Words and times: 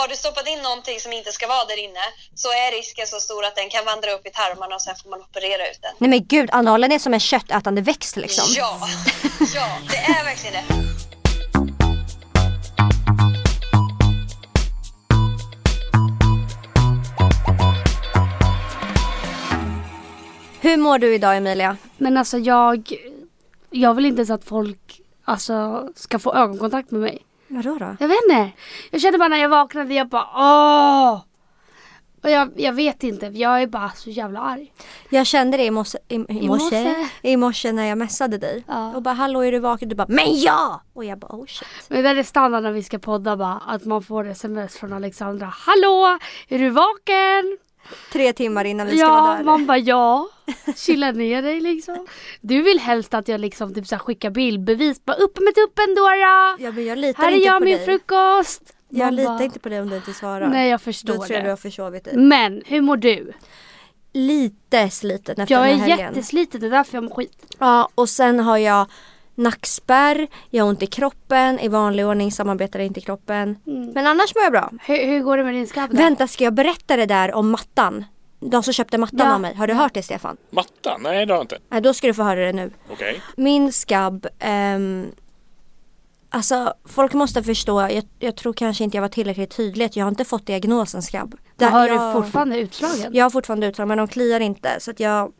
har 0.00 0.08
du 0.08 0.16
stoppat 0.16 0.48
in 0.48 0.62
någonting 0.62 1.00
som 1.00 1.12
inte 1.12 1.32
ska 1.32 1.46
vara 1.46 1.64
där 1.64 1.78
inne 1.78 2.04
så 2.34 2.48
är 2.48 2.72
risken 2.72 3.06
så 3.06 3.20
stor 3.20 3.44
att 3.44 3.56
den 3.56 3.68
kan 3.70 3.84
vandra 3.84 4.10
upp 4.12 4.26
i 4.26 4.30
tarmarna 4.30 4.74
och 4.74 4.82
sen 4.82 4.96
får 4.96 5.10
man 5.10 5.20
operera 5.20 5.70
ut 5.70 5.78
den. 5.82 5.94
Nej 5.98 6.10
men 6.10 6.26
gud, 6.26 6.50
analen 6.52 6.92
är 6.92 6.98
som 6.98 7.14
en 7.14 7.20
köttätande 7.20 7.80
växt 7.80 8.16
liksom. 8.16 8.44
Ja, 8.56 8.80
ja, 9.54 9.78
det 9.90 9.96
är 9.96 10.24
verkligen 10.24 10.54
det. 10.54 10.64
Hur 20.60 20.76
mår 20.76 20.98
du 20.98 21.14
idag 21.14 21.36
Emilia? 21.36 21.76
Men 21.96 22.16
alltså 22.16 22.38
jag, 22.38 22.92
jag 23.70 23.94
vill 23.94 24.06
inte 24.06 24.18
ens 24.18 24.30
att 24.30 24.44
folk 24.44 25.00
alltså, 25.24 25.88
ska 25.96 26.18
få 26.18 26.34
ögonkontakt 26.34 26.90
med 26.90 27.00
mig. 27.00 27.24
Vadå 27.48 27.78
då? 27.78 27.96
Jag 28.00 28.08
vet 28.08 28.18
inte. 28.28 28.50
Jag 28.90 29.00
kände 29.00 29.18
bara 29.18 29.28
när 29.28 29.36
jag 29.38 29.48
vaknade, 29.48 29.94
jag 29.94 30.08
bara 30.08 30.26
åh! 30.34 31.20
Och 32.22 32.30
jag, 32.30 32.52
jag 32.56 32.72
vet 32.72 33.02
inte, 33.02 33.26
jag 33.26 33.62
är 33.62 33.66
bara 33.66 33.90
så 33.90 34.10
jävla 34.10 34.40
arg. 34.40 34.72
Jag 35.10 35.26
kände 35.26 35.56
det 35.56 35.64
i 35.64 35.70
morse, 35.70 35.98
i, 36.08 36.14
i 36.14 36.18
morse, 36.18 36.48
morse. 36.48 37.08
i 37.22 37.36
morse 37.36 37.72
när 37.72 37.84
jag 37.84 37.98
messade 37.98 38.38
dig. 38.38 38.64
Ja. 38.68 38.96
Och 38.96 39.02
bara 39.02 39.14
hallå 39.14 39.40
är 39.40 39.52
du 39.52 39.58
vaken? 39.58 39.88
Du 39.88 39.94
bara 39.94 40.06
men 40.08 40.40
ja! 40.40 40.82
Och 40.92 41.04
jag 41.04 41.18
bara 41.18 41.32
oh 41.32 41.46
shit. 41.46 41.68
Men 41.88 42.02
det 42.02 42.10
är 42.10 42.22
standard 42.22 42.62
när 42.62 42.72
vi 42.72 42.82
ska 42.82 42.98
podda 42.98 43.36
bara, 43.36 43.62
att 43.66 43.84
man 43.84 44.02
får 44.02 44.26
sms 44.26 44.76
från 44.76 44.92
Alexandra. 44.92 45.46
Hallå! 45.46 46.18
Är 46.48 46.58
du 46.58 46.70
vaken? 46.70 47.58
Tre 48.12 48.32
timmar 48.32 48.64
innan 48.64 48.86
vi 48.86 48.98
ska 48.98 49.08
vara 49.08 49.30
Ja, 49.30 49.36
där. 49.36 49.44
man 49.44 49.66
bara 49.66 49.78
ja. 49.78 50.28
Chilla 50.76 51.12
ner 51.12 51.42
dig 51.42 51.60
liksom. 51.60 52.06
Du 52.40 52.62
vill 52.62 52.78
helst 52.78 53.14
att 53.14 53.28
jag 53.28 53.40
liksom 53.40 53.74
typ 53.74 53.86
så 53.86 53.94
här 53.94 54.00
skickar 54.00 54.30
bildbevis. 54.30 55.04
Bara 55.04 55.16
upp 55.16 55.38
med 55.40 55.54
tuppen 55.54 55.94
Dora! 55.94 56.56
Ja 56.58 56.72
men 56.72 56.84
jag 56.86 56.98
litar 56.98 57.22
Här 57.22 57.30
är 57.30 57.34
inte 57.34 57.46
jag 57.46 57.58
på 57.58 57.64
min 57.64 57.76
dig. 57.76 57.84
frukost! 57.86 58.62
Jag 58.88 59.04
Man 59.06 59.16
litar 59.16 59.32
bara, 59.34 59.44
inte 59.44 59.58
på 59.58 59.68
dig 59.68 59.80
om 59.80 59.90
du 59.90 59.96
inte 59.96 60.12
svarar. 60.14 60.48
Nej 60.48 60.70
jag 60.70 60.80
Då 60.80 60.84
förstår 60.84 61.14
tror 61.14 61.32
jag 61.32 61.44
du 61.44 61.48
har 61.50 61.56
försovit 61.56 62.04
dig. 62.04 62.16
Men 62.16 62.62
hur 62.66 62.80
mår 62.80 62.96
du? 62.96 63.32
Lite 64.12 64.90
sliten 64.90 65.40
efter 65.40 65.54
Jag 65.54 65.64
den 65.64 65.70
är 65.74 65.78
här 65.80 65.88
helgen. 65.88 66.06
jättesliten, 66.14 66.60
det 66.60 66.66
är 66.66 66.70
därför 66.70 66.96
jag 66.96 67.04
mår 67.04 67.14
skit. 67.14 67.56
Ja 67.58 67.88
och 67.94 68.08
sen 68.08 68.40
har 68.40 68.58
jag 68.58 68.86
nackspärr, 69.38 70.26
jag 70.50 70.64
har 70.64 70.68
ont 70.68 70.82
i 70.82 70.86
kroppen, 70.86 71.58
i 71.60 71.68
vanlig 71.68 72.06
ordning 72.06 72.32
samarbetar 72.32 72.78
inte 72.78 73.00
kroppen. 73.00 73.56
Mm. 73.66 73.90
Men 73.90 74.06
annars 74.06 74.34
mår 74.34 74.42
jag 74.44 74.52
bra. 74.52 74.70
Hur, 74.86 75.06
hur 75.06 75.20
går 75.20 75.36
det 75.36 75.44
med 75.44 75.54
din 75.54 75.66
skabb 75.66 75.90
då? 75.90 75.96
Vänta 75.96 76.26
ska 76.28 76.44
jag 76.44 76.54
berätta 76.54 76.96
det 76.96 77.06
där 77.06 77.34
om 77.34 77.50
mattan? 77.50 78.04
De 78.40 78.62
som 78.62 78.72
köpte 78.72 78.98
mattan 78.98 79.18
Ja. 79.26 79.34
av 79.34 79.40
mig. 79.40 79.54
Har 79.54 79.66
du 79.66 79.74
hört 79.74 79.94
det 79.94 80.02
Stefan? 80.02 80.36
Matta? 80.50 80.96
Nej 80.98 81.26
det 81.26 81.32
har 81.32 81.38
jag 81.38 81.44
inte. 81.44 81.58
Nej 81.68 81.80
då 81.80 81.94
ska 81.94 82.06
du 82.06 82.14
få 82.14 82.22
höra 82.22 82.40
det 82.40 82.52
nu. 82.52 82.70
Okej. 82.90 83.22
Min 83.36 83.72
skabb, 83.72 84.26
ehm, 84.38 85.06
alltså 86.30 86.74
folk 86.84 87.12
måste 87.12 87.42
förstå, 87.42 87.80
jag, 87.80 88.02
jag 88.18 88.36
tror 88.36 88.52
kanske 88.52 88.84
inte 88.84 88.96
jag 88.96 89.02
var 89.02 89.08
tillräckligt 89.08 89.56
tydlig 89.56 89.90
jag 89.94 90.04
har 90.04 90.08
inte 90.10 90.24
fått 90.24 90.46
diagnosen 90.46 91.02
skabb. 91.02 91.34
Men 91.56 91.72
har 91.72 91.88
jag, 91.88 92.14
du 92.14 92.22
fortfarande 92.22 92.58
utslagen? 92.58 93.14
Jag 93.14 93.24
har 93.24 93.30
fortfarande 93.30 93.66
utslag 93.66 93.88
men 93.88 93.98
de 93.98 94.08
kliar 94.08 94.40
inte 94.40 94.76
så 94.80 94.90
att 94.90 95.00
jag 95.00 95.32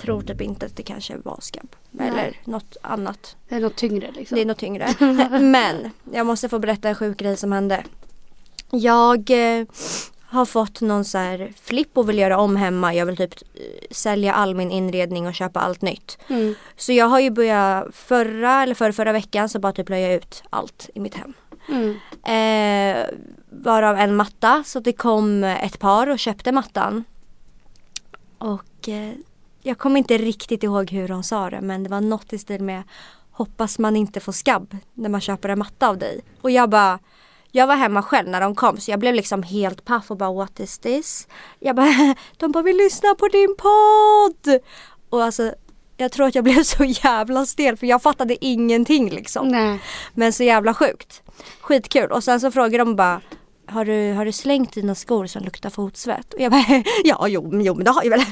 tror 0.00 0.22
typ 0.22 0.40
inte 0.40 0.66
att 0.66 0.76
det 0.76 0.82
kanske 0.82 1.16
var 1.16 1.38
skabb. 1.40 1.76
Nej. 1.90 2.08
Eller 2.08 2.36
något 2.44 2.76
annat. 2.80 3.36
Det 3.48 3.54
är 3.54 3.60
något 3.60 3.76
tyngre 3.76 4.10
liksom. 4.12 4.34
Det 4.34 4.42
är 4.42 4.46
något 4.46 4.58
tyngre. 4.58 4.94
men 5.40 5.90
jag 6.12 6.26
måste 6.26 6.48
få 6.48 6.58
berätta 6.58 6.88
en 6.88 6.94
sjuk 6.94 7.16
grej 7.16 7.36
som 7.36 7.52
hände. 7.52 7.84
Jag 8.70 9.30
eh, 9.30 9.66
har 10.26 10.46
fått 10.46 10.80
någon 10.80 11.04
så 11.04 11.18
här 11.18 11.52
flipp 11.60 11.98
och 11.98 12.08
vill 12.08 12.18
göra 12.18 12.38
om 12.38 12.56
hemma. 12.56 12.94
Jag 12.94 13.06
vill 13.06 13.16
typ 13.16 13.34
eh, 13.34 13.60
sälja 13.90 14.34
all 14.34 14.54
min 14.54 14.70
inredning 14.70 15.26
och 15.26 15.34
köpa 15.34 15.60
allt 15.60 15.82
nytt. 15.82 16.18
Mm. 16.28 16.54
Så 16.76 16.92
jag 16.92 17.06
har 17.06 17.20
ju 17.20 17.30
börjat 17.30 17.94
förra 17.94 18.62
eller 18.62 18.74
förra, 18.74 18.92
förra 18.92 19.12
veckan 19.12 19.48
så 19.48 19.58
bara 19.58 19.72
typ 19.72 19.88
la 19.88 19.98
jag 19.98 20.14
ut 20.14 20.42
allt 20.50 20.90
i 20.94 21.00
mitt 21.00 21.14
hem. 21.14 21.32
Mm. 21.68 21.96
Eh, 22.24 23.06
varav 23.50 23.96
en 23.96 24.16
matta 24.16 24.64
så 24.66 24.80
det 24.80 24.92
kom 24.92 25.44
ett 25.44 25.78
par 25.78 26.06
och 26.06 26.18
köpte 26.18 26.52
mattan. 26.52 27.04
Och 28.38 28.88
eh, 28.88 29.12
jag 29.66 29.78
kommer 29.78 29.98
inte 29.98 30.18
riktigt 30.18 30.62
ihåg 30.62 30.90
hur 30.90 31.08
de 31.08 31.22
sa 31.22 31.50
det 31.50 31.60
men 31.60 31.82
det 31.82 31.90
var 31.90 32.00
något 32.00 32.32
i 32.32 32.38
stil 32.38 32.62
med 32.62 32.82
Hoppas 33.30 33.78
man 33.78 33.96
inte 33.96 34.20
får 34.20 34.32
skabb 34.32 34.76
när 34.94 35.08
man 35.08 35.20
köper 35.20 35.48
en 35.48 35.58
matta 35.58 35.88
av 35.88 35.98
dig. 35.98 36.20
Och 36.42 36.50
jag 36.50 36.70
bara 36.70 36.98
jag 37.50 37.66
var 37.66 37.76
hemma 37.76 38.02
själv 38.02 38.28
när 38.28 38.40
de 38.40 38.54
kom 38.54 38.76
så 38.76 38.90
jag 38.90 39.00
blev 39.00 39.14
liksom 39.14 39.42
helt 39.42 39.84
paff 39.84 40.10
och 40.10 40.16
bara 40.16 40.32
what 40.32 40.60
is 40.60 40.78
this? 40.78 41.28
Jag 41.58 41.76
bara, 41.76 42.14
de 42.36 42.52
bara 42.52 42.62
vill 42.62 42.76
lyssna 42.76 43.14
på 43.14 43.28
din 43.28 43.56
podd! 43.58 44.60
Och 45.10 45.24
alltså 45.24 45.54
jag 45.96 46.12
tror 46.12 46.26
att 46.26 46.34
jag 46.34 46.44
blev 46.44 46.62
så 46.62 46.84
jävla 46.84 47.46
stel 47.46 47.76
för 47.76 47.86
jag 47.86 48.02
fattade 48.02 48.44
ingenting 48.44 49.10
liksom. 49.10 49.48
Nej. 49.48 49.80
Men 50.14 50.32
så 50.32 50.42
jävla 50.42 50.74
sjukt. 50.74 51.22
Skitkul. 51.60 52.10
Och 52.10 52.24
sen 52.24 52.40
så 52.40 52.50
frågar 52.50 52.78
de 52.78 52.96
bara 52.96 53.20
har 53.68 53.84
du, 53.84 54.12
har 54.12 54.24
du 54.24 54.32
slängt 54.32 54.72
dina 54.72 54.94
skor 54.94 55.26
som 55.26 55.44
luktar 55.44 55.70
fotsvett? 55.70 56.34
Och 56.34 56.40
jag 56.40 56.52
bara 56.52 56.64
ja 57.04 57.28
jo, 57.28 57.50
jo 57.52 57.74
men 57.74 57.84
det 57.84 57.90
har 57.90 58.02
jag 58.02 58.10
väl. 58.10 58.24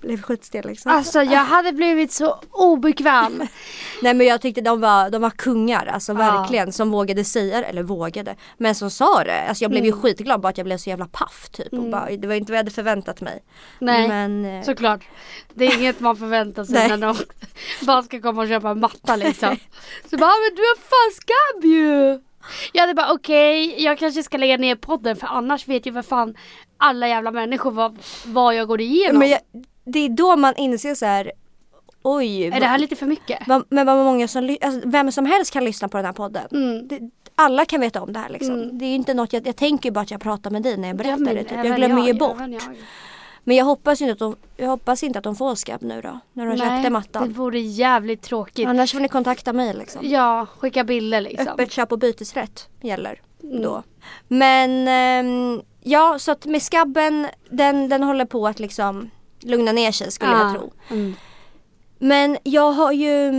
Blev 0.00 0.22
skitstel 0.22 0.66
liksom. 0.66 0.92
Alltså 0.92 1.22
jag 1.22 1.44
hade 1.44 1.72
blivit 1.72 2.12
så 2.12 2.40
obekväm. 2.50 3.38
Nej 4.02 4.14
men 4.14 4.26
jag 4.26 4.40
tyckte 4.40 4.60
de 4.60 4.80
var, 4.80 5.10
de 5.10 5.22
var 5.22 5.30
kungar, 5.30 5.86
alltså 5.86 6.12
Ja. 6.12 6.16
verkligen. 6.18 6.72
Som 6.72 6.90
vågade 6.90 7.24
säga 7.24 7.60
det, 7.60 7.66
eller 7.66 7.82
vågade. 7.82 8.36
Men 8.58 8.74
som 8.74 8.90
sa 8.90 9.24
det. 9.24 9.40
Alltså 9.48 9.64
jag 9.64 9.70
blev 9.70 9.84
ju 9.84 9.90
Mm. 9.90 10.02
skitglad 10.02 10.40
bara 10.40 10.48
att 10.48 10.58
jag 10.58 10.64
blev 10.64 10.76
så 10.76 10.90
jävla 10.90 11.06
paff 11.06 11.48
typ. 11.52 11.72
Och 11.72 11.78
Mm. 11.78 11.90
bara, 11.90 12.10
det 12.16 12.28
var 12.28 12.34
inte 12.34 12.52
vad 12.52 12.56
jag 12.56 12.60
hade 12.64 12.70
förväntat 12.70 13.20
mig. 13.20 13.42
Nej, 13.78 14.08
Men 14.08 14.44
eh, 14.44 14.62
såklart. 14.64 15.00
Det 15.54 15.64
är 15.66 15.78
inget 15.78 16.00
man 16.00 16.16
förväntar 16.16 16.64
sig 16.64 16.74
när 16.88 16.96
någon 16.96 17.16
bara 17.86 18.02
ska 18.02 18.20
komma 18.20 18.42
och 18.42 18.48
köpa 18.48 18.70
en 18.70 18.80
matta 18.80 19.16
liksom. 19.16 19.56
Så 20.10 20.16
bara, 20.16 20.30
men 20.30 20.56
du 20.56 20.62
har 20.62 20.76
fan 20.76 21.14
skabb 21.20 21.64
ju! 21.64 22.20
Jag 22.72 22.80
hade 22.80 22.94
bara 22.94 23.12
okej, 23.12 23.82
jag 23.84 23.98
kanske 23.98 24.22
ska 24.22 24.36
lägga 24.36 24.56
ner 24.56 24.74
podden 24.76 25.16
för 25.16 25.26
annars 25.26 25.68
vet 25.68 25.86
ju 25.86 25.92
för 25.92 26.02
fan 26.02 26.34
alla 26.78 27.08
jävla 27.08 27.30
människor 27.30 27.70
vad, 27.70 27.98
vad 28.24 28.54
jag 28.54 28.68
går 28.68 28.80
igenom. 28.80 29.18
men 29.18 29.28
jag, 29.28 29.40
det 29.84 29.98
är 29.98 30.08
då 30.08 30.36
man 30.36 30.56
inser 30.56 30.94
så 30.94 31.06
här. 31.06 31.32
Oj. 32.02 32.44
är 32.46 32.60
det 32.60 32.66
här 32.66 32.78
lite 32.78 32.96
för 32.96 33.06
mycket? 33.06 33.38
vad, 33.46 33.64
men 33.68 33.86
vad 33.86 34.04
många 34.04 34.28
som, 34.28 34.56
alltså, 34.60 34.88
vem 34.88 35.12
som 35.12 35.26
helst 35.26 35.52
kan 35.52 35.64
lyssna 35.64 35.88
på 35.88 35.96
den 35.96 36.06
här 36.06 36.12
podden. 36.12 36.46
Mm. 36.52 36.88
Det, 36.88 37.00
alla 37.34 37.64
kan 37.64 37.80
veta 37.80 38.02
om 38.02 38.12
det 38.12 38.18
här 38.18 38.28
liksom. 38.28 38.54
Mm. 38.54 38.78
Det 38.78 38.84
är 38.84 38.88
ju 38.88 38.94
inte 38.94 39.14
något, 39.14 39.32
jag, 39.32 39.46
jag 39.46 39.56
tänker 39.56 39.88
ju 39.88 39.92
bara 39.92 40.00
att 40.00 40.10
jag 40.10 40.20
pratar 40.20 40.50
med 40.50 40.62
dig 40.62 40.76
när 40.76 40.88
jag 40.88 40.96
berättar 40.96 41.18
men 41.18 41.34
det. 41.34 41.44
Typ. 41.44 41.64
Jag 41.64 41.76
glömmer 41.76 42.02
ju 42.02 42.08
jag, 42.08 42.18
bort. 42.18 42.36
även 42.36 42.52
jag. 42.52 42.62
Men 43.44 43.56
jag 43.56 43.64
hoppas, 43.64 44.00
ju 44.00 44.04
inte 44.04 44.12
att 44.12 44.18
de, 44.18 44.36
jag 44.56 44.68
hoppas 44.68 45.02
inte 45.02 45.18
att 45.18 45.24
de 45.24 45.36
får 45.36 45.54
skabb 45.54 45.82
nu 45.82 46.00
då. 46.00 46.20
När 46.32 46.46
de 46.46 46.56
köpte 46.56 46.82
det 46.82 46.90
mattan. 46.90 47.32
vore 47.32 47.60
jävligt 47.60 48.22
tråkigt. 48.22 48.68
Annars 48.68 48.92
får 48.92 49.00
ni 49.00 49.08
kontakta 49.08 49.52
mig 49.52 49.74
liksom. 49.74 50.00
Ja, 50.04 50.46
skicka 50.58 50.84
bilder 50.84 51.20
liksom. 51.20 51.48
Öppet 51.48 51.72
köp 51.72 51.92
och 51.92 51.98
bytesrätt 51.98 52.68
gäller 52.80 53.20
Mm. 53.42 53.62
då. 53.62 53.82
Men 54.28 54.88
ehm, 54.88 55.62
ja, 55.80 56.18
så 56.18 56.32
att 56.32 56.46
med 56.46 56.62
skabben, 56.62 57.26
den, 57.50 57.88
den 57.88 58.02
håller 58.02 58.24
på 58.24 58.46
att 58.46 58.60
liksom 58.60 59.10
lugna 59.42 59.72
ner 59.72 59.92
sig 59.92 60.10
skulle 60.12 60.32
jag 60.32 60.40
Ja. 60.40 60.52
tro. 60.54 60.72
Mm. 60.90 61.14
Men 61.98 62.38
jag 62.42 62.72
har 62.72 62.92
ju, 62.92 63.32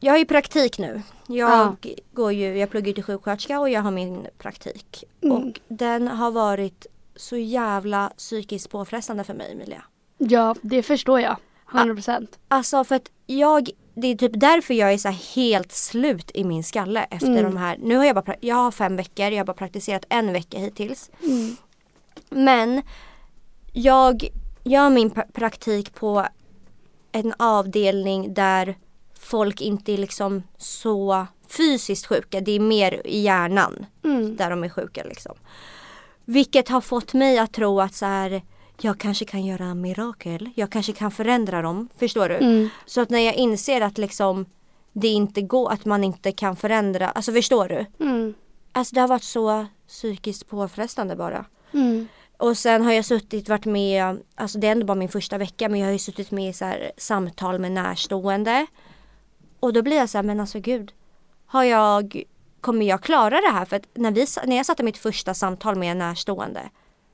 jag 0.00 0.12
har 0.12 0.18
ju 0.18 0.24
praktik 0.24 0.78
nu. 0.78 1.02
Jag, 1.26 1.50
Ja. 1.50 1.76
går 2.12 2.32
ju, 2.32 2.58
jag 2.58 2.70
pluggar 2.70 2.92
till 2.92 3.02
sjuksköterska 3.04 3.60
och 3.60 3.70
jag 3.70 3.82
har 3.82 3.90
min 3.90 4.26
praktik. 4.38 5.04
Mm. 5.22 5.36
Och 5.36 5.60
den 5.68 6.08
har 6.08 6.30
varit 6.30 6.86
så 7.16 7.36
jävla 7.36 8.12
psykiskt 8.16 8.70
påfrestande 8.70 9.24
för 9.24 9.34
mig 9.34 9.52
Emilia. 9.52 9.82
Ja, 10.18 10.54
det 10.62 10.82
förstår 10.82 11.20
jag. 11.20 11.36
100%. 11.72 12.26
Alltså 12.48 12.84
för 12.84 12.94
att 12.94 13.10
jag, 13.26 13.70
det 13.94 14.06
är 14.08 14.16
typ 14.16 14.32
därför 14.34 14.74
jag 14.74 14.92
är 14.92 14.98
så 14.98 15.08
här 15.08 15.34
helt 15.34 15.72
slut 15.72 16.30
i 16.34 16.44
min 16.44 16.64
skalle 16.64 17.06
efter 17.10 17.28
Mm. 17.28 17.44
de 17.44 17.56
här, 17.56 17.76
nu 17.82 17.96
har 17.96 18.04
jag 18.04 18.14
bara, 18.16 18.34
jag 18.40 18.56
har 18.56 18.70
fem 18.70 18.96
veckor, 18.96 19.26
jag 19.26 19.36
har 19.38 19.44
bara 19.44 19.54
praktiserat 19.56 20.04
en 20.08 20.32
vecka 20.32 20.58
hittills. 20.58 21.10
Mm. 21.22 21.56
Men 22.30 22.82
jag 23.72 24.28
gör 24.70 24.90
min 24.90 25.10
pra- 25.10 25.32
praktik 25.32 25.94
på 25.94 26.26
en 27.12 27.34
avdelning 27.38 28.34
där 28.34 28.74
folk 29.20 29.60
inte 29.60 29.92
är 29.92 29.98
liksom 29.98 30.42
så 30.58 31.26
fysiskt 31.48 32.06
sjuka, 32.06 32.40
det 32.40 32.52
är 32.52 32.60
mer 32.60 33.06
i 33.06 33.20
hjärnan 33.20 33.86
Mm. 34.04 34.36
där 34.36 34.50
de 34.50 34.64
är 34.64 34.68
sjuka 34.68 35.04
liksom. 35.04 35.36
Vilket 36.24 36.68
har 36.68 36.80
fått 36.80 37.14
mig 37.14 37.38
att 37.38 37.52
tro 37.52 37.80
att 37.80 37.94
så 37.94 38.06
här, 38.06 38.42
jag 38.80 38.98
kanske 39.00 39.24
kan 39.24 39.44
göra 39.44 39.74
mirakel, 39.74 40.50
jag 40.54 40.70
kanske 40.72 40.92
kan 40.92 41.10
förändra 41.10 41.62
dem, 41.62 41.88
förstår 41.98 42.28
du? 42.28 42.34
Mm. 42.36 42.68
Så 42.86 43.00
att 43.00 43.10
när 43.10 43.18
jag 43.20 43.34
inser 43.34 43.80
att 43.80 43.98
liksom 43.98 44.46
det 44.92 45.08
inte 45.08 45.42
går, 45.42 45.72
att 45.72 45.84
man 45.84 46.04
inte 46.04 46.32
kan 46.32 46.56
förändra, 46.56 47.08
alltså 47.10 47.32
förstår 47.32 47.68
du? 47.68 48.04
Mm. 48.04 48.34
Alltså 48.72 48.94
det 48.94 49.00
har 49.00 49.08
varit 49.08 49.24
så 49.24 49.66
psykiskt 49.88 50.48
påfrestande 50.48 51.16
bara. 51.16 51.44
Mm. 51.72 52.08
Och 52.38 52.58
sen 52.58 52.82
har 52.84 52.92
jag 52.92 53.04
suttit, 53.04 53.48
varit 53.48 53.64
med, 53.64 54.22
alltså 54.34 54.58
det 54.58 54.66
är 54.66 54.72
ändå 54.72 54.86
bara 54.86 54.94
min 54.94 55.08
första 55.08 55.38
vecka 55.38 55.68
men 55.68 55.80
jag 55.80 55.86
har 55.86 55.92
ju 55.92 55.98
suttit 55.98 56.30
med 56.30 56.50
i 56.50 56.52
så 56.52 56.64
här 56.64 56.92
samtal 56.96 57.58
med 57.58 57.72
närstående. 57.72 58.66
Och 59.60 59.72
då 59.72 59.82
blir 59.82 59.96
jag 59.96 60.08
så 60.08 60.18
här, 60.18 60.22
men 60.22 60.40
alltså 60.40 60.60
gud. 60.60 60.92
Har 61.46 61.64
jag, 61.64 62.22
kommer 62.60 62.86
jag 62.86 63.02
klara 63.02 63.40
det 63.40 63.50
här? 63.52 63.64
För 63.64 63.76
att 63.76 63.86
när, 63.94 64.10
vi, 64.10 64.26
när 64.44 64.56
jag 64.56 64.66
satte 64.66 64.82
mitt 64.82 64.98
första 64.98 65.34
samtal 65.34 65.76
med 65.76 65.90
en 65.90 65.98
närstående 65.98 66.60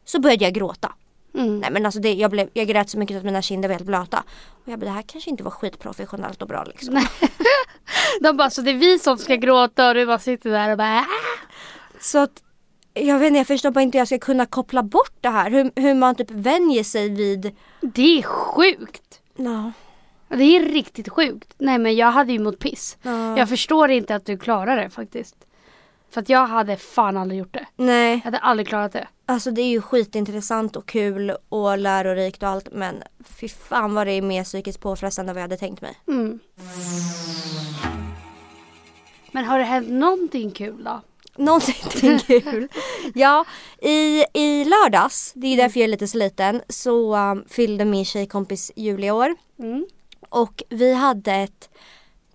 så 0.05 0.21
började 0.21 0.45
jag 0.45 0.55
gråta. 0.55 0.93
Mm. 1.35 1.59
Nej 1.59 1.71
men 1.71 1.87
alltså 1.87 2.01
det, 2.01 2.13
jag, 2.13 2.31
blev, 2.31 2.49
jag 2.53 2.67
grät 2.69 2.91
så 2.91 2.99
mycket 2.99 3.17
att 3.17 3.25
mina 3.25 3.43
kinder 3.43 3.69
var 3.69 3.75
helt 3.75 3.87
blöta. 3.87 4.25
Och 4.65 4.73
jag 4.73 4.79
bara, 4.79 4.87
det 4.87 4.93
här 4.93 5.03
kanske 5.03 5.31
inte 5.31 5.43
var 5.43 5.51
skitprofessionellt 5.51 6.43
och 6.43 6.49
bra 6.49 6.65
liksom. 6.65 6.95
De 8.21 8.37
bara, 8.37 8.51
så 8.51 8.63
det 8.63 8.71
är 8.71 8.75
vi 8.75 8.99
som 8.99 9.19
ska 9.19 9.37
gråta 9.37 9.89
och 9.89 9.95
du 9.95 10.07
bara 10.07 10.19
sitter 10.19 10.51
där 10.51 10.71
och 10.71 10.79
bara 10.79 10.99
"Ah." 10.99 11.05
Så 12.01 12.19
att 12.19 12.43
jag 12.95 13.19
vet 13.19 13.27
inte, 13.27 13.39
jag 13.39 13.47
förstår 13.47 13.71
bara 13.71 13.81
inte 13.83 13.99
hur 13.99 14.01
jag 14.01 14.09
ska 14.09 14.19
kunna 14.19 14.47
koppla 14.47 14.83
bort 14.83 15.13
det 15.21 15.29
här. 15.29 15.51
Hur, 15.51 15.71
hur 15.77 15.95
man 15.95 16.15
typ 16.15 16.31
vänjer 16.31 16.85
sig 16.85 17.09
vid, 17.09 17.57
Det 17.81 18.19
är 18.19 18.23
sjukt. 18.23 19.21
ja. 19.37 19.73
Det 20.29 20.45
är 20.57 20.61
riktigt 20.65 21.09
sjukt. 21.09 21.55
Nej 21.59 21.79
men 21.79 21.97
jag 21.97 22.11
hade 22.11 22.33
ju 22.33 22.39
mått 22.39 22.59
piss. 22.59 22.97
Ja. 23.03 23.39
Jag 23.39 23.49
förstår 23.49 23.91
inte 23.91 24.15
att 24.15 24.25
du 24.27 24.39
klarar 24.39 24.77
det 24.77 24.91
faktiskt. 24.91 25.37
För 26.11 26.21
att 26.21 26.29
jag 26.29 26.47
hade 26.47 26.77
fan 26.77 27.17
aldrig 27.17 27.39
gjort 27.41 27.53
det. 27.55 27.67
Nej, 27.77 28.13
Jag 28.13 28.21
hade 28.21 28.39
aldrig 28.39 28.69
klarat 28.69 28.93
det. 28.93 29.09
alltså 29.27 29.51
det 29.51 29.63
är 29.63 29.67
ju 29.69 29.81
skitintressant 29.83 30.77
och 30.77 30.87
kul 30.87 31.37
och 31.49 31.79
lärorikt 31.79 32.43
och 32.43 32.49
allt 32.49 32.69
men 32.73 33.03
fy 33.25 33.49
fan 33.49 33.95
vad 33.95 34.07
det 34.07 34.13
är 34.13 34.23
mer 34.23 34.45
psykiskt 34.45 34.81
påfrestande 34.81 35.31
än 35.31 35.35
vad 35.35 35.41
jag 35.41 35.45
hade 35.49 35.57
tänkt 35.57 35.81
mig. 35.83 35.95
Mm. 36.09 36.39
Men 39.33 39.45
har 39.45 39.59
det 39.59 39.65
hänt 39.65 39.89
någonting 39.91 40.51
kul 40.51 40.85
då? 40.85 41.01
Någonting 41.37 41.75
kul. 42.19 42.69
Ja, 43.15 43.45
i, 43.83 44.25
i 44.35 44.65
lördags, 44.65 45.33
det 45.35 45.47
är 45.47 45.57
därför 45.57 45.81
jag 45.81 45.85
är 45.85 45.91
lite 45.91 46.09
sliten, 46.09 46.63
så 46.69 47.17
um, 47.17 47.45
fyllde 47.49 47.85
min 47.85 48.05
tjejkompis 48.05 48.73
jul 48.77 49.05
i 49.05 49.11
år. 49.11 49.35
Mm. 49.59 49.87
Och 50.29 50.63
vi 50.69 50.95
hade 50.95 51.33
ett 51.33 51.71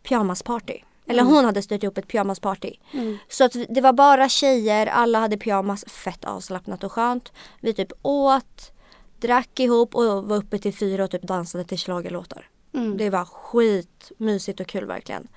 pyjamasparty. 0.03 0.77
Eller 1.07 1.23
hon 1.23 1.45
hade 1.45 1.61
styrt 1.61 1.83
ihop 1.83 1.97
ett 1.97 2.07
pyjamasparty. 2.07 2.73
Mm. 2.91 3.17
Så 3.29 3.43
att 3.43 3.55
det 3.69 3.81
var 3.81 3.93
bara 3.93 4.29
tjejer, 4.29 4.87
alla 4.87 5.19
hade 5.19 5.37
pyjamas, 5.37 5.85
fett 5.85 6.25
avslappnat 6.25 6.83
och 6.83 6.91
skönt. 6.91 7.31
Vi 7.59 7.73
typ 7.73 7.91
åt, 8.01 8.71
drack 9.19 9.59
ihop 9.59 9.95
och 9.95 10.23
var 10.23 10.37
uppe 10.37 10.59
till 10.59 10.73
fyra 10.73 11.03
och 11.03 11.11
typ 11.11 11.21
dansade 11.21 11.63
till 11.63 11.77
schlagerlåtar. 11.77 12.49
Mm. 12.73 12.97
Det 12.97 13.09
var 13.09 13.25
skitmysigt 13.25 14.59
och 14.59 14.67
kul 14.67 14.85
verkligen. 14.85 15.27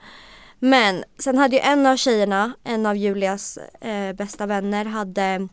Men 0.63 1.05
sen 1.19 1.39
hade 1.39 1.57
ju 1.57 1.63
en 1.63 1.87
av 1.87 1.97
tjejerna, 1.97 2.53
en 2.65 2.87
av 2.87 2.97
Julias 2.97 3.57
eh, 3.81 4.13
bästa 4.13 4.47
vänner, 4.47 4.85
hade 4.85 5.49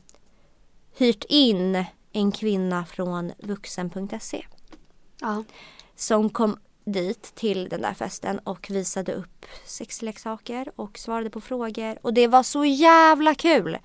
hyrt 0.97 1.23
in 1.29 1.85
en 2.13 2.31
kvinna 2.31 2.85
från 2.85 3.31
vuxen.se 3.37 4.45
Ja. 5.21 5.43
som 5.95 6.29
kom 6.29 6.57
dit 6.85 7.35
till 7.35 7.69
den 7.69 7.81
där 7.81 7.93
festen 7.93 8.39
och 8.39 8.67
visade 8.69 9.13
upp 9.13 9.45
sexleksaker 9.65 10.71
och 10.75 10.97
svarade 10.97 11.29
på 11.29 11.41
frågor. 11.41 11.97
Och 12.01 12.13
det 12.13 12.27
var 12.27 12.43
så 12.43 12.65
jävla 12.65 13.35
kul! 13.35 13.77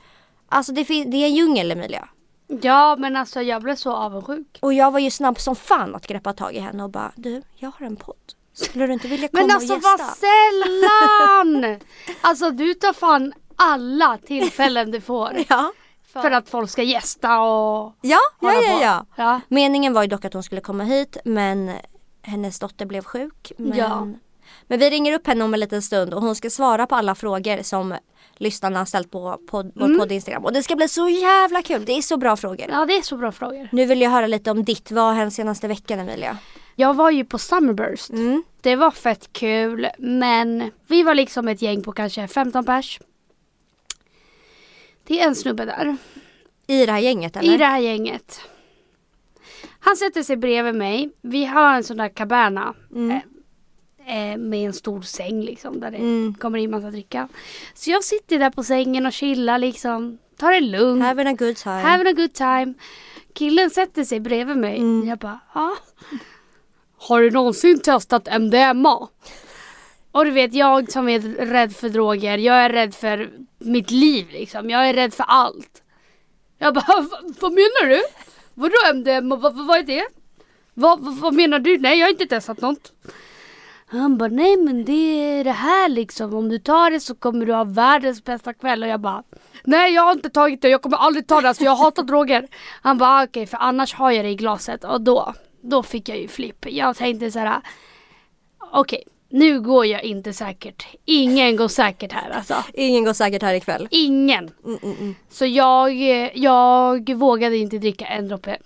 Alltså 0.48 0.72
det, 0.72 0.84
det 0.84 1.16
är 1.16 1.26
en 1.26 1.34
djungel 1.34 1.72
Emilia. 1.72 2.08
ja 2.46 2.96
men 2.98 3.16
alltså 3.16 3.42
jag 3.42 3.62
blev 3.62 3.76
så 3.76 3.92
avundsjuk. 3.92 4.58
Och 4.62 4.72
jag 4.74 4.90
var 4.90 4.98
ju 5.00 5.10
snabb 5.10 5.38
som 5.40 5.56
fan 5.56 5.94
att 5.94 6.06
greppa 6.06 6.32
tag 6.32 6.54
i 6.54 6.58
henne 6.58 6.84
och 6.84 6.90
bara 6.90 7.12
du, 7.16 7.42
jag 7.56 7.70
har 7.78 7.86
en 7.86 7.96
podd. 7.96 8.16
Skulle 8.54 8.86
du 8.86 8.92
inte 8.92 9.08
vilja 9.08 9.28
komma 9.28 9.46
Men 9.46 9.56
alltså 9.56 9.72
och 9.74 9.82
gästa? 9.82 10.04
vad 10.04 10.16
sällan! 10.16 11.80
alltså 12.20 12.50
du 12.50 12.74
tar 12.74 12.92
fan 12.92 13.32
alla 13.56 14.18
tillfällen 14.26 14.90
du 14.90 15.00
får. 15.00 15.30
Ja, 15.48 15.72
För 16.12 16.30
att 16.30 16.48
folk 16.48 16.70
ska 16.70 16.82
gästa 16.82 17.40
och 17.40 17.94
ja, 18.00 18.18
ja, 18.40 18.52
ja, 18.52 18.80
ja. 18.82 19.06
ja. 19.16 19.40
Meningen 19.48 19.92
var 19.92 20.02
ju 20.02 20.08
dock 20.08 20.24
att 20.24 20.32
hon 20.34 20.42
skulle 20.42 20.60
komma 20.60 20.84
hit 20.84 21.16
men 21.24 21.70
hennes 22.22 22.58
dotter 22.58 22.86
blev 22.86 23.04
sjuk. 23.04 23.52
Men, 23.58 23.78
Ja. 23.78 24.08
men 24.66 24.78
vi 24.78 24.90
ringer 24.90 25.12
upp 25.12 25.26
henne 25.26 25.44
om 25.44 25.54
en 25.54 25.60
liten 25.60 25.82
stund 25.82 26.14
och 26.14 26.22
hon 26.22 26.34
ska 26.36 26.50
svara 26.50 26.86
på 26.86 26.94
alla 26.94 27.14
frågor 27.14 27.62
som 27.62 27.94
lyssnarna 28.36 28.78
har 28.78 28.86
ställt 28.86 29.10
på 29.10 29.38
podd, 29.50 29.72
vår 29.74 29.98
podd 29.98 30.12
Instagram. 30.12 30.44
Och 30.44 30.52
det 30.52 30.62
ska 30.62 30.76
bli 30.76 30.88
så 30.88 31.08
jävla 31.08 31.62
kul, 31.62 31.84
det 31.84 31.92
är 31.92 32.02
så 32.02 32.16
bra 32.16 32.36
frågor. 32.36 32.66
Ja 32.70 32.84
det 32.86 32.96
är 32.96 33.02
så 33.02 33.16
bra 33.16 33.32
frågor. 33.32 33.68
Nu 33.72 33.86
vill 33.86 34.00
jag 34.00 34.10
höra 34.10 34.26
lite 34.26 34.50
om 34.50 34.64
ditt, 34.64 34.90
vad 34.90 35.04
har 35.04 35.14
hänt 35.14 35.34
senaste 35.34 35.68
veckan 35.68 36.00
Emilia? 36.00 36.38
Jag 36.82 36.94
var 36.94 37.10
ju 37.10 37.24
på 37.24 37.38
Summerburst. 37.38 38.10
Mm. 38.10 38.42
Det 38.60 38.76
var 38.76 38.90
fett 38.90 39.32
kul 39.32 39.88
men 39.98 40.70
vi 40.86 41.02
var 41.02 41.14
liksom 41.14 41.48
ett 41.48 41.62
gäng 41.62 41.82
på 41.82 41.92
kanske 41.92 42.28
15 42.28 42.64
pers. 42.64 43.00
Det 45.04 45.20
är 45.20 45.26
en 45.28 45.34
snubbe 45.34 45.64
där 45.64 45.96
I 46.66 46.86
det 46.86 46.92
här 46.92 46.98
gänget 46.98 47.36
eller? 47.36 47.54
i 47.54 47.56
det 47.56 47.64
här 47.64 47.78
gänget. 47.78 48.40
Han 49.80 49.96
sätter 49.96 50.22
sig 50.22 50.36
bredvid 50.36 50.74
mig. 50.74 51.10
Vi 51.20 51.44
har 51.44 51.74
en 51.74 51.84
sån 51.84 51.96
där 51.96 52.08
cabana. 52.08 52.74
Mm. 52.94 53.20
Eh, 54.06 54.32
eh, 54.32 54.38
med 54.38 54.66
en 54.66 54.72
stor 54.72 55.02
säng 55.02 55.42
liksom 55.42 55.80
där 55.80 55.90
det 55.90 55.96
Mm. 55.96 56.34
kommer 56.34 56.58
in 56.58 56.70
massa 56.70 56.90
dricka. 56.90 57.28
Så 57.74 57.90
jag 57.90 58.04
sitter 58.04 58.38
där 58.38 58.50
på 58.50 58.62
sängen 58.64 59.06
och 59.06 59.12
chillar 59.12 59.58
liksom. 59.58 60.18
Tar 60.36 60.52
det 60.52 60.60
lugnt. 60.60 61.02
Having 61.02 61.26
a 61.26 61.32
good 61.32 61.56
time. 61.56 61.74
Having 61.80 62.06
a 62.06 62.12
good 62.12 62.32
time. 62.32 62.74
Killen 63.34 63.70
sätter 63.70 64.04
sig 64.04 64.20
bredvid 64.20 64.56
mig. 64.56 64.76
Mm. 64.76 65.08
Jag 65.08 65.18
bara, 65.18 65.40
ja. 65.54 65.76
Har 67.08 67.22
du 67.22 67.30
någonsin 67.30 67.80
testat 67.80 68.28
MDMA? 68.40 69.08
Och 70.12 70.24
du 70.24 70.30
vet 70.30 70.54
jag 70.54 70.92
som 70.92 71.08
är 71.08 71.20
rädd 71.46 71.76
för 71.76 71.88
droger, 71.88 72.38
jag 72.38 72.56
är 72.56 72.70
rädd 72.70 72.94
för 72.94 73.30
mitt 73.58 73.90
liv 73.90 74.26
liksom. 74.30 74.70
Jag 74.70 74.88
är 74.88 74.94
rädd 74.94 75.14
för 75.14 75.24
allt. 75.28 75.82
Jag 76.58 76.74
bara, 76.74 77.06
vad 77.40 77.52
menar 77.52 77.88
du? 77.88 78.02
Vadå 78.54 78.74
MDMA? 78.94 79.36
Vad, 79.36 79.56
vad, 79.56 79.66
vad 79.66 79.78
är 79.78 79.82
det? 79.82 80.06
Vad, 80.74 81.00
vad, 81.00 81.14
vad 81.16 81.34
menar 81.34 81.58
du? 81.58 81.78
Nej 81.78 81.98
jag 81.98 82.06
har 82.06 82.10
inte 82.10 82.26
testat 82.26 82.60
något. 82.60 82.92
Han 83.86 84.18
bara, 84.18 84.28
nej 84.28 84.56
men 84.56 84.84
det 84.84 84.92
är 84.92 85.44
det 85.44 85.52
här 85.52 85.88
liksom. 85.88 86.34
Om 86.34 86.48
du 86.48 86.58
tar 86.58 86.90
det 86.90 87.00
så 87.00 87.14
kommer 87.14 87.46
du 87.46 87.52
ha 87.52 87.64
världens 87.64 88.24
bästa 88.24 88.54
kväll. 88.54 88.82
Och 88.82 88.88
jag 88.88 89.00
bara, 89.00 89.22
nej 89.64 89.94
jag 89.94 90.02
har 90.02 90.12
inte 90.12 90.30
tagit 90.30 90.62
det. 90.62 90.68
Jag 90.68 90.82
kommer 90.82 90.96
aldrig 90.96 91.26
ta 91.26 91.40
det. 91.40 91.48
Alltså 91.48 91.64
jag 91.64 91.76
hatar 91.76 92.02
droger. 92.02 92.48
Han 92.82 92.98
bara, 92.98 93.22
okej 93.22 93.28
okej 93.28 93.46
för 93.46 93.56
annars 93.56 93.94
har 93.94 94.10
jag 94.10 94.24
det 94.24 94.30
i 94.30 94.34
glaset. 94.34 94.84
Och 94.84 95.00
då, 95.00 95.34
då 95.62 95.82
fick 95.82 96.08
jag 96.08 96.18
ju 96.18 96.28
flipp. 96.28 96.66
Jag 96.70 96.96
tänkte 96.96 97.30
så 97.30 97.38
här, 97.38 97.60
okej 98.72 99.04
nu 99.32 99.60
går 99.60 99.86
jag 99.86 100.02
inte 100.04 100.32
säkert. 100.32 100.86
Ingen 101.04 101.56
går 101.56 101.68
säkert 101.68 102.12
här 102.12 102.30
alltså. 102.30 102.54
Ingen 102.74 103.04
går 103.04 103.12
säkert 103.12 103.42
här 103.42 103.54
ikväll. 103.54 103.88
Ingen. 103.90 104.50
Mm, 104.64 104.78
mm, 104.82 104.96
mm. 104.98 105.14
Så 105.30 105.46
jag, 105.46 105.92
jag 106.36 107.14
vågade 107.14 107.56
inte 107.56 107.78
dricka 107.78 108.06
en 108.06 108.28
droppe. 108.28 108.58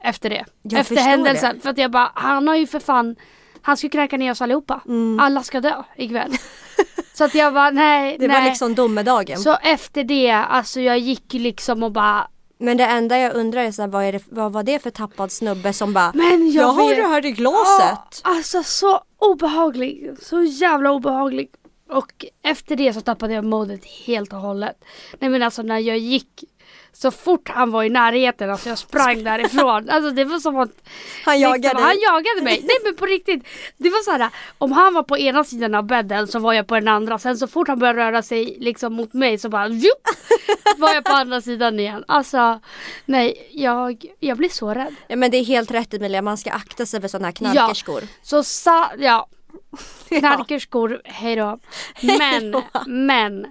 Efter 0.00 0.30
det. 0.30 0.44
Jag 0.62 0.80
efter 0.80 0.96
händelsen. 0.96 1.60
För 1.60 1.70
att 1.70 1.78
jag 1.78 1.90
bara, 1.90 2.12
han 2.14 2.48
har 2.48 2.56
ju 2.56 2.66
för 2.66 2.80
fan, 2.80 3.16
han 3.62 3.76
ska 3.76 3.88
knacka 3.88 4.16
ner 4.16 4.30
oss 4.30 4.42
allihopa. 4.42 4.80
Mm. 4.86 5.20
Alla 5.20 5.42
ska 5.42 5.60
dö 5.60 5.82
ikväll. 5.96 6.32
så 7.14 7.24
att 7.24 7.34
jag 7.34 7.54
bara, 7.54 7.70
nej, 7.70 8.16
Det 8.18 8.28
nej. 8.28 8.40
var 8.40 8.48
liksom 8.48 8.74
domedagen. 8.74 9.38
Så 9.38 9.56
efter 9.62 10.04
det, 10.04 10.30
alltså 10.30 10.80
jag 10.80 10.98
gick 10.98 11.32
liksom 11.32 11.82
och 11.82 11.92
bara, 11.92 12.28
Men 12.62 12.76
det 12.76 12.84
enda 12.84 13.18
jag 13.18 13.34
undrar 13.34 13.62
är 13.62 13.72
så 13.72 13.82
här, 13.82 13.88
vad, 13.88 14.04
är 14.04 14.12
det, 14.12 14.22
vad 14.28 14.52
var 14.52 14.62
det 14.62 14.78
för 14.78 14.90
tappad 14.90 15.32
snubbe 15.32 15.72
som 15.72 15.92
bara 15.92 16.12
men 16.14 16.50
jag, 16.52 16.62
Jag 16.62 16.72
har 16.72 16.94
det 16.94 17.06
här 17.06 17.26
i 17.26 17.30
glaset. 17.30 18.20
Ja, 18.24 18.30
alltså 18.30 18.62
så 18.62 19.00
obehaglig. 19.18 20.10
Så 20.22 20.42
jävla 20.42 20.90
obehaglig. 20.90 21.48
Och 21.90 22.24
efter 22.42 22.76
det 22.76 22.92
så 22.92 23.00
tappade 23.00 23.34
jag 23.34 23.44
modet 23.44 23.84
helt 23.84 24.32
och 24.32 24.38
hållet. 24.38 24.84
Nej 25.18 25.30
men 25.30 25.42
alltså 25.42 25.62
när 25.62 25.78
jag 25.78 25.98
gick 25.98 26.44
så 26.92 27.10
fort 27.10 27.48
han 27.48 27.70
var 27.70 27.84
i 27.84 27.90
närheten, 27.90 28.50
alltså 28.50 28.68
jag 28.68 28.78
sprang 28.78 29.24
därifrån. 29.24 29.90
Alltså 29.90 30.10
det 30.10 30.24
var 30.24 30.38
som 30.38 30.56
att 30.56 30.70
Han 31.24 31.40
jagade 31.40 31.58
liksom. 31.58 31.82
Han 31.82 32.00
jagade 32.00 32.42
mig. 32.42 32.60
Nej 32.64 32.76
men 32.84 32.96
på 32.96 33.06
riktigt. 33.06 33.46
Det 33.76 33.90
var 33.90 34.02
så 34.02 34.10
här, 34.10 34.30
om 34.58 34.72
han 34.72 34.94
var 34.94 35.02
på 35.02 35.18
ena 35.18 35.44
sidan 35.44 35.74
av 35.74 35.86
bädden 35.86 36.28
så 36.28 36.38
var 36.38 36.52
jag 36.52 36.66
på 36.66 36.74
den 36.74 36.88
andra. 36.88 37.18
Sen 37.18 37.38
så 37.38 37.46
fort 37.46 37.68
han 37.68 37.78
började 37.78 37.98
röra 37.98 38.22
sig 38.22 38.56
liksom 38.60 38.94
mot 38.94 39.12
mig 39.12 39.38
så 39.38 39.48
bara 39.48 39.68
jup, 39.68 40.02
var 40.78 40.94
jag 40.94 41.04
på 41.04 41.12
andra 41.12 41.40
sidan 41.40 41.80
igen. 41.80 42.04
Alltså 42.08 42.60
nej, 43.04 43.48
jag, 43.52 44.04
jag 44.20 44.36
blir 44.36 44.48
så 44.48 44.74
rädd. 44.74 44.94
Ja, 45.08 45.16
men 45.16 45.30
det 45.30 45.36
är 45.36 45.44
helt 45.44 45.70
rätt 45.70 45.94
Emilia, 45.94 46.22
man 46.22 46.38
ska 46.38 46.50
akta 46.50 46.86
sig 46.86 47.00
för 47.00 47.08
sådana 47.08 47.26
här 47.26 47.32
knarkerskor. 47.32 48.02
Så 48.22 48.42
sa, 48.42 48.90
ja. 48.98 49.26
Knarkerskor, 50.08 51.00
hejdå. 51.04 51.58
Men, 52.02 52.62
men. 53.06 53.46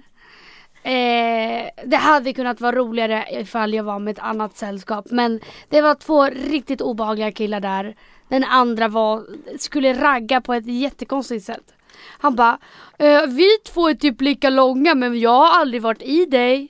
Eh, 0.82 1.70
det 1.84 1.96
hade 1.96 2.32
kunnat 2.32 2.60
vara 2.60 2.76
roligare 2.76 3.26
ifall 3.30 3.74
jag 3.74 3.84
var 3.84 3.98
med 3.98 4.12
ett 4.12 4.24
annat 4.24 4.56
sällskap. 4.56 5.06
Men 5.10 5.40
det 5.68 5.80
var 5.80 5.94
två 5.94 6.26
riktigt 6.26 6.80
obehagliga 6.80 7.32
killar 7.32 7.60
där. 7.60 7.96
Den 8.28 8.44
andra 8.44 8.88
var, 8.88 9.24
skulle 9.58 9.92
ragga 9.92 10.40
på 10.40 10.54
ett 10.54 10.66
jättekonstigt 10.66 11.44
sätt. 11.44 11.74
Han 12.18 12.34
bara, 12.34 12.58
eh, 12.98 13.26
vi 13.26 13.48
två 13.72 13.88
är 13.88 13.94
typ 13.94 14.20
lika 14.20 14.50
långa 14.50 14.94
men 14.94 15.20
jag 15.20 15.30
har 15.30 15.60
aldrig 15.60 15.82
varit 15.82 16.02
i 16.02 16.26
dig. 16.26 16.68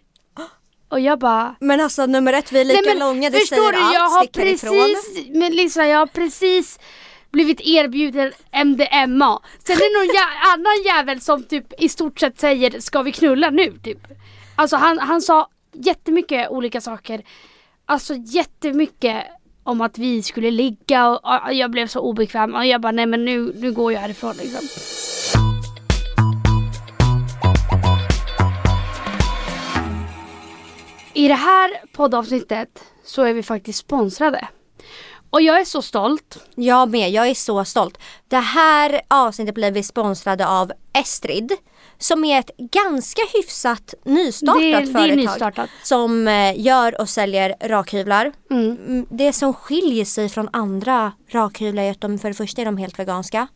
Och 0.88 1.00
jag 1.00 1.19
bara, 1.19 1.54
Men 1.61 1.81
alltså 1.81 2.07
nummer 2.07 2.33
ett, 2.33 2.52
vi 2.52 2.61
är 2.61 2.64
lika 2.64 2.81
Nej, 2.81 2.95
men 2.95 3.09
långa, 3.09 3.31
det 3.31 3.38
förstår 3.38 3.57
säger 3.57 3.73
du, 3.73 3.78
allt, 3.78 3.95
jag 3.95 4.09
har 4.09 4.26
precis, 4.26 5.26
men 5.35 5.52
Lisa, 5.52 5.87
jag 5.87 5.99
har 5.99 6.07
precis 6.07 6.78
blivit 7.33 7.61
erbjuden 7.61 8.33
MDMA. 8.65 9.43
Sen 9.65 9.77
är 9.77 9.81
det 9.81 9.99
någon 9.99 10.17
jä- 10.17 10.53
annan 10.55 10.83
jävel 10.85 11.21
som 11.21 11.45
typ 11.45 11.81
i 11.83 11.89
stort 11.89 12.21
sett 12.21 12.41
säger 12.41 12.81
ska 12.81 13.03
vi 13.03 13.12
knulla 13.12 13.51
nu 13.51 13.79
typ. 13.85 13.99
Alltså 14.57 14.77
han, 14.77 14.99
han 14.99 15.21
sa 15.23 15.49
jättemycket 15.73 16.51
olika 16.51 16.81
saker. 16.81 17.23
Alltså 17.87 18.15
jättemycket 18.19 19.25
om 19.65 19.81
att 19.81 19.99
vi 19.99 20.23
skulle 20.23 20.51
ligga 20.51 21.09
och, 21.09 21.25
och 21.47 21.55
jag 21.55 21.71
blev 21.71 21.87
så 21.87 22.01
obekväm 22.01 22.55
och 22.55 22.67
jag 22.67 22.81
bara 22.81 22.93
nej 22.93 23.07
men 23.07 23.25
nu, 23.25 23.53
nu 23.57 23.73
går 23.73 23.93
jag 23.93 24.01
härifrån 24.01 24.35
liksom. 24.37 24.69
I 31.15 31.29
det 31.29 31.35
här 31.35 31.71
poddavsnittet 31.93 32.85
så 33.05 33.23
är 33.23 33.33
vi 33.35 33.43
faktiskt 33.43 33.79
sponsrade. 33.79 34.49
Och 35.33 35.43
jag 35.43 35.61
är 35.61 35.65
så 35.65 35.83
stolt. 35.83 36.39
Jag 36.55 36.91
med, 36.91 37.11
jag 37.11 37.29
är 37.29 37.35
så 37.35 37.65
stolt. 37.65 37.99
Det 38.29 38.37
här 38.37 39.01
avsnittet 39.09 39.55
blev 39.55 39.73
vi 39.73 39.83
sponsrade 39.83 40.47
av 40.49 40.73
Estrid 40.93 41.53
som 41.99 42.25
är 42.25 42.39
ett 42.39 42.51
ganska 42.57 43.23
hyfsat 43.35 43.95
nystartat 44.05 44.61
Det 44.61 44.87
företag. 44.93 45.17
nystartat. 45.17 45.71
Som 45.83 46.29
eh, 46.29 46.61
gör 46.61 47.01
och 47.01 47.09
säljer 47.09 47.55
rakhyvlar. 47.61 48.33
Mm. 48.51 48.77
Mm, 48.87 49.07
Det 49.11 49.33
som 49.33 49.55
skiljer 49.55 50.05
sig 50.05 50.29
från 50.29 50.49
andra 50.53 51.12
rakhyvlar 51.31 51.83
är 51.83 51.91
att 51.91 52.01
de 52.01 52.19
för 52.19 52.29
det 52.29 52.35
första 52.35 52.61
är 52.62 52.67
de 52.67 52.77
helt 52.77 52.99
veganska. 52.99 53.47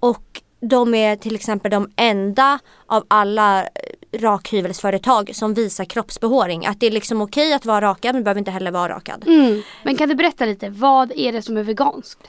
Och 0.00 0.42
de 0.60 0.94
är 0.94 1.16
till 1.16 1.34
exempel 1.34 1.70
de 1.70 1.90
enda 1.96 2.58
av 2.86 3.04
alla 3.08 3.62
eh, 3.62 3.68
rakhyvelsföretag 4.18 5.30
som 5.34 5.54
visar 5.54 5.84
kroppsbehåring. 5.84 6.66
Att 6.66 6.80
det 6.80 6.86
är 6.86 6.90
liksom 6.90 7.20
okej 7.20 7.52
att 7.52 7.66
vara 7.66 7.80
rakad 7.80 8.14
men 8.14 8.24
behöver 8.24 8.38
inte 8.38 8.50
heller 8.50 8.70
vara 8.70 8.94
rakad. 8.94 9.24
Mm. 9.26 9.62
Men 9.82 9.96
kan 9.96 10.08
du 10.08 10.14
berätta 10.14 10.44
lite, 10.44 10.70
vad 10.70 11.12
är 11.16 11.32
det 11.32 11.42
som 11.42 11.56
är 11.56 11.62
veganskt? 11.62 12.28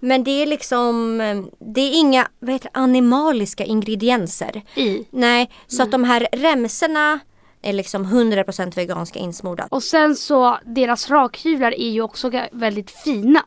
Men 0.00 0.24
det 0.24 0.42
är 0.42 0.46
liksom, 0.46 1.18
det 1.58 1.80
är 1.80 2.00
inga 2.00 2.28
vad 2.38 2.52
heter, 2.52 2.70
animaliska 2.74 3.64
ingredienser. 3.64 4.62
I. 4.74 5.06
Nej, 5.10 5.50
så 5.66 5.82
att 5.82 5.90
de 5.90 6.04
här 6.04 6.28
remsorna 6.32 7.20
är 7.62 7.72
liksom 7.72 8.06
100% 8.06 8.76
veganska 8.76 9.18
insmorda. 9.18 9.68
Och 9.70 9.82
sen 9.82 10.16
så, 10.16 10.58
deras 10.64 11.10
rakhyvlar 11.10 11.80
är 11.80 11.90
ju 11.90 12.02
också 12.02 12.30
väldigt 12.52 12.90
fina. 12.90 13.44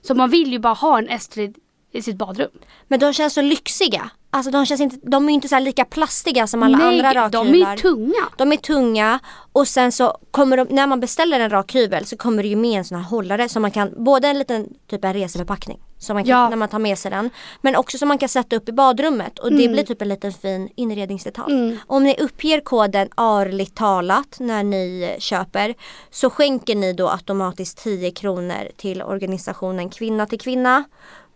Så 0.00 0.14
man 0.14 0.30
vill 0.30 0.52
ju 0.52 0.58
bara 0.58 0.74
ha 0.74 0.98
en 0.98 1.08
Estrid 1.08 1.56
i 1.92 2.02
sitt 2.02 2.16
badrum. 2.16 2.50
Men 2.88 3.00
de 3.00 3.12
känns 3.12 3.34
så 3.34 3.42
lyxiga. 3.42 4.10
Alltså 4.34 4.50
de, 4.50 4.66
känns 4.66 4.80
inte, 4.80 4.96
de 5.02 5.28
är 5.28 5.32
inte 5.32 5.48
så 5.48 5.58
lika 5.58 5.84
plastiga 5.84 6.46
som 6.46 6.62
alla 6.62 6.78
andra 6.78 7.28
de 7.28 7.38
rakhyvlar. 7.38 7.72
är 7.72 7.76
tunga. 7.76 8.28
De 8.36 8.52
är 8.52 8.56
tunga 8.56 9.18
och 9.52 9.68
sen 9.68 9.92
så 9.92 10.18
kommer 10.30 10.56
de, 10.56 10.66
när 10.70 10.86
man 10.86 11.00
beställer 11.00 11.40
en 11.40 11.50
rakhyvel 11.50 12.06
så 12.06 12.16
kommer 12.16 12.42
det 12.42 12.48
ju 12.48 12.56
med 12.56 12.78
en 12.78 12.84
sån 12.84 12.98
här 12.98 13.04
hållare 13.04 13.48
som 13.48 13.62
man 13.62 13.70
kan, 13.70 14.04
både 14.04 14.28
en 14.28 14.38
liten 14.38 14.68
typ 14.90 15.04
en 15.04 15.14
reseförpackning 15.14 15.80
som 15.98 16.14
man 16.14 16.24
kan, 16.24 16.30
Ja. 16.30 16.48
när 16.48 16.56
man 16.56 16.68
tar 16.68 16.78
med 16.78 16.98
sig 16.98 17.10
den. 17.10 17.30
Men 17.60 17.76
också 17.76 17.98
som 17.98 18.08
man 18.08 18.18
kan 18.18 18.28
sätta 18.28 18.56
upp 18.56 18.68
i 18.68 18.72
badrummet 18.72 19.38
och 19.38 19.52
det 19.52 19.68
blir 19.68 19.82
typ 19.82 20.02
en 20.02 20.08
liten 20.08 20.32
fin 20.32 20.68
inredningsdetalj. 20.76 21.78
Om 21.86 22.04
ni 22.04 22.16
uppger 22.20 22.60
koden 22.60 23.08
arligt 23.14 23.74
talat 23.76 24.36
när 24.40 24.62
ni 24.62 25.16
köper 25.18 25.74
så 26.10 26.30
skänker 26.30 26.74
ni 26.74 26.92
då 26.92 27.08
automatiskt 27.08 27.78
10 27.78 28.10
kronor 28.10 28.68
till 28.76 29.02
organisationen 29.02 29.88
Kvinna 29.90 30.26
till 30.26 30.40
Kvinna. 30.40 30.84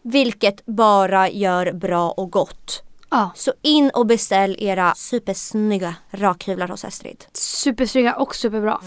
Vilket 0.09 0.67
bara 0.67 1.31
gör 1.31 1.73
bra 1.73 2.11
och 2.11 2.31
gott. 2.33 2.83
Ja, 3.11 3.31
Så 3.35 3.53
in 3.63 3.91
och 3.95 4.07
beställ 4.07 4.57
era 4.59 4.95
supersnygga 4.97 5.95
rakhyvlar 6.11 6.69
hos 6.69 6.85
Estrid. 6.85 7.25
supersnygga 7.33 8.15
och 8.15 8.35
superbra. 8.37 8.81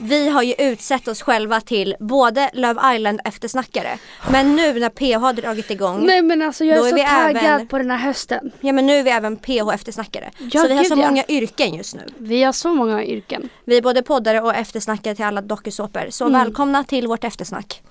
Vi 0.00 0.28
har 0.28 0.42
ju 0.42 0.54
utsett 0.58 1.08
oss 1.08 1.22
själva 1.22 1.60
till 1.60 1.96
både 2.00 2.50
Love 2.54 2.94
Island 2.96 3.20
eftersnackare. 3.24 3.98
Men 4.30 4.56
nu 4.56 4.80
när 4.80 4.88
PH 4.88 5.20
har 5.20 5.32
dragit 5.32 5.70
igång, 5.70 6.06
Nej 6.06 6.22
men 6.22 6.42
alltså 6.42 6.64
jag 6.64 6.78
är, 6.78 6.98
är 6.98 7.04
så 7.06 7.10
taggad 7.14 7.44
även- 7.44 7.68
på 7.68 7.78
den 7.78 7.90
här 7.90 7.98
hösten. 7.98 8.50
ja 8.60 8.72
men 8.72 8.86
nu 8.86 8.96
är 8.98 9.02
vi 9.02 9.10
även 9.10 9.36
PH 9.36 9.74
eftersnackare. 9.74 10.30
Ja, 10.38 10.62
så 10.62 10.68
vi 10.68 10.76
har 10.76 10.84
så 10.84 10.94
ja. 10.98 11.08
många 11.08 11.24
yrken 11.28 11.74
just 11.74 11.94
nu. 11.94 12.02
Vi 12.18 12.42
har 12.42 12.52
så 12.52 12.74
många 12.74 13.04
yrken. 13.04 13.48
Vi 13.64 13.76
är 13.76 13.82
både 13.82 14.02
poddare 14.02 14.40
och 14.40 14.54
eftersnackare 14.54 15.14
till 15.14 15.24
alla 15.24 15.40
dokusåpor. 15.40 16.06
Så 16.10 16.24
Mm. 16.26 16.40
välkomna 16.40 16.84
till 16.84 17.06
vårt 17.08 17.24
eftersnack. 17.24 17.82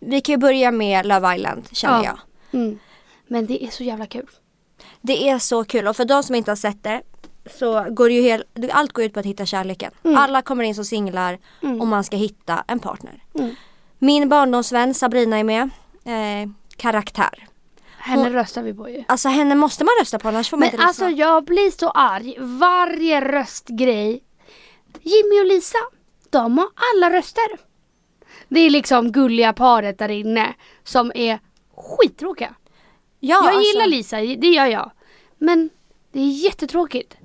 Vi 0.00 0.20
kan 0.20 0.32
ju 0.32 0.36
börja 0.36 0.70
med 0.70 1.06
Love 1.06 1.36
Island 1.36 1.68
känner 1.72 2.04
Ja. 2.04 2.18
jag. 2.50 2.60
Mm. 2.60 2.78
Men 3.26 3.46
det 3.46 3.64
är 3.64 3.70
så 3.70 3.82
jävla 3.84 4.06
kul. 4.06 4.26
Det 5.00 5.28
är 5.28 5.38
så 5.38 5.64
kul 5.64 5.88
och 5.88 5.96
för 5.96 6.04
de 6.04 6.22
som 6.22 6.34
inte 6.34 6.50
har 6.50 6.56
sett 6.56 6.82
det 6.82 7.02
så 7.58 7.86
går 7.90 8.08
det 8.08 8.14
ju 8.14 8.22
helt, 8.22 8.44
allt 8.72 8.92
går 8.92 9.04
ut 9.04 9.12
på 9.14 9.20
att 9.20 9.26
hitta 9.26 9.46
kärleken. 9.46 9.92
Mm. 10.04 10.16
Alla 10.16 10.42
kommer 10.42 10.64
in 10.64 10.74
som 10.74 10.84
singlar 10.84 11.38
och 11.80 11.86
man 11.86 12.04
ska 12.04 12.16
hitta 12.16 12.64
en 12.66 12.78
partner. 12.78 13.22
Mm. 13.34 13.54
Min 13.98 14.28
barndomsvän 14.28 14.94
Sabrina 14.94 15.38
är 15.38 15.44
med. 15.44 15.62
Eh, 16.04 16.50
karaktär. 16.76 17.46
Henne 17.98 18.22
Hon- 18.22 18.32
röstar 18.32 18.62
vi 18.62 18.74
på 18.74 18.88
ju. 18.88 19.04
Alltså 19.08 19.28
henne 19.28 19.54
måste 19.54 19.84
man 19.84 19.92
rösta 20.00 20.18
på 20.18 20.28
annars 20.28 20.50
får 20.50 20.56
man 20.56 20.60
Men 20.60 20.66
inte 20.66 20.76
lyssna. 20.76 21.06
alltså 21.06 21.18
jag 21.20 21.44
blir 21.44 21.70
så 21.78 21.90
arg. 21.90 22.36
Varje 22.38 23.20
röstgrej. 23.20 24.22
Jimmy 25.02 25.40
och 25.40 25.46
Lisa, 25.46 25.78
de 26.30 26.58
har 26.58 26.68
alla 26.94 27.16
röster. 27.18 27.69
Det 28.50 28.60
är 28.60 28.70
liksom 28.70 29.12
gulliga 29.12 29.52
paret 29.52 29.98
där 29.98 30.08
inne 30.08 30.54
som 30.84 31.12
är 31.14 31.38
skittråkiga. 31.76 32.54
ja, 33.20 33.36
jag 33.44 33.54
alltså, 33.54 33.72
gillar 33.72 33.86
Lisa, 33.86 34.16
det 34.16 34.48
gör 34.48 34.66
jag. 34.66 34.90
Men 35.38 35.70
det 36.12 36.20
är 36.20 36.30
jättetråkigt. 36.44 37.16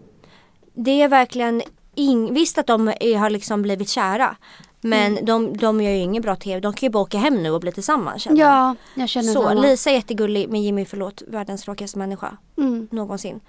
Det 0.73 1.01
är 1.01 1.07
verkligen 1.07 1.61
ing- 1.95 2.33
Visst 2.33 2.57
att 2.57 2.67
de 2.67 2.87
är, 2.87 3.17
har 3.17 3.29
liksom 3.29 3.61
blivit 3.61 3.89
kära. 3.89 4.35
Men 4.81 5.11
Mm. 5.11 5.25
de, 5.25 5.57
de 5.57 5.81
gör 5.81 5.91
ju 5.91 5.97
ingen 5.97 6.21
bra 6.21 6.35
tv. 6.35 6.59
De 6.59 6.73
kan 6.73 6.87
ju 6.87 6.91
bara 6.91 7.03
åka 7.03 7.17
hem 7.17 7.43
nu 7.43 7.51
och 7.51 7.59
bli 7.61 7.71
tillsammans 7.71 8.21
känner. 8.23 8.41
Ja, 8.41 8.75
jag 8.95 9.09
känner 9.09 9.33
Så, 9.33 9.43
samma. 9.43 9.61
Lisa 9.61 9.89
är 9.89 9.93
jättegullig 9.93 10.49
men 10.49 10.61
Jimmy 10.63 10.85
förlåt, 10.85 11.21
världens 11.27 11.63
tråkigaste 11.63 11.97
människa. 11.97 12.37
Mm. 12.57 12.87
någonsin. 12.91 13.39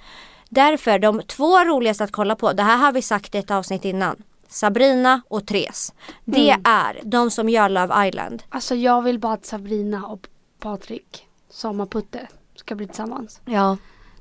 Därför 0.49 0.99
de 0.99 1.23
två 1.27 1.65
roligaste 1.65 2.05
att 2.05 2.13
kolla 2.13 2.37
på, 2.37 2.53
det 2.53 2.63
här 2.63 2.77
har 2.77 2.93
vi 2.93 3.03
sagt 3.03 3.35
i 3.35 3.39
ett 3.39 3.51
avsnitt 3.51 3.85
innan. 3.85 4.17
Sabrina 4.49 5.23
och 5.29 5.47
Therese. 5.47 5.93
Det 6.25 6.51
Mm. 6.51 6.63
är 6.65 7.01
de 7.05 7.31
som 7.31 7.49
gör 7.49 7.69
Love 7.69 8.09
Island. 8.09 8.43
Alltså 8.49 8.75
jag 8.75 9.03
vill 9.03 9.19
bara 9.19 9.33
att 9.33 9.47
Sabrina 9.47 10.07
och 10.07 10.27
Patrik, 10.61 11.27
Sommarputte, 11.51 12.29
ska 12.57 12.75
bli 12.75 12.87
tillsammans. 12.87 13.41
Ja. 13.45 13.77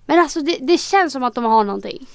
Men 0.05 0.19
alltså 0.19 0.41
det, 0.41 0.57
det 0.61 0.77
känns 0.77 1.13
som 1.13 1.23
att 1.23 1.33
de 1.35 1.43
har 1.43 1.63
någonting. 1.63 2.07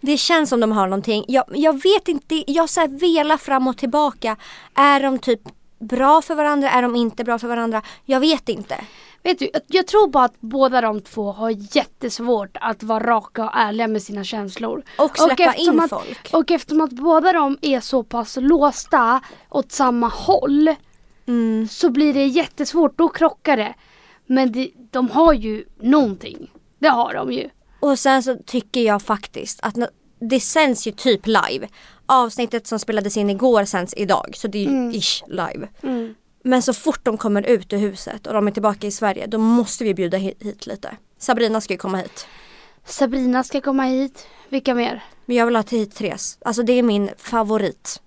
Det 0.00 0.16
känns 0.18 0.50
som 0.50 0.60
de 0.60 0.72
har 0.72 0.86
någonting. 0.86 1.24
Jag, 1.28 1.44
jag 1.48 1.72
vet 1.82 2.08
inte, 2.08 2.44
jag 2.52 2.70
så 2.70 2.80
här 2.80 2.88
velar 2.88 3.36
fram 3.36 3.66
och 3.68 3.76
tillbaka. 3.76 4.36
Är 4.74 5.00
de 5.00 5.18
typ 5.18 5.40
bra 5.78 6.22
för 6.22 6.34
varandra? 6.34 6.70
Är 6.70 6.82
de 6.82 6.96
inte 6.96 7.24
bra 7.24 7.38
för 7.38 7.48
varandra? 7.48 7.82
Jag 8.04 8.20
vet 8.20 8.48
inte. 8.48 8.84
Vet 9.22 9.38
du, 9.38 9.50
jag 9.66 9.86
tror 9.86 10.08
bara 10.08 10.24
att 10.24 10.40
båda 10.40 10.80
de 10.80 11.00
två 11.00 11.32
har 11.32 11.76
jättesvårt 11.76 12.56
att 12.60 12.82
vara 12.82 13.06
raka 13.06 13.44
och 13.44 13.50
ärliga 13.54 13.88
med 13.88 14.02
sina 14.02 14.24
känslor. 14.24 14.82
Och 14.98 15.18
släppa 15.18 15.42
eftersom 15.42 15.74
in 15.74 15.80
att, 15.80 15.90
folk. 15.90 16.30
Och 16.32 16.50
eftersom 16.50 16.80
att 16.80 16.92
båda 16.92 17.32
de 17.32 17.58
är 17.62 17.80
så 17.80 18.02
pass 18.02 18.36
låsta 18.40 19.20
åt 19.50 19.72
samma 19.72 20.08
håll 20.08 20.74
Mm. 21.28 21.68
så 21.68 21.90
blir 21.90 22.14
det 22.14 22.26
jättesvårt, 22.26 22.98
då 22.98 23.08
krockar 23.08 23.56
det. 23.56 23.74
Men 24.26 24.52
det, 24.52 24.70
de 24.90 25.10
har 25.10 25.32
ju 25.32 25.64
någonting. 25.80 26.50
Det 26.78 26.88
har 26.88 27.14
de 27.14 27.32
ju. 27.32 27.50
Och 27.80 27.98
sen 27.98 28.22
så 28.22 28.36
tycker 28.46 28.80
jag 28.80 29.02
faktiskt 29.02 29.60
att 29.62 29.74
det 30.20 30.40
sänds 30.40 30.86
ju 30.86 30.92
typ 30.92 31.26
live. 31.26 31.68
Avsnittet 32.08 32.66
som 32.66 32.78
spelades 32.78 33.16
in 33.16 33.30
igår 33.30 33.64
sänds 33.64 33.94
idag 33.96 34.32
så 34.36 34.48
det 34.48 34.58
är 34.58 34.70
ju 34.70 34.92
ish 34.92 35.22
live. 35.26 35.68
Mm. 35.82 36.14
Men 36.42 36.62
så 36.62 36.72
fort 36.72 37.04
de 37.04 37.18
kommer 37.18 37.42
ut 37.42 37.72
ur 37.72 37.78
huset 37.78 38.26
och 38.26 38.34
de 38.34 38.46
är 38.46 38.50
tillbaka 38.50 38.86
i 38.86 38.90
Sverige 38.90 39.26
då 39.26 39.38
måste 39.38 39.84
vi 39.84 39.94
bjuda 39.94 40.16
hit, 40.16 40.42
hit 40.42 40.66
lite. 40.66 40.96
Sabrina 41.18 41.60
ska 41.60 41.74
ju 41.74 41.78
komma 41.78 41.98
hit. 41.98 42.26
Sabrina 42.84 43.44
ska 43.44 43.60
komma 43.60 43.82
hit. 43.82 44.26
Vilka 44.48 44.74
mer? 44.74 45.04
Men 45.26 45.36
jag 45.36 45.46
vill 45.46 45.56
ha 45.56 45.64
hit 45.70 45.94
Therese. 45.94 46.38
Alltså 46.40 46.62
det 46.62 46.72
är 46.72 46.82
min 46.82 47.10
favorit. 47.16 48.02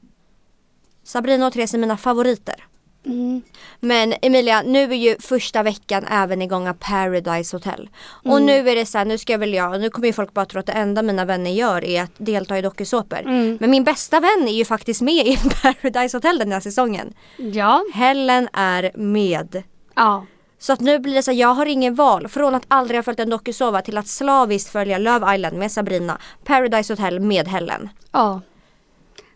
Sabrina 1.04 1.48
och 1.48 1.54
Therese 1.54 1.74
är 1.74 1.78
mina 1.78 1.98
favoriter. 1.98 2.68
Mm. 3.06 3.42
Men 3.80 4.14
Emilia, 4.22 4.62
nu 4.62 4.84
är 4.84 4.96
ju 4.96 5.16
första 5.20 5.64
veckan 5.64 6.06
även 6.12 6.42
igång 6.42 6.68
av 6.68 6.74
Paradise 6.74 7.56
Hotel. 7.56 7.90
Och 8.04 8.42
nu 8.42 8.70
är 8.70 8.76
det 8.76 8.86
så 8.86 8.98
här, 8.98 9.06
nu 9.06 9.18
ska 9.18 9.38
väl 9.38 9.54
jag, 9.54 9.82
nu 9.82 9.90
kommer 9.90 10.08
ju 10.08 10.14
folk 10.14 10.34
bara 10.34 10.46
tro 10.46 10.60
att 10.60 10.66
det 10.66 10.72
enda 10.72 11.02
mina 11.02 11.26
vänner 11.26 11.52
gör 11.52 11.84
är 11.84 12.04
att 12.04 12.12
delta 12.18 12.58
i 12.58 12.62
dokusåpor. 12.62 13.20
Mm. 13.20 13.58
Men 13.60 13.72
min 13.72 13.84
bästa 13.84 14.20
vän 14.20 14.48
är 14.48 14.54
ju 14.54 14.66
faktiskt 14.66 15.02
med 15.02 15.28
i 15.28 15.38
Paradise 15.62 16.18
Hotel 16.18 16.38
den 16.38 16.52
här 16.52 16.60
säsongen. 16.60 17.14
Ja. 17.38 17.84
Helen 17.94 18.50
är 18.54 18.92
med. 18.96 19.64
Ja. 19.96 20.26
Så 20.60 20.74
att 20.74 20.80
nu 20.80 21.00
blir 21.00 21.16
det 21.16 21.24
så 21.24 21.32
här, 21.32 21.38
jag 21.38 21.54
har 21.54 21.66
ingen 21.66 21.96
val. 21.96 22.28
Från 22.28 22.56
att 22.56 22.66
aldrig 22.68 22.98
ha 22.98 23.04
följt 23.04 23.20
en 23.20 23.30
dokusåpa 23.30 23.82
till 23.82 23.98
att 23.98 24.08
slaviskt 24.08 24.72
följa 24.72 24.98
Love 24.98 25.36
Island 25.36 25.58
med 25.58 25.72
Sabrina, 25.72 26.18
Paradise 26.44 26.94
Hotel 26.94 27.20
med 27.20 27.48
Helen. 27.48 27.90
Ja. 28.12 28.42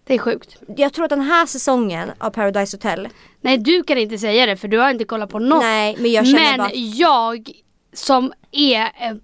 Det 0.05 0.13
är 0.13 0.19
sjukt. 0.19 0.57
Jag 0.77 0.93
tror 0.93 1.05
att 1.05 1.09
den 1.09 1.21
här 1.21 1.45
säsongen 1.45 2.12
av 2.17 2.29
Paradise 2.29 2.77
Hotel, 2.77 3.07
Nej 3.41 3.57
du 3.57 3.83
kan 3.83 3.97
inte 3.97 4.17
säga 4.17 4.45
det 4.45 4.57
för 4.57 4.67
du 4.67 4.77
har 4.77 4.89
inte 4.89 5.05
kollat 5.05 5.29
på 5.29 5.39
något. 5.39 5.62
nej 5.62 5.95
men 6.00 6.12
jag 6.12 6.27
känner 6.27 6.50
Men 6.50 6.57
bara 6.57 6.74
jag 6.74 7.51
som 7.93 8.33
är 8.51 8.81
eh, 8.81 9.15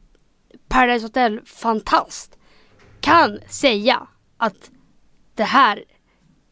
Paradise 0.67 1.05
Hotel 1.05 1.41
fantast 1.45 2.37
kan 2.99 3.39
säga 3.49 4.07
att 4.37 4.69
det 5.35 5.43
här 5.43 5.83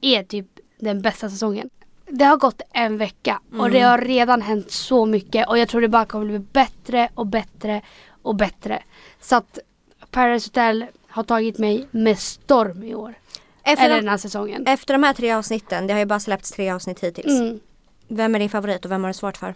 är 0.02 0.24
typ 0.24 0.48
den 0.80 1.02
bästa 1.02 1.30
säsongen. 1.30 1.70
Det 2.08 2.26
har 2.26 2.38
gått 2.38 2.62
en 2.74 2.98
vecka 2.98 3.42
och 3.60 3.72
det 3.72 3.80
har 3.80 3.98
redan 3.98 4.42
hänt 4.42 4.72
så 4.72 5.06
mycket 5.06 5.48
och 5.48 5.58
jag 5.58 5.70
tror 5.70 5.82
det 5.82 5.88
bara 5.88 6.06
kommer 6.06 6.26
bli 6.26 6.40
bättre 6.40 7.10
och 7.16 7.28
bättre 7.28 7.82
och 8.22 8.36
bättre. 8.36 8.84
Så 9.22 9.36
att 9.36 9.60
Paradise 10.12 10.48
Hotel 10.48 10.86
har 11.08 11.24
tagit 11.24 11.58
mig 11.58 11.88
med 11.92 12.20
storm 12.20 12.84
i 12.84 12.96
år. 12.96 13.14
Efter, 13.64 13.86
Eller 13.86 13.96
de, 13.96 14.02
den 14.02 14.10
här 14.10 14.18
säsongen. 14.18 14.68
efter 14.68 14.94
de 14.94 15.04
här 15.04 15.14
tre 15.14 15.32
avsnitten, 15.32 15.88
det 15.88 15.94
har 15.94 16.00
ju 16.00 16.06
bara 16.06 16.20
släppts 16.20 16.52
tre 16.52 16.70
avsnitt 16.72 17.04
hittills. 17.04 17.40
Mm. 17.40 17.60
Vem 18.08 18.36
är 18.36 18.40
din 18.40 18.50
favorit 18.50 18.86
och 18.86 18.92
vem 18.92 19.04
har 19.04 19.10
du 19.10 19.14
svårt 19.14 19.38
för? 19.38 19.54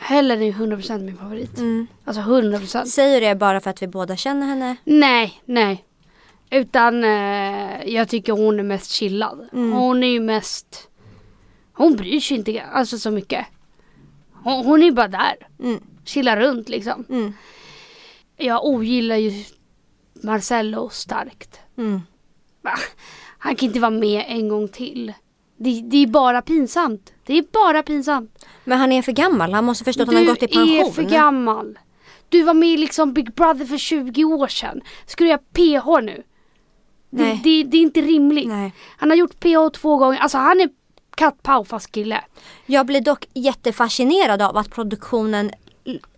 Helen 0.00 0.42
är 0.42 0.52
100% 0.52 0.98
min 1.04 1.16
favorit. 1.16 1.58
Mm. 1.58 1.86
Alltså 2.04 2.22
100%. 2.22 2.84
Säger 2.84 3.20
du 3.20 3.26
det 3.26 3.34
bara 3.34 3.60
för 3.60 3.70
att 3.70 3.82
vi 3.82 3.86
båda 3.86 4.16
känner 4.16 4.46
henne? 4.46 4.76
Nej, 4.84 5.42
nej. 5.44 5.84
Utan 6.50 7.04
eh, 7.04 7.84
jag 7.84 8.08
tycker 8.08 8.32
hon 8.32 8.58
är 8.58 8.62
mest 8.62 8.90
chillad. 8.90 9.48
Mm. 9.52 9.72
Hon 9.72 10.02
är 10.02 10.08
ju 10.08 10.20
mest... 10.20 10.88
Hon 11.72 11.96
bryr 11.96 12.20
sig 12.20 12.36
inte 12.36 12.62
alltså 12.62 12.98
så 12.98 13.10
mycket. 13.10 13.46
Hon, 14.32 14.66
hon 14.66 14.82
är 14.82 14.90
bara 14.90 15.08
där. 15.08 15.48
Mm. 15.62 15.80
Chillar 16.04 16.36
runt 16.36 16.68
liksom. 16.68 17.04
Mm. 17.08 17.32
jag 18.36 18.64
ogillar 18.64 19.16
ju 19.16 19.44
Marcello 20.12 20.88
starkt. 20.88 21.60
Mm. 21.76 22.02
Va? 22.62 22.72
Han 23.38 23.56
kan 23.56 23.66
inte 23.66 23.80
vara 23.80 23.90
med 23.90 24.24
en 24.28 24.48
gång 24.48 24.68
till. 24.68 25.12
Det, 25.56 25.80
det 25.80 25.96
är 25.96 26.06
bara 26.06 26.42
pinsamt. 26.42 27.12
Det 27.26 27.38
är 27.38 27.44
bara 27.52 27.82
pinsamt. 27.82 28.44
Men 28.64 28.78
han 28.78 28.92
är 28.92 29.02
för 29.02 29.12
gammal. 29.12 29.52
Han 29.52 29.64
måste 29.64 29.84
förstå 29.84 30.02
att 30.02 30.08
han 30.08 30.16
har 30.16 30.22
Du 30.22 30.28
gått 30.28 30.42
i 30.42 30.46
pension. 30.46 30.68
är 30.68 30.90
för 30.90 31.02
gammal. 31.02 31.78
Du 32.28 32.42
var 32.42 32.54
med 32.54 32.68
i 32.68 32.76
liksom 32.76 33.12
Big 33.12 33.34
Brother 33.34 33.64
för 33.66 33.78
20 33.78 34.24
år 34.24 34.48
sedan. 34.48 34.80
Ska 35.06 35.24
du 35.24 35.30
göra 35.30 35.38
PH 35.38 36.04
nu? 36.04 36.22
Det, 37.10 37.22
Nej. 37.22 37.40
det, 37.44 37.62
det 37.64 37.76
är 37.76 37.82
inte 37.82 38.00
rimligt. 38.00 38.48
Nej. 38.48 38.72
Han 38.96 39.10
har 39.10 39.16
gjort 39.16 39.40
PH 39.40 39.70
två 39.80 39.96
gånger. 39.96 40.18
Alltså 40.18 40.38
han 40.38 40.60
är 40.60 40.68
kattpaus 41.16 41.68
fast 41.68 41.92
kille. 41.92 42.24
Jag 42.66 42.86
blir 42.86 43.00
dock 43.00 43.26
jättefascinerad 43.34 44.42
av 44.42 44.56
att 44.56 44.70
produktionen, 44.70 45.50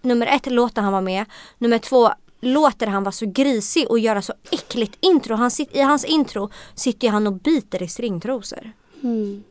nummer 0.03 0.27
ett 0.27 0.47
låter 0.47 0.83
han 0.83 0.93
vara 0.93 1.03
med, 1.03 1.25
nummer 1.59 1.79
två 1.79 2.11
låter 2.43 2.87
han 2.87 3.05
vara 3.05 3.13
så 3.13 3.27
grisig 3.27 3.91
och 3.91 3.99
göra 3.99 4.23
så 4.23 4.33
äckligt 4.51 4.99
intro. 5.01 5.35
Han 5.35 5.51
sit, 5.51 5.77
I 5.77 5.81
hans 5.81 6.05
intro 6.05 6.51
sitter 6.75 7.09
han 7.09 7.27
och 7.27 7.33
biter 7.33 7.83
i 7.83 7.89
stringtrosor. 7.89 8.73
Mm. 9.03 9.45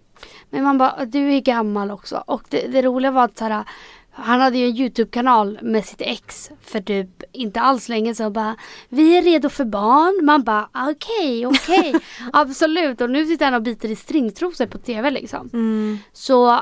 Men 0.49 0.63
man 0.63 0.77
bara, 0.77 1.05
du 1.05 1.33
är 1.33 1.39
gammal 1.39 1.91
också. 1.91 2.23
Och 2.27 2.43
det, 2.49 2.67
det 2.67 2.81
roliga 2.81 3.11
var 3.11 3.23
att 3.23 3.37
så 3.37 3.45
här, 3.45 3.63
han 4.11 4.41
hade 4.41 4.57
ju 4.57 4.65
en 4.65 4.77
YouTube-kanal 4.77 5.59
med 5.61 5.85
sitt 5.85 6.01
ex 6.01 6.51
för 6.61 6.81
typ 6.81 7.23
inte 7.31 7.61
alls 7.61 7.89
länge 7.89 8.15
sedan. 8.15 8.33
Bara, 8.33 8.55
vi 8.89 9.17
är 9.17 9.21
redo 9.21 9.49
för 9.49 9.65
barn. 9.65 10.25
Man 10.25 10.43
bara, 10.43 10.69
okej, 10.73 11.47
okej. 11.47 11.95
Absolut. 12.33 13.01
Och 13.01 13.09
nu 13.09 13.25
sitter 13.25 13.45
han 13.45 13.53
och 13.53 13.61
biter 13.61 13.89
i 13.91 13.95
stringtrosor 13.95 14.65
på 14.65 14.77
TV 14.77 15.09
liksom. 15.09 15.49
Mm. 15.53 15.97
Så 16.13 16.59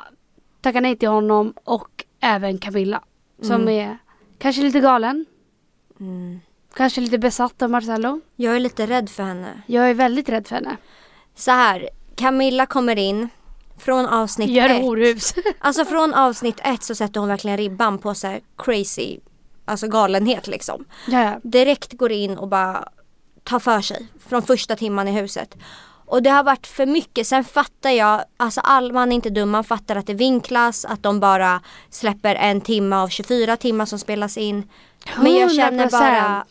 tacka 0.61 0.81
nej 0.81 0.97
till 0.97 1.09
honom 1.09 1.53
och 1.63 2.05
även 2.19 2.57
Camilla. 2.57 3.03
Som 3.41 3.67
är 3.67 3.97
kanske 4.37 4.61
lite 4.61 4.79
galen. 4.79 5.25
Mm. 5.99 6.39
Kanske 6.73 7.01
lite 7.01 7.17
besatt 7.17 7.61
av 7.61 7.69
Marcello. 7.69 8.21
Jag 8.35 8.55
är 8.55 8.59
lite 8.59 8.87
rädd 8.87 9.09
för 9.09 9.23
henne. 9.23 9.61
Jag 9.65 9.89
är 9.89 9.93
väldigt 9.93 10.29
rädd 10.29 10.47
för 10.47 10.55
henne. 10.55 10.77
Så 11.35 11.51
här, 11.51 11.89
Camilla 12.15 12.65
kommer 12.65 12.95
in 12.97 13.29
från 13.77 14.05
avsnitt 14.05 14.49
Gör 14.49 14.69
ett. 14.69 14.81
horhus. 14.81 15.33
Alltså 15.59 15.85
från 15.85 16.13
avsnitt 16.13 16.59
ett 16.63 16.83
så 16.83 16.95
sätter 16.95 17.19
hon 17.19 17.29
verkligen 17.29 17.57
ribban 17.57 17.97
på 17.97 18.15
så 18.15 18.27
här 18.27 18.41
crazy, 18.57 19.19
alltså 19.65 19.87
galenhet 19.87 20.47
liksom. 20.47 20.85
ja, 21.07 21.23
ja. 21.23 21.39
direkt 21.43 21.93
går 21.93 22.11
in 22.11 22.37
och 22.37 22.47
bara 22.47 22.89
tar 23.43 23.59
för 23.59 23.81
sig 23.81 24.07
från 24.27 24.41
första 24.41 24.75
timman 24.75 25.07
i 25.07 25.11
huset. 25.11 25.57
Och 26.09 26.23
det 26.23 26.29
har 26.29 26.43
varit 26.43 26.67
för 26.67 26.85
mycket. 26.85 27.27
Sen 27.27 27.43
fattar 27.43 27.89
jag, 27.89 28.23
alltså 28.37 28.61
all, 28.61 28.93
man 28.93 29.11
är 29.11 29.15
inte 29.15 29.29
dum, 29.29 29.49
man 29.49 29.63
fattar 29.63 29.95
att 29.95 30.07
det 30.07 30.13
vinklas, 30.13 30.85
att 30.85 31.03
de 31.03 31.19
bara 31.19 31.61
släpper 31.89 32.35
en 32.35 32.61
timme 32.61 32.95
av 32.95 33.07
24 33.07 33.57
timmar 33.57 33.85
som 33.85 33.99
spelas 33.99 34.37
in. 34.37 34.69
Men 35.17 35.35
jag 35.35 35.51
känner 35.51 35.89
bara, 35.89 36.45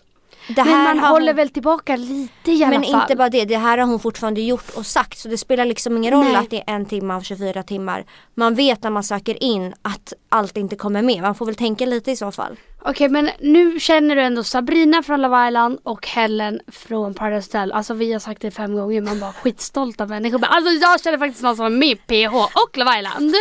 det 0.48 0.64
Men 0.64 0.84
man 0.84 0.98
håller 0.98 1.26
hon, 1.26 1.36
väl 1.36 1.48
tillbaka 1.48 1.96
lite 1.96 2.52
i 2.52 2.64
alla 2.64 2.78
Men 2.78 2.82
fall. 2.90 3.00
inte 3.00 3.16
bara 3.16 3.28
det, 3.28 3.44
det 3.44 3.56
här 3.56 3.78
har 3.78 3.86
hon 3.86 4.00
fortfarande 4.00 4.40
gjort 4.40 4.70
och 4.76 4.86
sagt. 4.86 5.18
Så 5.18 5.28
det 5.28 5.38
spelar 5.38 5.64
liksom 5.64 5.96
ingen 5.96 6.12
roll 6.12 6.24
Nej. 6.24 6.36
att 6.36 6.50
det 6.50 6.56
är 6.66 6.74
en 6.74 6.86
timme 6.86 7.14
av 7.14 7.20
24 7.20 7.62
timmar. 7.62 8.04
Man 8.34 8.54
vet 8.54 8.82
när 8.82 8.90
man 8.90 9.02
söker 9.02 9.42
in 9.42 9.74
att 9.82 10.12
allt 10.28 10.56
inte 10.56 10.76
kommer 10.76 11.02
med. 11.02 11.22
Man 11.22 11.34
får 11.34 11.46
väl 11.46 11.54
tänka 11.54 11.86
lite 11.86 12.10
i 12.10 12.16
så 12.16 12.32
fall. 12.32 12.56
Okej 12.82 13.08
men 13.08 13.30
nu 13.40 13.80
känner 13.80 14.16
du 14.16 14.22
ändå 14.22 14.44
Sabrina 14.44 15.02
från 15.02 15.22
Love 15.22 15.48
Island 15.48 15.78
och 15.82 16.06
Helen 16.08 16.60
från 16.68 17.14
Paradise 17.14 17.48
Hotel. 17.48 17.72
Alltså 17.72 17.94
vi 17.94 18.12
har 18.12 18.20
sagt 18.20 18.42
det 18.42 18.50
fem 18.50 18.74
gånger, 18.76 19.00
man 19.00 19.20
bara 19.20 19.32
skitstolt 19.32 20.00
av 20.00 20.08
människor. 20.08 20.44
Alltså 20.44 20.70
jag 20.70 21.00
känner 21.00 21.18
faktiskt 21.18 21.42
någon 21.42 21.56
som 21.56 21.66
är 21.66 21.70
med 21.70 22.06
PH 22.06 22.34
och 22.36 22.78
Love 22.78 22.98
Island. 22.98 23.34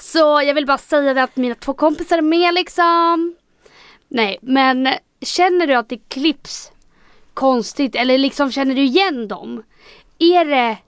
Så 0.00 0.18
jag 0.18 0.54
vill 0.54 0.66
bara 0.66 0.78
säga 0.78 1.14
det 1.14 1.22
att 1.22 1.36
mina 1.36 1.54
två 1.54 1.72
kompisar 1.74 2.18
är 2.18 2.22
med 2.22 2.54
liksom. 2.54 3.34
Nej 4.08 4.38
men 4.42 4.88
känner 5.20 5.66
du 5.66 5.74
att 5.74 5.88
det 5.88 6.08
klipps 6.08 6.72
konstigt 7.34 7.94
eller 7.94 8.18
liksom 8.18 8.52
känner 8.52 8.74
du 8.74 8.82
igen 8.82 9.28
dem? 9.28 9.62
Är 10.18 10.44
det 10.44 10.78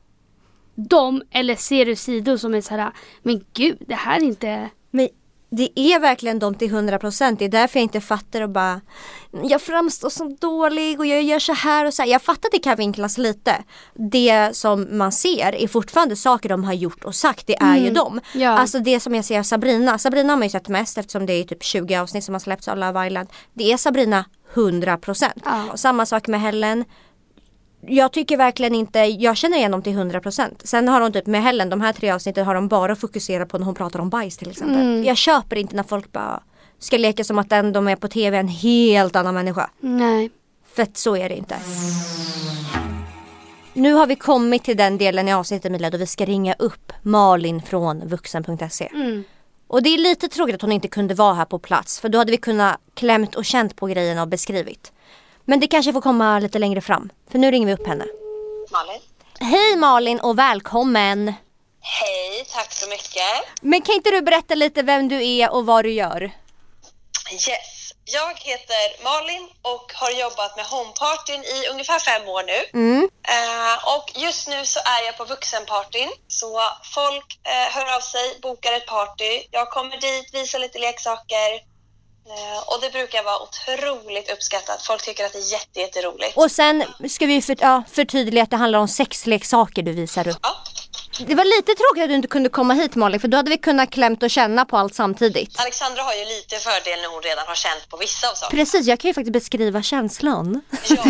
dem 0.75 1.23
eller 1.31 1.55
ser 1.55 1.87
du 1.87 1.97
sidor 1.97 2.37
som 2.37 2.55
är 2.55 2.61
så 2.61 2.75
här, 2.75 2.93
men 3.23 3.45
gud 3.53 3.77
det 3.87 3.95
här 3.95 4.21
är 4.21 4.25
inte 4.25 4.71
det 5.51 5.81
är 5.81 6.01
verkligen 6.01 6.39
de 6.39 6.55
till 6.55 6.71
100% 6.71 7.37
Det 7.39 7.45
är 7.45 7.49
därför 7.49 7.79
jag 7.79 7.83
inte 7.83 8.01
fattar 8.01 8.41
och 8.41 8.51
bara 8.51 8.81
Jag 9.43 9.63
framstår 9.63 10.11
som 10.11 10.37
dålig 10.37 11.01
och 11.01 11.07
jag 11.07 11.23
gör 11.23 11.39
så 11.39 11.53
här 11.53 11.87
och 11.87 11.95
så 11.95 12.03
här. 12.03 12.09
Jag 12.09 12.23
fattar 12.23 12.49
att 12.49 12.53
det 12.53 12.59
kan 12.59 12.77
vinklas 12.77 13.19
lite. 13.19 13.65
Det 13.95 14.57
som 14.57 14.99
man 14.99 15.13
ser 15.13 15.55
är 15.55 15.69
fortfarande 15.69 16.17
saker 16.17 16.49
de 16.49 16.65
har 16.65 16.73
gjort 16.73 17.05
och 17.05 17.15
sagt. 17.15 17.47
Det 17.47 17.57
är 17.57 17.77
ju 17.77 17.91
dem. 17.91 18.21
ja. 18.35 18.51
Alltså 18.51 18.79
det 18.79 19.01
som 19.01 19.15
jag 19.15 19.25
ser 19.25 19.43
Sabrina. 19.43 19.99
Sabrina 19.99 20.33
har 20.33 20.37
man 20.39 20.47
ju 20.47 20.51
sett 20.51 20.69
mest 20.69 20.99
eftersom 20.99 21.27
det 21.27 21.33
är 21.33 21.45
typ 21.45 21.65
20 21.65 21.97
avsnitt 21.97 22.25
som 22.25 22.35
har 22.35 22.41
släppts 22.41 22.69
av 22.69 22.77
Love 22.77 23.07
Island. 23.07 23.29
Det 23.55 23.73
är 23.73 23.77
Sabrina 23.77 24.25
100%. 24.55 25.25
Ja. 25.45 25.65
Och 25.73 25.81
Samma 25.81 26.07
sak 26.07 26.27
med 26.27 26.41
Helen 26.41 26.85
jag 27.89 28.13
tycker 28.13 28.37
verkligen 28.37 28.75
inte, 28.75 28.99
jag 28.99 29.37
känner 29.37 29.57
igen 29.57 29.71
dem 29.71 29.83
till 29.83 29.93
100%. 29.93 30.51
Sen 30.65 30.89
har 30.89 31.01
de 31.01 31.13
typ 31.13 31.27
med 31.27 31.43
Helen, 31.43 31.71
de 31.71 31.81
här 31.81 31.93
tre 31.93 32.11
avsnitten 32.11 32.47
har 32.47 32.55
de 32.55 32.69
bara 32.69 32.97
fokuserat 32.97 33.49
på 33.49 33.59
när 33.59 33.65
hon 33.65 33.75
pratar 33.75 34.01
om 34.01 34.11
bajs 34.11 34.37
till 34.37 34.51
exempel. 34.51 34.81
Mm. 34.81 35.05
Jag 35.05 35.17
köper 35.17 35.57
inte 35.57 35.77
när 35.77 35.83
folk 35.83 36.13
bara 36.13 36.43
ska 36.79 36.99
leka 36.99 37.25
som 37.25 37.39
att 37.39 37.51
den 37.51 37.73
de 37.73 37.89
är 37.89 37.97
på 37.97 38.09
tv 38.09 38.37
är 38.37 38.41
en 38.41 38.49
helt 38.49 39.17
annan 39.17 39.35
människa. 39.35 39.71
Nej. 39.81 40.31
För 40.75 40.83
att 40.83 40.97
så 40.97 41.17
är 41.17 41.29
det 41.29 41.37
inte. 41.37 41.57
Nu 43.73 43.93
har 43.93 44.07
vi 44.07 44.17
kommit 44.17 44.65
till 44.65 44.77
den 44.77 44.99
delen 44.99 45.29
i 45.29 45.35
avsnittet 45.35 45.67
Emilia 45.67 45.91
då 45.91 45.99
vi 45.99 46.07
ska 46.07 46.25
ringa 46.25 46.55
upp 46.59 46.93
Malin 47.03 47.63
från 47.63 48.09
vuxen.se. 48.09 48.89
Mm. 48.95 49.25
Och 49.69 49.83
det 49.83 49.95
är 49.95 49.99
lite 49.99 50.29
tråkigt 50.29 50.55
att 50.55 50.63
hon 50.63 50.73
inte 50.73 50.89
kunde 50.89 51.15
vara 51.15 51.35
här 51.35 51.45
på 51.45 51.59
plats 51.59 52.01
för 52.01 52.09
då 52.09 52.19
hade 52.19 52.31
vi 52.31 52.37
kunnat 52.37 52.81
klämt 52.95 53.35
och 53.35 53.45
känt 53.45 53.77
på 53.77 53.87
grejerna 53.87 54.23
och 54.23 54.29
beskrivit. 54.29 54.93
Men 55.45 55.61
det 55.61 55.67
kanske 55.67 55.93
får 55.93 56.01
komma 56.01 56.39
lite 56.39 56.59
längre 56.59 56.81
fram. 56.81 57.11
För 57.37 57.41
nu 57.41 57.51
ringer 57.51 57.67
vi 57.67 57.73
upp 57.73 57.87
henne. 57.87 58.05
Malin. 58.71 59.01
Hej 59.41 59.77
Malin 59.77 60.21
och 60.21 60.39
välkommen! 60.39 61.35
Hej, 61.81 62.45
tack 62.53 62.73
så 62.73 62.89
mycket. 62.89 63.33
Men 63.61 63.83
kan 63.83 63.95
inte 63.95 64.11
du 64.11 64.23
berätta 64.23 64.55
lite 64.55 64.83
vem 64.83 65.09
du 65.09 65.27
är 65.27 65.53
och 65.53 65.67
vad 65.67 65.85
du 65.85 65.93
gör? 65.93 66.23
Yes. 67.33 67.93
Jag 68.05 68.35
heter 68.35 69.05
Malin 69.05 69.49
och 69.63 69.93
har 69.95 70.11
jobbat 70.11 70.57
med 70.57 70.67
homepartyn 70.67 71.43
i 71.55 71.69
ungefär 71.73 71.99
fem 71.99 72.29
år 72.29 72.43
nu. 72.53 72.61
Mm. 72.81 73.09
Eh, 73.29 73.95
och 73.95 74.07
just 74.15 74.49
nu 74.49 74.65
så 74.65 74.81
är 74.81 75.07
jag 75.07 75.17
på 75.17 75.25
vuxenpartyn. 75.25 76.11
Så 76.29 76.61
folk 76.95 77.29
eh, 77.45 77.75
hör 77.75 77.97
av 77.97 78.01
sig, 78.01 78.39
bokar 78.43 78.73
ett 78.73 78.87
party. 78.87 79.43
Jag 79.51 79.71
kommer 79.71 79.97
dit, 80.01 80.35
visar 80.35 80.59
lite 80.59 80.79
leksaker. 80.79 81.51
Eh, 82.29 82.59
och 82.75 82.79
det 82.81 82.91
brukar 82.93 83.23
vara 83.25 83.39
otroligt 83.43 84.31
uppskattat. 84.33 84.83
Folk 84.87 85.03
tycker 85.03 85.25
att 85.27 85.33
det 85.33 85.39
är 85.39 85.53
jätte, 85.53 85.81
jätteroligt. 85.81 86.37
Och 86.37 86.51
sen 86.51 86.85
ska 87.09 87.27
vi 87.27 87.43
för, 87.43 87.57
ja, 87.61 87.83
förtydliga 87.93 88.43
att 88.45 88.51
det 88.51 88.57
handlar 88.57 88.79
om 88.79 88.89
sexleksaker 88.89 89.83
du 89.83 89.93
visar 89.93 90.29
upp. 90.29 90.39
Ja. 90.43 90.57
Det 91.27 91.35
var 91.35 91.45
lite 91.45 91.75
tråkigt 91.75 92.03
att 92.03 92.09
du 92.09 92.15
inte 92.15 92.29
kunde 92.29 92.49
komma 92.49 92.75
hit 92.75 92.95
Malin 92.95 93.21
för 93.21 93.29
då 93.29 93.37
hade 93.37 93.51
vi 93.51 93.57
kunnat 93.59 93.91
klämt 93.91 94.23
och 94.23 94.31
känna 94.31 94.65
på 94.65 94.77
allt 94.77 94.95
samtidigt. 94.95 95.61
Alexandra 95.61 96.03
har 96.03 96.15
ju 96.15 96.25
lite 96.25 96.57
fördel 96.57 97.01
när 97.03 97.09
hon 97.09 97.23
redan 97.23 97.47
har 97.47 97.55
känt 97.55 97.89
på 97.89 97.97
vissa 97.97 98.31
av 98.31 98.35
sakerna. 98.35 98.61
Precis, 98.63 98.87
jag 98.87 99.01
kan 99.01 99.09
ju 99.09 99.15
faktiskt 99.15 99.33
beskriva 99.33 99.83
känslan. 99.83 100.61
Ja, 100.89 101.05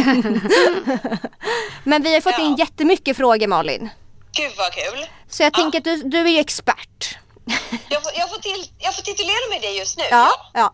Men 1.84 2.02
vi 2.02 2.14
har 2.14 2.20
fått 2.20 2.34
Ja. 2.38 2.44
in 2.44 2.56
jättemycket 2.56 3.16
frågor 3.16 3.46
Malin. 3.46 3.88
gud 4.32 4.52
vad 4.58 4.72
kul. 4.72 5.06
Så 5.30 5.42
jag 5.42 5.54
tänker 5.54 5.78
att 5.78 5.84
du, 5.84 5.96
du 6.02 6.18
är 6.20 6.28
ju 6.28 6.38
expert. 6.38 7.18
Jag 7.88 8.02
får, 8.02 8.12
jag, 8.14 8.30
får 8.30 8.38
till, 8.38 8.70
jag 8.78 8.94
får 8.94 9.02
titulera 9.02 9.48
mig 9.50 9.60
det 9.60 9.70
just 9.70 9.96
nu. 9.98 10.04
Ja, 10.10 10.30
ja. 10.54 10.72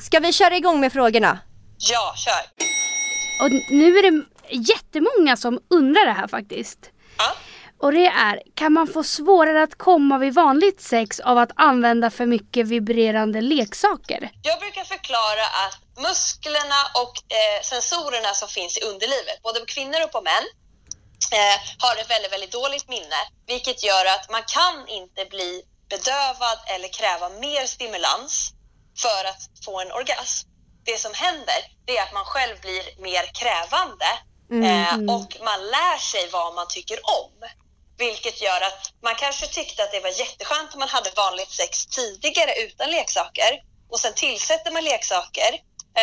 Ska 0.00 0.20
vi 0.20 0.32
köra 0.32 0.56
igång 0.56 0.80
med 0.80 0.92
frågorna? 0.92 1.38
Ja, 1.78 2.14
kör. 2.16 2.42
Och 3.44 3.50
nu 3.70 3.98
är 3.98 4.10
det 4.10 4.24
jättemånga 4.50 5.36
som 5.36 5.60
undrar 5.70 6.06
det 6.06 6.12
här 6.12 6.28
faktiskt. 6.28 6.78
Ja. 7.18 7.32
Och 7.78 7.92
det 7.92 8.06
är, 8.06 8.42
kan 8.54 8.72
man 8.72 8.86
få 8.86 9.02
svårare 9.04 9.62
att 9.62 9.78
komma 9.78 10.18
vid 10.18 10.34
vanligt 10.34 10.80
sex 10.80 11.20
av 11.20 11.38
att 11.38 11.50
använda 11.56 12.10
för 12.10 12.26
mycket 12.26 12.66
vibrerande 12.66 13.40
leksaker? 13.40 14.30
Jag 14.42 14.58
brukar 14.60 14.84
förklara 14.84 15.44
att 15.66 16.02
musklerna 16.08 16.80
och 17.02 17.16
eh, 17.38 17.62
sensorerna 17.62 18.34
som 18.34 18.48
finns 18.48 18.78
i 18.78 18.80
underlivet, 18.80 19.42
både 19.42 19.60
på 19.60 19.66
kvinnor 19.66 20.04
och 20.04 20.12
på 20.12 20.20
män, 20.20 20.44
eh, 21.32 21.56
har 21.78 21.96
ett 21.96 22.10
väldigt, 22.10 22.32
väldigt 22.32 22.52
dåligt 22.52 22.88
minne, 22.88 23.20
vilket 23.46 23.82
gör 23.84 24.04
att 24.04 24.30
man 24.30 24.42
kan 24.42 24.88
inte 24.88 25.24
bli 25.24 25.62
bedövad 25.88 26.58
eller 26.66 26.88
kräva 26.88 27.28
mer 27.28 27.66
stimulans 27.66 28.52
för 29.02 29.24
att 29.24 29.42
få 29.64 29.80
en 29.80 29.92
orgasm. 29.92 30.48
Det 30.84 30.98
som 30.98 31.14
händer 31.14 31.60
det 31.86 31.98
är 31.98 32.02
att 32.02 32.12
man 32.12 32.24
själv 32.24 32.60
blir 32.60 33.02
mer 33.02 33.24
krävande 33.40 34.10
eh, 34.68 34.94
och 35.14 35.30
man 35.44 35.60
lär 35.66 35.98
sig 35.98 36.28
vad 36.32 36.54
man 36.54 36.66
tycker 36.68 36.98
om. 37.20 37.32
Vilket 37.98 38.42
gör 38.42 38.60
att 38.60 38.92
man 39.02 39.14
kanske 39.14 39.46
tyckte 39.46 39.82
att 39.82 39.92
det 39.92 40.00
var 40.00 40.20
jätteskönt 40.20 40.74
om 40.74 40.78
man 40.78 40.88
hade 40.88 41.10
vanligt 41.16 41.50
sex 41.50 41.86
tidigare 41.86 42.54
utan 42.54 42.90
leksaker 42.90 43.52
och 43.90 44.00
sen 44.00 44.12
tillsätter 44.14 44.70
man 44.70 44.84
leksaker 44.84 45.52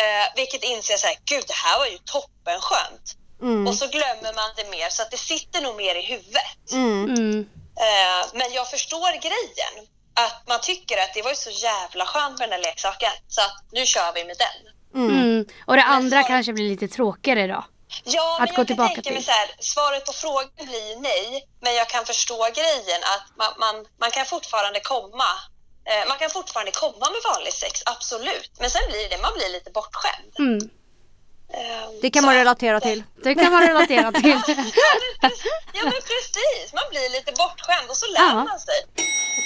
eh, 0.00 0.26
vilket 0.36 0.64
inser 0.64 0.96
så 0.96 1.06
här, 1.06 1.16
gud 1.24 1.44
det 1.46 1.54
här 1.54 1.78
var 1.78 1.86
ju 1.86 1.98
toppenskönt. 1.98 3.16
Mm. 3.42 3.66
Och 3.66 3.74
så 3.74 3.86
glömmer 3.86 4.34
man 4.34 4.50
det 4.56 4.70
mer 4.70 4.88
så 4.88 5.02
att 5.02 5.10
det 5.10 5.16
sitter 5.16 5.60
nog 5.60 5.76
mer 5.76 5.94
i 5.94 6.02
huvudet. 6.02 6.72
Mm. 6.72 7.04
Mm. 7.04 7.40
Eh, 7.86 8.26
men 8.34 8.52
jag 8.52 8.70
förstår 8.70 9.12
grejen. 9.12 9.88
Att 10.16 10.48
man 10.48 10.60
tycker 10.60 10.96
att 11.02 11.14
det 11.14 11.22
var 11.22 11.30
ju 11.30 11.36
så 11.36 11.50
jävla 11.50 12.06
skönt 12.06 12.38
med 12.38 12.50
den 12.50 12.60
där 12.60 12.68
leksaken 12.68 13.12
så 13.28 13.40
att 13.40 13.64
nu 13.72 13.86
kör 13.86 14.12
vi 14.14 14.24
med 14.24 14.36
den. 14.38 14.58
Mm. 15.02 15.46
Och 15.66 15.76
det 15.76 15.82
andra 15.82 16.22
kanske 16.22 16.52
blir 16.52 16.68
lite 16.68 16.88
tråkigare 16.88 17.46
då. 17.46 17.64
Ja, 18.04 18.38
Att 18.40 18.48
men 18.48 18.54
gå 18.56 18.60
jag 18.60 18.68
kan 18.68 18.88
tänka 18.88 19.10
mig 19.10 19.16
till. 19.18 19.24
så 19.24 19.30
här, 19.30 19.50
svaret 19.58 20.06
på 20.06 20.12
frågan 20.12 20.50
blir 20.56 21.00
nej, 21.00 21.48
men 21.60 21.74
jag 21.74 21.88
kan 21.88 22.04
förstå 22.04 22.48
grejen 22.54 23.00
att 23.14 23.36
man, 23.36 23.52
man, 23.58 23.86
man 24.00 24.10
kan 24.10 24.26
fortfarande 24.26 24.80
komma. 24.80 25.30
Eh, 25.90 26.08
man 26.08 26.18
kan 26.18 26.30
fortfarande 26.30 26.72
komma 26.72 27.06
med 27.14 27.20
vanlig 27.34 27.52
sex, 27.52 27.82
absolut. 27.86 28.52
Men 28.60 28.70
sen 28.70 28.82
blir 28.88 29.08
det, 29.08 29.18
man 29.22 29.32
blir 29.36 29.48
lite 29.48 29.70
bortskämd. 29.70 30.32
Mm. 30.38 30.70
Eh, 31.52 31.90
Det 32.02 32.10
kan 32.10 32.22
så 32.22 32.26
man 32.26 32.34
relatera 32.34 32.80
till. 32.80 33.02
Det 33.24 33.34
kan 33.34 33.52
man 33.52 33.66
relatera 33.66 34.12
till. 34.12 34.30
Ja 35.72 35.82
men 35.82 35.92
precis, 35.92 36.72
man 36.74 36.82
blir 36.90 37.12
lite 37.12 37.32
bortskämd 37.32 37.90
och 37.90 37.96
så 37.96 38.06
lär 38.12 38.20
Ja. 38.20 38.34
man 38.34 38.60
sig. 38.60 38.74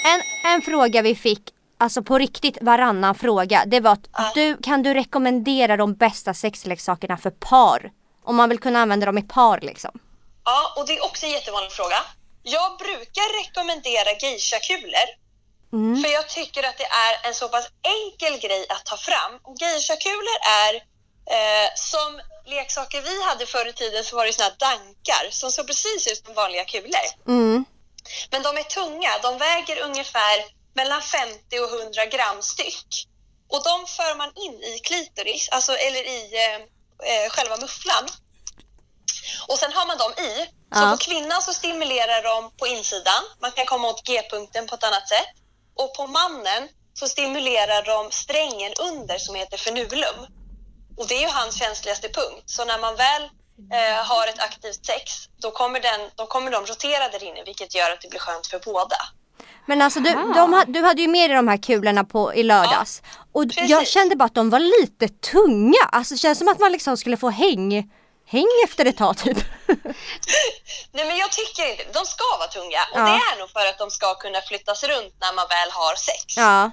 En, 0.04 0.50
en 0.52 0.62
fråga 0.62 1.02
vi 1.02 1.14
fick, 1.14 1.42
alltså 1.78 2.02
på 2.02 2.18
riktigt 2.18 2.58
varannan 2.60 3.14
fråga, 3.14 3.64
det 3.66 3.80
var 3.80 3.92
att 3.92 4.08
Ja. 4.18 4.32
du, 4.34 4.56
kan 4.62 4.82
du 4.82 4.94
rekommendera 4.94 5.76
de 5.76 5.94
bästa 5.94 6.34
sexleksakerna 6.34 7.16
för 7.16 7.30
par? 7.30 7.90
Om 8.24 8.36
man 8.36 8.48
vill 8.48 8.58
kunna 8.58 8.78
använda 8.78 9.06
dem 9.06 9.18
i 9.18 9.22
par 9.22 9.60
liksom. 9.60 9.98
Ja, 10.44 10.74
och 10.76 10.86
det 10.86 10.96
är 10.98 11.04
också 11.04 11.26
en 11.26 11.32
jättevanlig 11.32 11.72
fråga. 11.72 11.96
Jag 12.42 12.78
brukar 12.78 13.44
rekommendera 13.44 14.10
geisha-kulor. 14.22 15.08
Mm. 15.72 16.02
För 16.02 16.10
jag 16.12 16.28
tycker 16.28 16.62
att 16.68 16.78
det 16.78 16.84
är 17.08 17.28
en 17.28 17.34
så 17.34 17.48
pass 17.48 17.66
enkel 17.96 18.40
grej 18.48 18.66
att 18.68 18.84
ta 18.86 18.96
fram. 18.96 19.32
Och 19.42 19.56
geisha-kulor 19.60 20.36
är 20.64 20.72
eh, 21.30 21.68
som 21.74 22.20
leksaker 22.46 23.00
vi 23.02 23.22
hade 23.22 23.46
förr 23.46 23.66
i 23.68 23.72
tiden 23.72 24.04
så 24.04 24.16
var 24.16 24.26
det 24.26 24.32
såna 24.32 24.48
här 24.48 24.56
dankar 24.58 25.30
som 25.30 25.50
såg 25.52 25.66
precis 25.66 26.06
ut 26.06 26.24
som 26.26 26.34
vanliga 26.34 26.64
kulor. 26.64 27.06
Mm. 27.26 27.64
Men 28.30 28.42
de 28.42 28.56
är 28.56 28.62
tunga. 28.62 29.10
De 29.22 29.38
väger 29.38 29.80
ungefär 29.80 30.44
mellan 30.74 31.02
50 31.02 31.58
och 31.58 31.80
100 31.80 32.06
gram 32.06 32.42
styck. 32.42 33.06
Och 33.50 33.62
de 33.64 33.86
för 33.86 34.14
man 34.16 34.32
in 34.34 34.62
i 34.62 34.78
klitoris, 34.78 35.48
alltså, 35.48 35.72
eller 35.72 36.00
i 36.00 36.20
eh, 36.44 36.56
eh, 37.10 37.30
själva 37.30 37.56
mufflan. 37.56 38.08
Och 39.48 39.58
sen 39.58 39.72
har 39.72 39.86
man 39.86 39.98
dem 39.98 40.12
i. 40.12 40.34
Så 40.74 40.80
Ja. 40.82 40.90
på 40.90 40.96
kvinnan 40.96 41.42
så 41.42 41.52
stimulerar 41.52 42.22
de 42.22 42.56
på 42.56 42.66
insidan. 42.66 43.22
Man 43.40 43.52
kan 43.52 43.66
komma 43.66 43.88
åt 43.88 44.06
G-punkten 44.06 44.66
på 44.66 44.74
ett 44.74 44.84
annat 44.84 45.08
sätt. 45.08 45.28
Och 45.76 45.94
på 45.94 46.06
mannen 46.06 46.68
så 46.94 47.08
stimulerar 47.08 47.82
de 47.82 48.10
strängen 48.10 48.72
under 48.78 49.18
som 49.18 49.34
heter 49.34 49.56
frenulum. 49.58 50.26
Och 50.98 51.06
det 51.08 51.14
är 51.14 51.20
ju 51.20 51.28
hans 51.28 51.58
känsligaste 51.58 52.08
punkt. 52.08 52.42
Så 52.46 52.64
när 52.64 52.78
man 52.78 52.96
väl 52.96 53.22
eh, 53.72 54.04
har 54.06 54.26
ett 54.26 54.38
aktivt 54.38 54.86
sex, 54.86 55.12
då 55.42 55.50
kommer, 55.50 55.80
den, 55.80 56.00
då 56.14 56.26
kommer 56.26 56.50
de 56.50 56.66
rotera 56.66 57.08
där 57.08 57.22
inne, 57.24 57.42
vilket 57.44 57.74
gör 57.74 57.90
att 57.90 58.00
det 58.00 58.08
blir 58.08 58.20
skönt 58.20 58.46
för 58.46 58.58
båda. 58.64 58.96
Men 59.66 59.82
alltså 59.82 60.00
du, 60.00 60.10
de, 60.12 60.64
du 60.68 60.82
hade 60.82 61.02
ju 61.02 61.08
med 61.08 61.30
dig 61.30 61.36
de 61.36 61.48
här 61.48 61.56
kulorna 61.62 62.04
på, 62.04 62.34
i 62.34 62.42
lördags. 62.42 63.02
och 63.32 63.44
jag 63.44 63.78
precis. 63.78 63.94
kände 63.94 64.16
bara 64.16 64.24
att 64.24 64.34
de 64.34 64.50
var 64.50 64.58
lite 64.80 65.08
tunga. 65.08 65.82
Alltså 65.92 66.14
det 66.14 66.18
känns 66.18 66.38
som 66.38 66.48
att 66.48 66.58
man 66.58 66.72
liksom 66.72 66.96
skulle 66.96 67.16
få 67.16 67.30
häng, 67.30 67.90
häng 68.26 68.46
efter 68.64 68.84
ett 68.84 68.96
tag 68.96 69.16
typ. 69.18 69.38
Nej, 70.92 71.04
men 71.06 71.16
jag 71.16 71.32
tycker 71.32 71.70
inte 71.70 71.84
De 71.92 72.04
ska 72.06 72.24
vara 72.38 72.48
tunga. 72.48 72.80
Och 72.92 72.98
Ja. 73.00 73.04
det 73.04 73.10
är 73.10 73.38
nog 73.38 73.50
för 73.50 73.66
att 73.66 73.78
de 73.78 73.90
ska 73.90 74.14
kunna 74.14 74.40
flyttas 74.40 74.84
runt 74.84 75.14
när 75.20 75.32
man 75.34 75.46
väl 75.48 75.70
har 75.70 75.94
sex. 75.94 76.36
ja. 76.36 76.70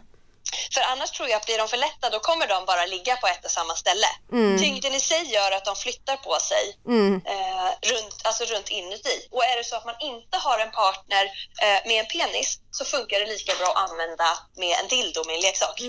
För 0.74 0.82
annars 0.92 1.12
tror 1.12 1.30
jag 1.30 1.38
att 1.38 1.46
blir 1.46 1.58
de 1.58 1.68
för 1.68 1.78
lätta, 1.78 2.10
då 2.10 2.20
kommer 2.20 2.48
de 2.48 2.66
bara 2.66 2.86
ligga 2.86 3.16
på 3.16 3.28
ett 3.28 3.46
och 3.46 3.52
samma 3.52 3.76
ställe. 3.76 4.08
Mm. 4.32 4.58
Tyngden 4.60 4.94
i 4.94 5.00
sig 5.00 5.24
gör 5.34 5.52
att 5.52 5.66
de 5.66 5.76
flyttar 5.76 6.18
på 6.18 6.38
sig 6.50 6.66
Mm. 6.88 7.22
eh, 7.26 7.70
runt, 7.92 8.16
alltså 8.24 8.44
runt 8.54 8.70
inuti. 8.70 9.28
Och 9.32 9.44
är 9.44 9.58
det 9.58 9.64
så 9.64 9.76
att 9.76 9.86
man 9.86 9.96
inte 10.00 10.38
har 10.38 10.60
en 10.60 10.72
partner 10.72 11.24
eh, 11.66 11.88
med 11.90 12.00
en 12.00 12.06
penis 12.06 12.60
så 12.72 12.86
funkar 12.86 13.20
det 13.20 13.26
lika 13.26 13.54
bra 13.60 13.68
att 13.76 13.90
använda 13.90 14.30
med 14.58 14.74
en 14.82 14.88
dildo 14.88 15.24
med 15.28 15.36
en 15.36 15.42
leksak. 15.42 15.82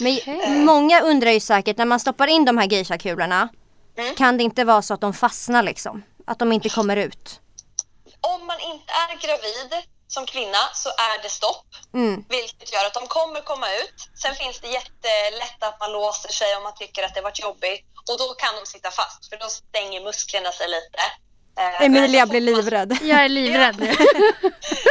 Men 0.00 0.16
Okej. 0.16 0.50
många 0.50 1.00
undrar 1.00 1.30
ju 1.30 1.40
säkert 1.40 1.76
när 1.76 1.84
man 1.84 2.00
stoppar 2.00 2.26
in 2.26 2.44
de 2.44 2.58
här 2.58 2.66
geisha-kulorna. 2.66 3.48
Mm. 3.98 4.14
Kan 4.14 4.36
det 4.36 4.42
inte 4.44 4.64
vara 4.64 4.82
så 4.82 4.94
att 4.94 5.00
de 5.00 5.14
fastnar 5.14 5.62
liksom? 5.62 6.02
Att 6.26 6.38
de 6.38 6.52
inte 6.52 6.68
kommer 6.68 6.96
ut? 6.96 7.40
Om 8.20 8.46
man 8.46 8.60
inte 8.60 8.92
är 8.92 9.16
gravid 9.26 9.84
som 10.14 10.26
kvinna 10.26 10.62
så 10.82 10.88
är 10.88 11.22
det 11.22 11.28
stopp. 11.40 11.66
Mm. 11.94 12.24
Vilket 12.28 12.72
gör 12.74 12.84
att 12.86 12.94
de 13.00 13.06
kommer 13.06 13.40
komma 13.40 13.66
ut. 13.82 13.98
Sen 14.22 14.34
finns 14.34 14.60
det 14.60 14.68
jättelätt 14.68 15.60
att 15.68 15.80
man 15.80 15.92
låser 15.92 16.32
sig 16.40 16.56
om 16.56 16.62
man 16.62 16.74
tycker 16.74 17.02
att 17.06 17.14
det 17.14 17.20
varit 17.20 17.40
jobbigt. 17.48 17.84
Och 18.10 18.16
då 18.22 18.28
kan 18.42 18.52
de 18.60 18.66
sitta 18.74 18.90
fast 18.90 19.28
för 19.28 19.36
då 19.36 19.48
stänger 19.48 20.00
musklerna 20.08 20.52
sig 20.52 20.66
lite. 20.76 21.00
Eh, 21.60 21.80
men 21.80 21.96
Emilia 21.96 22.26
blir 22.26 22.40
fort 22.40 22.46
man- 22.54 22.56
livrädd. 22.64 22.98
Jag 23.12 23.24
är 23.24 23.28
livrädd 23.28 23.76
nu. 23.80 23.86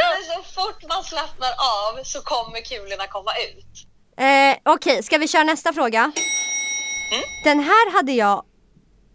Men 0.02 0.18
så 0.30 0.38
fort 0.60 0.80
man 0.88 1.04
slappnar 1.04 1.52
av 1.78 2.04
så 2.04 2.20
kommer 2.22 2.60
kulorna 2.60 3.06
komma 3.06 3.32
ut. 3.48 3.72
Eh, 4.26 4.72
Okej, 4.74 5.02
ska 5.02 5.18
vi 5.18 5.28
köra 5.28 5.44
nästa 5.44 5.72
fråga? 5.72 6.12
Den 7.44 7.60
här 7.60 7.92
hade 7.92 8.12
jag 8.12 8.44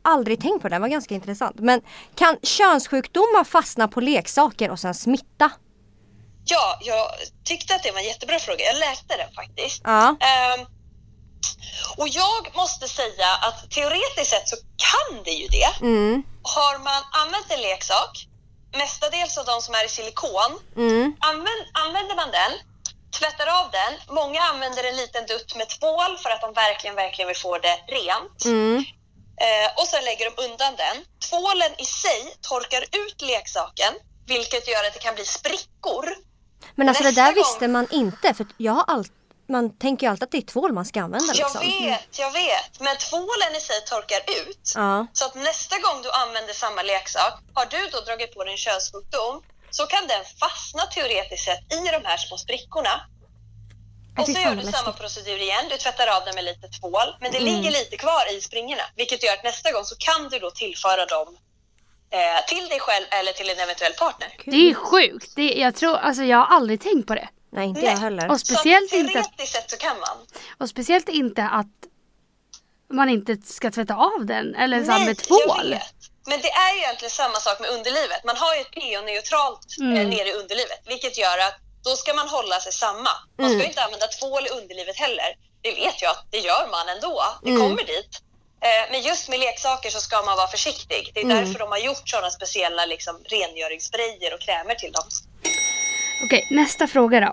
aldrig 0.01 0.41
tänkt 0.41 0.61
på, 0.61 0.69
den 0.69 0.81
var 0.81 0.87
ganska 0.87 1.15
intressant. 1.15 1.55
Men 1.59 1.81
kan 2.15 2.37
könssjukdomar 2.43 3.43
fastna 3.43 3.87
på 3.87 4.01
leksaker 4.01 4.71
och 4.71 4.79
sen 4.79 4.93
smitta? 4.95 5.51
Ja, 6.49 6.77
jag 6.81 7.12
tyckte 7.45 7.75
att 7.75 7.83
det 7.83 7.91
var 7.91 7.99
en 7.99 8.05
jättebra 8.05 8.39
fråga. 8.39 8.65
Jag 8.65 8.79
läste 8.79 9.17
den 9.17 9.31
faktiskt. 9.33 9.81
Ja. 9.83 10.15
Ehm, 10.19 10.65
och 11.97 12.07
jag 12.07 12.55
måste 12.55 12.88
säga 12.88 13.27
att 13.41 13.71
teoretiskt 13.71 14.29
sett 14.29 14.49
så 14.49 14.55
kan 14.55 15.23
det 15.23 15.31
ju 15.31 15.47
det. 15.47 15.71
Mm. 15.81 16.23
Har 16.43 16.79
man 16.79 17.03
använt 17.12 17.51
en 17.51 17.62
leksak, 17.62 18.27
mestadels 18.77 19.38
av 19.38 19.45
de 19.45 19.62
som 19.62 19.75
är 19.75 19.86
i 19.86 19.89
silikon, 19.89 20.60
Mm. 20.75 21.15
använd, 21.19 21.62
använder 21.73 22.15
man 22.15 22.31
den, 22.31 22.51
tvättar 23.19 23.47
av 23.62 23.71
den. 23.71 24.15
Många 24.15 24.41
använder 24.41 24.83
en 24.83 24.95
liten 24.95 25.25
dutt 25.25 25.55
med 25.55 25.69
tvål 25.69 26.17
för 26.23 26.29
att 26.29 26.41
de 26.41 26.53
verkligen, 26.53 26.95
verkligen 26.95 27.27
vill 27.27 27.38
få 27.38 27.57
det 27.57 27.77
rent. 27.88 28.45
Mm. 28.45 28.86
Eh, 29.41 29.67
och 29.81 29.88
sen 29.88 30.03
lägger 30.05 30.25
de 30.31 30.43
undan 30.45 30.75
den. 30.75 30.97
Tvålen 31.29 31.71
i 31.77 31.86
sig 31.86 32.36
torkar 32.41 32.81
ut 32.81 33.21
leksaken, 33.21 33.93
vilket 34.27 34.67
gör 34.67 34.83
att 34.88 34.93
det 34.93 34.99
kan 34.99 35.15
bli 35.15 35.25
sprickor. 35.25 36.05
Men 36.75 36.89
alltså 36.89 37.03
det 37.03 37.09
Nästa 37.09 37.21
där 37.21 37.33
gång- 37.33 37.43
visste 37.43 37.67
man 37.67 37.87
inte 37.91 38.33
för 38.33 38.45
jag 38.57 38.73
har 38.73 38.83
allt, 38.87 39.11
man 39.49 39.77
tänker 39.77 40.05
ju 40.07 40.11
alltid 40.11 40.23
att 40.23 40.31
det 40.31 40.37
är 40.37 40.41
tvål 40.41 40.73
man 40.73 40.85
ska 40.85 41.01
använda 41.01 41.33
Jag 41.33 41.37
liksom. 41.37 41.61
vet, 41.61 42.19
jag 42.19 42.31
vet. 42.31 42.79
Men 42.79 42.97
tvålen 42.97 43.51
i 43.57 43.61
sig 43.61 43.81
torkar 43.85 44.21
ut. 44.41 44.71
Ja. 44.75 45.07
Så 45.13 45.25
att 45.25 45.35
nästa 45.35 45.75
gång 45.79 46.01
du 46.03 46.11
använder 46.11 46.53
samma 46.53 46.81
leksak, 46.81 47.33
har 47.53 47.65
du 47.65 47.89
då 47.91 47.99
dragit 48.01 48.33
på 48.35 48.43
dig 48.43 48.51
en 48.53 48.57
könssjukdom 48.57 49.43
så 49.69 49.85
kan 49.85 50.07
den 50.07 50.23
fastna 50.39 50.83
teoretiskt 50.85 51.45
sett 51.45 51.73
i 51.73 51.77
de 51.91 52.01
här 52.09 52.17
små 52.17 52.37
sprickorna. 52.37 53.01
Och 54.19 54.25
så 54.25 54.31
gör 54.31 54.55
du 54.55 54.71
samma 54.71 54.91
procedur 54.93 55.39
igen. 55.41 55.65
Du 55.69 55.77
tvättar 55.77 56.07
av 56.07 56.25
den 56.25 56.35
med 56.35 56.43
lite 56.43 56.67
tvål, 56.67 57.07
men 57.21 57.31
det 57.31 57.37
Mm. 57.37 57.53
ligger 57.53 57.71
lite 57.71 57.97
kvar 57.97 58.33
i 58.33 58.41
springorna. 58.41 58.83
Vilket 58.95 59.23
gör 59.23 59.33
att 59.33 59.43
nästa 59.43 59.71
gång 59.71 59.85
så 59.85 59.95
kan 59.95 60.29
du 60.29 60.39
då 60.39 60.51
tillföra 60.51 61.05
dem 61.05 61.37
eh, 62.11 62.45
till 62.47 62.67
dig 62.69 62.79
själv 62.79 63.05
eller 63.09 63.31
till 63.33 63.49
en 63.49 63.59
eventuell 63.59 63.93
partner. 63.93 64.33
Det 64.45 64.55
är 64.55 64.61
ju 64.61 64.73
sjukt. 64.75 65.35
Det, 65.35 65.53
jag, 65.53 65.75
tror, 65.75 65.97
alltså, 65.97 66.23
jag 66.23 66.37
har 66.37 66.45
aldrig 66.55 66.81
tänkt 66.81 67.07
på 67.07 67.15
det. 67.15 67.29
Nej 67.51 67.67
inte 67.67 67.81
Nej. 67.81 67.89
jag 67.91 67.97
heller. 67.97 68.31
Och 68.31 68.39
speciellt, 68.39 68.89
så 68.89 68.95
inte, 68.95 69.13
teoretiskt 69.13 69.53
sett 69.55 69.69
så 69.71 69.77
kan 69.77 69.99
man. 69.99 70.17
och 70.57 70.69
speciellt 70.69 71.09
inte 71.09 71.43
att 71.43 71.67
man 72.93 73.09
inte 73.09 73.37
ska 73.45 73.71
tvätta 73.71 73.95
av 73.95 74.25
den 74.25 74.55
eller 74.55 74.83
så 74.83 74.91
med 74.91 75.17
tvål. 75.17 75.75
Men 76.29 76.41
det 76.41 76.49
är 76.49 76.75
ju 76.75 76.79
egentligen 76.81 77.11
samma 77.11 77.35
sak 77.47 77.59
med 77.59 77.69
underlivet. 77.69 78.23
Man 78.25 78.37
har 78.37 78.55
ju 78.55 78.61
ett 78.61 78.71
pH-neutralt 78.71 79.65
eh, 79.81 79.87
Mm. 79.87 80.09
nere 80.09 80.27
i 80.29 80.33
underlivet, 80.33 80.81
vilket 80.85 81.17
gör 81.17 81.37
att 81.47 81.55
då 81.83 81.89
ska 81.95 82.13
man 82.13 82.27
hålla 82.27 82.59
sig 82.59 82.73
samma. 82.73 83.09
Man 83.37 83.45
ska 83.45 83.45
Mm. 83.45 83.59
ju 83.59 83.65
inte 83.65 83.83
använda 83.83 84.07
tvål 84.07 84.43
i 84.47 84.49
underlivet 84.49 84.97
heller. 84.97 85.29
Det 85.61 85.71
vet 85.71 86.01
jag 86.01 86.11
att 86.11 86.25
det 86.31 86.37
gör 86.39 86.67
man 86.71 86.89
ändå. 86.95 87.23
Det 87.43 87.49
Mm. 87.49 87.61
kommer 87.61 87.83
dit. 87.83 88.11
Eh, 88.61 88.91
Men 88.91 89.01
just 89.01 89.29
med 89.29 89.39
leksaker 89.39 89.89
så 89.89 89.99
ska 90.01 90.21
man 90.21 90.37
vara 90.37 90.47
försiktig. 90.47 91.11
Det 91.13 91.19
är 91.19 91.23
Mm. 91.23 91.37
därför 91.45 91.59
de 91.59 91.69
har 91.71 91.77
gjort 91.77 92.09
sådana 92.09 92.29
speciella 92.31 92.85
liksom, 92.85 93.23
rengöringssprayer 93.25 94.33
och 94.33 94.39
krämer 94.41 94.75
till 94.75 94.91
dem. 94.91 95.03
Okej, 96.25 96.47
nästa 96.51 96.87
fråga 96.87 97.19
då. 97.19 97.31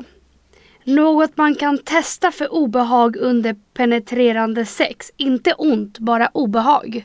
Något 0.85 1.37
man 1.37 1.55
kan 1.55 1.85
testa 1.85 2.33
för 2.33 2.53
obehag 2.53 3.17
under 3.17 3.55
penetrerande 3.77 4.67
sex. 4.67 5.11
Inte 5.17 5.55
ont, 5.55 5.99
bara 5.99 6.31
obehag. 6.35 7.05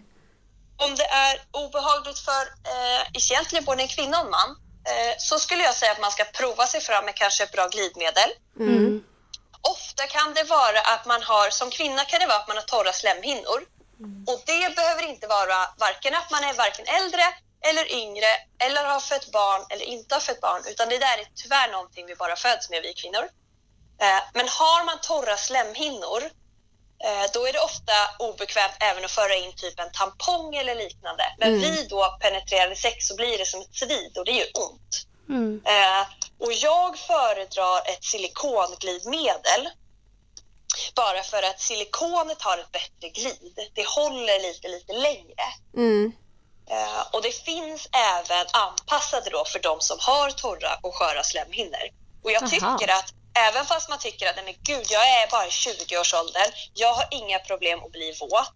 Om 0.77 0.95
det 0.95 1.03
är 1.27 1.41
obehagligt 1.51 2.19
för 2.19 2.41
eh, 2.73 3.01
egentligen 3.13 3.65
både 3.65 3.81
en 3.81 3.87
kvinna 3.87 4.19
och 4.19 4.25
en 4.25 4.31
man 4.31 4.49
eh, 4.89 5.13
så 5.17 5.39
skulle 5.39 5.63
jag 5.63 5.73
säga 5.75 5.91
att 5.91 6.01
man 6.01 6.11
ska 6.11 6.23
prova 6.23 6.65
sig 6.65 6.81
fram 6.81 7.05
med 7.05 7.15
kanske 7.15 7.43
ett 7.43 7.51
bra 7.51 7.67
glidmedel. 7.67 8.29
Mm. 8.59 9.03
Ofta 9.61 10.03
kan 10.07 10.33
det 10.33 10.43
vara 10.43 10.79
att 10.93 11.05
man 11.05 11.21
har, 11.23 11.49
som 11.49 11.69
kvinna 11.69 12.05
kan 12.05 12.19
det 12.19 12.27
vara 12.27 12.37
att 12.37 12.47
man 12.47 12.57
har 12.57 12.63
torra 12.63 12.93
slemhinnor. 12.93 13.59
Och 14.27 14.41
det 14.45 14.75
behöver 14.75 15.03
inte 15.03 15.27
vara 15.27 15.57
varken 15.77 16.15
att 16.15 16.31
man 16.31 16.43
är 16.43 16.53
varken 16.53 16.85
äldre 16.87 17.23
eller 17.69 17.91
yngre 17.93 18.31
eller 18.59 18.83
har 18.83 18.99
fött 18.99 19.31
barn 19.31 19.65
eller 19.69 19.85
inte 19.85 20.15
har 20.15 20.19
fött 20.21 20.41
barn 20.41 20.61
utan 20.67 20.89
det 20.89 20.97
där 20.97 21.17
är 21.17 21.27
tyvärr 21.35 21.71
någonting 21.71 22.05
vi 22.05 22.15
bara 22.15 22.35
föds 22.35 22.69
med 22.69 22.81
vi 22.81 22.93
kvinnor. 22.93 23.23
Eh, 24.01 24.21
Men 24.33 24.47
har 24.47 24.83
man 24.85 24.97
torra 25.01 25.37
slemhinnor 25.37 26.23
eh, 27.03 27.25
då 27.33 27.47
är 27.47 27.53
det 27.53 27.59
ofta 27.59 27.93
obekvämt 28.19 28.77
även 28.79 29.05
att 29.05 29.11
föra 29.11 29.35
in 29.35 29.53
typ 29.55 29.79
en 29.79 29.91
tampong 29.91 30.55
eller 30.55 30.75
liknande. 30.75 31.23
Men 31.37 31.49
Mm. 31.49 31.61
vid 31.61 31.89
då 31.89 32.17
penetrerande 32.21 32.75
sex 32.75 33.07
så 33.07 33.15
blir 33.15 33.37
det 33.37 33.45
som 33.45 33.61
ett 33.61 33.75
svid 33.75 34.17
och 34.17 34.25
det 34.25 34.31
gör 34.31 34.47
ont. 34.53 35.05
Mm. 35.29 35.61
Eh, 35.65 36.01
och 36.39 36.53
jag 36.53 36.97
föredrar 36.97 37.89
ett 37.89 38.03
silikonglidmedel. 38.03 39.69
Bara 40.95 41.23
för 41.23 41.43
att 41.43 41.61
silikonet 41.61 42.41
har 42.41 42.57
ett 42.57 42.71
bättre 42.71 43.09
glid. 43.09 43.59
Det 43.73 43.87
håller 43.87 44.39
lite, 44.41 44.67
lite 44.67 44.93
längre. 44.93 45.43
Mm. 45.77 46.11
Eh, 46.69 47.01
och 47.13 47.21
det 47.21 47.31
finns 47.31 47.89
även 48.15 48.45
anpassade 48.53 49.29
då 49.29 49.45
för 49.45 49.59
de 49.59 49.81
som 49.81 49.97
har 50.01 50.29
torra 50.31 50.79
och 50.83 50.95
sköra 50.95 51.23
slemhinnor. 51.23 51.85
Och 52.23 52.31
jag 52.31 52.43
Aha. 52.43 52.49
tycker 52.51 52.93
att 52.93 53.13
även 53.47 53.65
fast 53.65 53.89
man 53.89 53.99
tycker 53.99 54.29
att 54.29 54.35
nej 54.35 54.45
men 54.45 54.55
gud, 54.63 54.85
jag 54.89 55.07
är 55.09 55.31
bara 55.31 55.45
i 55.47 55.49
20-årsåldern, 55.49 56.51
jag 56.73 56.93
har 56.93 57.07
inga 57.11 57.39
problem 57.39 57.83
att 57.83 57.91
bli 57.91 58.17
våt. 58.19 58.55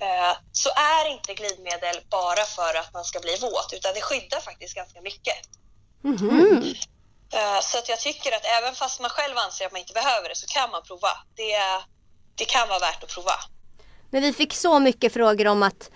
eh, 0.00 0.36
Så 0.52 0.70
är 0.70 1.08
inte 1.08 1.34
glidmedel 1.34 2.00
bara 2.10 2.44
för 2.44 2.74
att 2.74 2.92
man 2.92 3.04
ska 3.04 3.20
bli 3.20 3.36
våt, 3.36 3.72
utan 3.72 3.94
det 3.94 4.00
skyddar 4.00 4.40
faktiskt 4.40 4.74
ganska 4.74 5.00
mycket. 5.00 5.36
Mhm. 6.04 6.62
Eh, 6.62 6.74
Så 7.62 7.78
att 7.78 7.88
jag 7.88 8.00
tycker 8.00 8.32
att 8.36 8.44
även 8.44 8.74
fast 8.74 9.00
man 9.00 9.10
själv 9.10 9.38
anser 9.38 9.66
att 9.66 9.72
man 9.72 9.80
inte 9.80 9.92
behöver 9.92 10.28
det 10.28 10.36
så 10.36 10.46
kan 10.46 10.70
man 10.70 10.82
prova. 10.82 11.08
Det, 11.36 11.58
det 12.34 12.44
kan 12.44 12.68
vara 12.68 12.78
värt 12.78 13.02
att 13.02 13.08
prova. 13.14 13.34
Men 14.10 14.22
vi 14.22 14.32
fick 14.32 14.54
så 14.54 14.78
mycket 14.78 15.12
frågor 15.12 15.46
om 15.46 15.62
att 15.62 15.90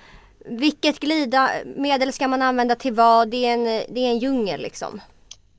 vilket 0.45 1.01
glidmedel 1.01 2.13
ska 2.13 2.29
man 2.29 2.43
använda 2.43 2.77
till 2.77 2.93
vad? 2.95 3.31
Det 3.31 3.47
är 3.47 3.53
en, 3.53 3.65
det 3.65 4.01
är 4.01 4.09
en 4.11 4.19
djungel 4.19 4.61
liksom. 4.61 5.01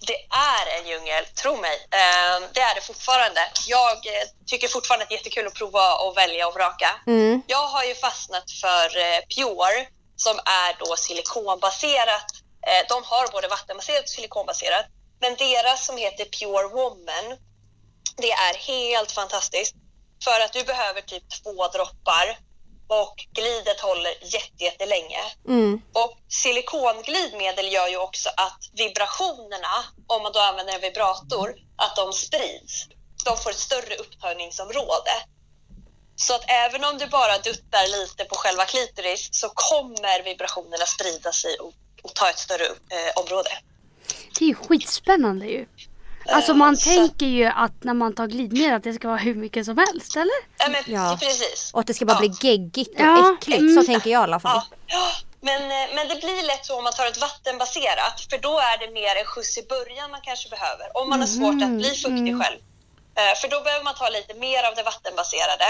Det 0.07 0.13
är 0.35 0.79
en 0.79 0.87
djungel, 0.87 1.25
tro 1.25 1.55
mig. 1.57 1.75
Eh, 1.91 2.47
Det 2.53 2.59
är 2.61 2.75
det 2.75 2.81
fortfarande. 2.81 3.41
Jag 3.67 3.97
eh, 3.97 4.27
tycker 4.45 4.67
fortfarande 4.67 5.03
att 5.03 5.09
det 5.09 5.15
är 5.15 5.17
jättekul 5.17 5.47
att 5.47 5.53
prova 5.53 5.95
och 5.95 6.17
välja 6.17 6.47
och 6.47 6.53
vraka. 6.53 6.89
Mm. 7.07 7.41
Jag 7.47 7.67
har 7.67 7.83
ju 7.83 7.95
fastnat 7.95 8.51
för 8.61 8.97
eh, 8.97 9.19
Pure 9.35 9.87
som 10.15 10.37
är 10.39 10.75
då 10.85 10.95
silikonbaserat. 10.95 12.25
Eh, 12.67 12.87
De 12.89 13.03
har 13.03 13.27
både 13.31 13.47
vattenbaserat 13.47 14.03
och 14.03 14.09
silikonbaserat. 14.09 14.85
Men 15.19 15.35
deras 15.35 15.85
som 15.85 15.97
heter 15.97 16.25
Pure 16.25 16.67
Woman, 16.67 17.37
det 18.17 18.31
är 18.31 18.53
helt 18.53 19.11
fantastiskt. 19.11 19.75
För 20.23 20.41
att 20.41 20.53
du 20.53 20.63
behöver 20.63 21.01
typ 21.01 21.23
två 21.43 21.67
droppar 21.67 22.37
och 22.87 23.25
glidet 23.31 23.79
håller 23.79 24.13
jätte, 24.21 24.63
jättelänge. 24.63 25.19
Mm. 25.47 25.81
Och 25.93 26.17
silikonglidmedel 26.29 27.73
gör 27.73 27.87
ju 27.87 27.97
också 27.97 28.29
att 28.29 28.59
vibrationerna, 28.73 29.75
om 30.07 30.23
man 30.23 30.31
då 30.31 30.39
använder 30.39 30.73
en 30.73 30.81
vibrator, 30.81 31.55
att 31.75 31.95
de 31.95 32.13
sprids. 32.13 32.87
De 33.25 33.37
får 33.37 33.49
ett 33.49 33.59
större 33.59 33.95
upptagningsområde. 33.95 35.11
Så 36.15 36.35
att 36.35 36.43
även 36.47 36.83
om 36.83 36.97
du 36.97 37.07
bara 37.07 37.37
duttar 37.37 37.87
lite 37.87 38.25
på 38.25 38.35
själva 38.35 38.65
klitoris 38.65 39.29
så 39.31 39.49
kommer 39.49 40.23
vibrationerna 40.23 40.85
sprida 40.85 41.31
sig 41.31 41.59
och, 41.59 41.73
och 42.03 42.13
ta 42.13 42.29
ett 42.29 42.39
större 42.39 42.65
eh, 42.65 43.11
område. 43.15 43.49
Det 44.39 44.45
är 44.45 44.49
ju 44.49 44.55
skitspännande 44.55 45.45
ju. 45.45 45.65
Alltså 46.29 46.53
man 46.53 46.77
så- 46.77 46.89
tänker 46.89 47.25
ju 47.25 47.45
att 47.45 47.83
när 47.83 47.93
man 47.93 48.15
tar 48.15 48.27
glidmedel 48.27 48.73
att 48.75 48.83
det 48.83 48.93
ska 48.93 49.07
vara 49.07 49.17
hur 49.17 49.35
mycket 49.35 49.65
som 49.65 49.77
helst, 49.77 50.15
eller? 50.15 50.39
Ja, 50.57 50.67
men 50.69 50.83
Ja. 50.87 51.17
precis. 51.21 51.71
Och 51.73 51.79
att 51.79 51.87
det 51.87 51.93
ska 51.93 52.05
bara 52.05 52.13
Ja. 52.23 52.27
bli 52.29 52.49
geggigt 52.49 52.89
och 52.99 53.05
Ja, 53.05 53.35
äckligt. 53.41 53.59
mm. 53.59 53.75
Så 53.75 53.83
tänker 53.91 54.09
jag 54.09 54.19
i 54.21 54.23
alla 54.23 54.39
fall. 54.39 54.61
Ja. 54.87 55.07
Men, 55.41 55.61
eh, 55.61 55.87
men 55.95 56.07
det 56.07 56.15
blir 56.15 56.47
lätt 56.47 56.65
så 56.65 56.77
om 56.77 56.83
man 56.83 56.93
tar 56.93 57.05
ett 57.07 57.21
vattenbaserat, 57.21 58.15
för 58.29 58.37
då 58.37 58.53
är 58.59 58.77
det 58.77 58.93
mer 58.93 59.15
en 59.21 59.25
skjuts 59.25 59.57
i 59.57 59.63
början 59.75 60.11
man 60.11 60.21
kanske 60.23 60.49
behöver. 60.49 60.97
Om 60.97 61.09
man 61.09 61.19
har 61.19 61.27
svårt 61.27 61.61
att 61.63 61.69
bli 61.81 61.89
fuktig 62.05 62.33
själv. 62.41 62.59
Eh, 63.19 63.33
För 63.41 63.47
då 63.47 63.61
behöver 63.61 63.83
man 63.83 63.95
ta 63.95 64.09
lite 64.09 64.33
mer 64.33 64.61
av 64.67 64.75
det 64.75 64.83
vattenbaserade. 64.83 65.67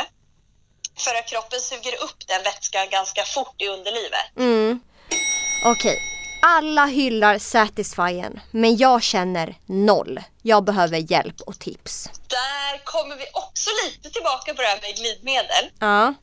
För 1.06 1.14
att 1.20 1.28
kroppen 1.32 1.60
suger 1.60 1.96
upp 2.06 2.20
den 2.28 2.44
vätskan 2.44 2.90
ganska 2.90 3.24
fort 3.24 3.56
i 3.62 3.68
underlivet. 3.68 4.28
Mm. 4.38 4.80
Okej. 5.66 5.98
Alla 6.50 6.86
hyllar 6.86 7.38
Satisfyen, 7.38 8.40
men 8.52 8.78
jag 8.78 9.04
känner 9.04 9.56
noll. 9.66 10.20
Jag 10.42 10.64
behöver 10.64 11.12
hjälp 11.12 11.42
och 11.42 11.60
tips. 11.60 12.10
Där 12.28 12.84
kommer 12.84 13.16
vi 13.16 13.26
också 13.34 13.70
lite 13.86 14.10
tillbaka 14.10 14.54
på 14.54 14.62
det 14.62 14.68
här 14.68 14.80
med 14.82 14.96
glidmedel. 14.96 15.66
Ja. 15.80 16.14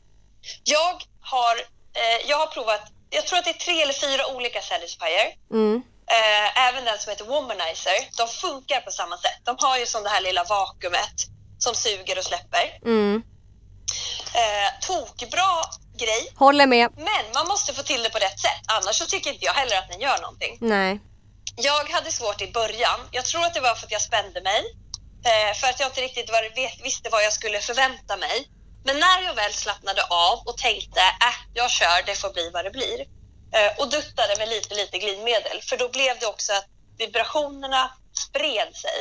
Jag 0.63 0.95
har, 1.21 1.55
eh, 2.01 2.29
jag 2.29 2.37
har 2.37 2.47
provat, 2.47 2.81
jag 3.09 3.25
tror 3.27 3.39
att 3.39 3.45
det 3.45 3.51
är 3.51 3.65
tre 3.67 3.81
eller 3.81 3.93
fyra 3.93 4.35
olika 4.35 4.61
Satisfyer. 4.61 5.27
Mm. 5.51 5.83
Eh, 6.17 6.67
även 6.67 6.85
den 6.85 6.99
som 6.99 7.09
heter 7.09 7.25
Womanizer. 7.25 7.99
De 8.17 8.27
funkar 8.27 8.81
på 8.81 8.91
samma 8.91 9.17
sätt. 9.17 9.39
De 9.43 9.55
har 9.59 9.77
ju 9.77 9.85
som 9.85 10.03
det 10.03 10.09
här 10.09 10.21
lilla 10.21 10.43
vakuumet 10.43 11.17
som 11.57 11.75
suger 11.75 12.17
och 12.17 12.23
släpper. 12.23 12.65
Mm. 12.85 13.23
Eh, 14.33 14.69
tokbra 14.87 15.51
grej, 15.97 16.31
Håller 16.35 16.67
med. 16.67 16.89
men 16.95 17.25
man 17.33 17.47
måste 17.47 17.73
få 17.73 17.83
till 17.83 18.03
det 18.03 18.09
på 18.09 18.17
rätt 18.17 18.39
sätt. 18.39 18.61
Annars 18.67 18.95
så 18.95 19.05
tycker 19.05 19.29
inte 19.33 19.45
jag 19.45 19.53
heller 19.53 19.77
att 19.77 19.89
den 19.89 19.99
gör 19.99 20.17
någonting. 20.21 20.57
Nej. 20.61 20.99
Jag 21.55 21.89
hade 21.89 22.11
svårt 22.11 22.41
i 22.41 22.51
början. 22.51 22.99
Jag 23.11 23.25
tror 23.25 23.45
att 23.45 23.53
det 23.53 23.59
var 23.59 23.75
för 23.75 23.85
att 23.85 23.91
jag 23.91 24.01
spände 24.01 24.41
mig. 24.41 24.61
Eh, 25.25 25.53
för 25.59 25.67
att 25.67 25.79
jag 25.79 25.89
inte 25.89 26.01
riktigt 26.01 26.29
var, 26.29 26.83
visste 26.83 27.09
vad 27.09 27.23
jag 27.23 27.33
skulle 27.33 27.59
förvänta 27.59 28.17
mig. 28.17 28.47
Men 28.85 28.99
när 28.99 29.21
jag 29.23 29.33
väl 29.33 29.53
slappnade 29.53 30.03
av 30.03 30.39
och 30.45 30.57
tänkte 30.57 30.99
äh, 30.99 31.35
jag 31.53 31.71
kör, 31.71 32.05
det 32.05 32.15
får 32.15 32.29
bli 32.33 32.49
vad 32.53 32.65
det 32.65 32.71
blir. 32.71 32.99
Eh, 33.55 33.71
och 33.79 33.89
duttade 33.89 34.35
med 34.37 34.49
lite, 34.49 34.75
lite 34.75 34.97
glidmedel. 34.97 35.61
För 35.61 35.77
då 35.77 35.89
blev 35.89 36.19
det 36.19 36.25
också 36.25 36.53
att 36.53 36.65
vibrationerna 36.97 37.91
spred 38.27 38.75
sig. 38.75 38.99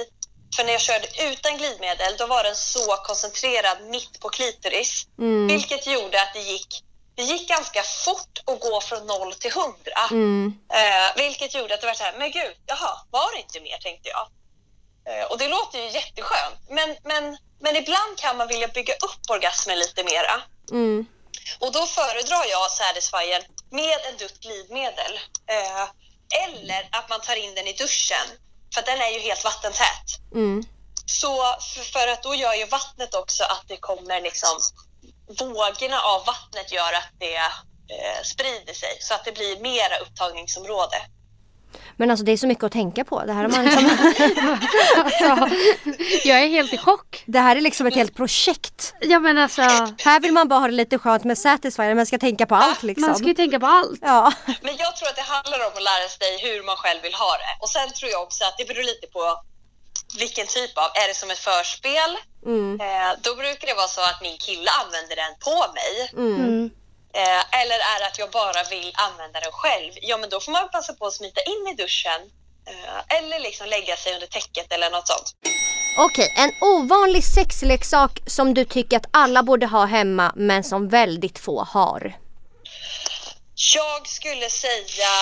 För 0.57 0.65
när 0.65 0.73
jag 0.73 0.81
körde 0.81 1.09
utan 1.31 1.59
glidmedel, 1.59 2.17
då 2.19 2.27
var 2.27 2.45
den 2.45 2.57
så 2.57 2.97
koncentrerad 2.97 3.79
mitt 3.91 4.21
på 4.21 4.29
klitoris. 4.29 5.07
Mm. 5.19 5.47
Vilket 5.47 5.87
gjorde 5.87 6.23
att 6.23 6.35
det 6.35 6.41
gick, 6.41 6.85
det 7.15 7.23
gick 7.23 7.49
ganska 7.49 7.83
fort 7.83 8.39
att 8.47 8.61
gå 8.61 8.81
från 8.81 9.07
noll 9.07 9.35
till 9.35 9.53
hundra. 9.53 10.03
Mm. 10.11 10.59
Eh, 10.73 11.17
vilket 11.17 11.55
gjorde 11.55 11.75
att 11.75 11.81
det 11.81 11.87
var 11.87 11.95
så 11.95 12.05
här, 12.05 12.15
men 12.19 12.31
gud, 12.31 12.57
jaha, 12.67 12.99
var 13.11 13.35
det 13.35 13.41
inte 13.41 13.61
mer 13.61 13.79
tänkte 13.79 14.09
jag. 14.09 14.27
Eh, 15.09 15.25
och 15.31 15.39
det 15.39 15.49
låter 15.49 15.79
ju 15.79 15.89
jätteskönt. 15.91 16.61
Men, 16.69 16.97
men, 17.05 17.37
men 17.61 17.77
ibland 17.77 18.19
kan 18.19 18.37
man 18.37 18.49
vilja 18.49 18.69
bygga 18.69 18.95
upp 18.95 19.31
orgasmen 19.31 19.79
lite 19.79 20.05
mera. 20.05 20.43
Mm. 20.71 21.07
Och 21.59 21.73
då 21.73 21.87
föredrar 21.87 22.45
jag 22.51 22.71
Satisfyen 22.71 23.43
med 23.71 23.99
en 24.09 24.17
dutt 24.17 24.41
glidmedel. 24.41 25.21
Eh, 25.51 25.89
eller 26.45 26.89
att 26.91 27.09
man 27.09 27.21
tar 27.21 27.37
in 27.37 27.55
den 27.55 27.67
i 27.67 27.73
duschen. 27.73 28.27
För 28.75 28.83
den 28.83 29.01
är 29.01 29.11
ju 29.11 29.19
helt 29.19 29.45
vattentät. 29.45 30.09
Mm. 30.35 30.65
Så 31.07 31.37
för, 31.61 31.83
för 31.93 32.09
att 32.09 32.23
då 32.23 32.35
gör 32.35 32.55
ju 32.55 32.67
vattnet 32.67 33.15
också 33.15 33.45
att 33.45 33.65
det 33.69 33.77
kommer 33.77 34.21
liksom 34.21 34.61
vågorna 35.39 36.01
av 36.01 36.27
vattnet 36.27 36.73
gör 36.73 36.93
att 36.93 37.11
det 37.19 37.37
eh, 37.37 38.23
sprider 38.25 38.75
sig 38.75 38.99
så 39.01 39.15
att 39.15 39.25
det 39.25 39.33
blir 39.33 39.61
mera 39.61 39.97
upptagningsområde. 39.99 40.97
Men 41.97 42.11
alltså 42.11 42.25
det 42.25 42.33
är 42.33 42.37
så 42.37 42.47
mycket 42.47 42.65
att 42.65 42.73
tänka 42.73 43.05
på. 43.05 43.23
Det 43.27 43.33
här, 43.33 43.43
har 43.43 43.49
man 43.49 43.65
liksom, 43.65 43.91
Alltså, 44.97 45.57
jag 46.25 46.43
är 46.43 46.49
helt 46.49 46.73
i 46.73 46.79
chock. 46.79 47.23
det 47.27 47.39
här 47.39 47.57
är 47.57 47.61
liksom 47.61 47.87
ett 47.87 47.95
helt 47.95 48.15
projekt. 48.15 48.95
Ja 49.01 49.19
men 49.19 49.39
alltså, 49.39 49.63
Här 50.05 50.21
vill 50.21 50.33
man 50.33 50.49
bara 50.49 50.61
ha 50.61 50.67
det 50.67 50.75
lite 50.75 50.99
skönt 50.99 51.25
med 51.25 51.39
Satisfyer 51.39 51.95
men 51.95 52.07
ska 52.07 52.19
tänka 52.19 52.47
på 52.47 52.55
allt 52.55 52.83
liksom. 52.83 53.07
man 53.07 53.17
ska 53.17 53.27
ju 53.27 53.35
tänka 53.35 53.61
på 53.61 53.67
allt. 53.67 54.01
Ja. 54.03 54.33
Men 54.47 54.77
jag 54.77 54.97
tror 54.97 55.09
att 55.09 55.17
det 55.17 55.23
handlar 55.23 55.59
om 55.67 55.73
att 55.77 55.83
lära 55.83 56.09
sig 56.09 56.39
hur 56.43 56.63
man 56.67 56.77
själv 56.77 57.03
vill 57.03 57.15
ha 57.15 57.33
det. 57.43 57.53
Och 57.63 57.69
sen 57.71 57.89
tror 57.93 58.11
jag 58.11 58.23
också 58.23 58.45
att 58.45 58.59
det 58.59 58.65
beror 58.65 58.83
lite 58.83 59.07
på 59.07 59.41
vilken 60.19 60.47
typ 60.47 60.79
av, 60.79 60.85
är 61.03 61.09
det 61.09 61.15
som 61.15 61.31
ett 61.31 61.39
förspel? 61.39 62.11
Mm. 62.47 62.81
Eh, 62.81 63.11
då 63.23 63.35
brukar 63.35 63.67
det 63.67 63.75
vara 63.75 63.89
så 63.89 64.01
att 64.01 64.23
min 64.23 64.39
kille 64.39 64.71
använder 64.85 65.17
den 65.17 65.33
på 65.47 65.57
mig. 65.79 65.93
Mm. 66.27 66.71
Eh, 67.15 67.61
eller 67.61 67.75
är 67.75 68.01
det 68.01 68.07
att 68.07 68.19
jag 68.19 68.31
bara 68.31 68.63
vill 68.71 68.93
använda 68.95 69.41
den 69.41 69.53
själv? 69.53 69.93
Ja, 70.03 70.17
men 70.17 70.31
då 70.31 70.41
får 70.41 70.53
man 70.53 70.69
passa 70.69 70.93
på 70.93 71.07
att 71.07 71.15
smita 71.15 71.41
in 71.41 71.69
i 71.73 71.75
duschen. 71.75 72.21
Eh, 72.67 73.19
eller 73.19 73.41
liksom 73.41 73.67
lägga 73.67 73.97
sig 73.97 74.15
under 74.15 74.27
täcket 74.27 74.73
eller 74.73 74.91
något 74.91 75.09
sånt. 75.09 75.35
Okej, 75.99 76.35
en 76.37 76.53
ovanlig 76.61 77.25
sexleksak 77.25 78.21
som 78.27 78.55
du 78.55 78.65
tycker 78.65 78.97
att 78.97 79.07
alla 79.11 79.43
borde 79.43 79.67
ha 79.67 79.85
hemma 79.85 80.33
men 80.37 80.65
som 80.65 80.89
väldigt 80.89 81.39
få 81.39 81.65
har. 81.65 82.17
Jag 83.75 84.09
skulle 84.09 84.51
säga 84.51 85.15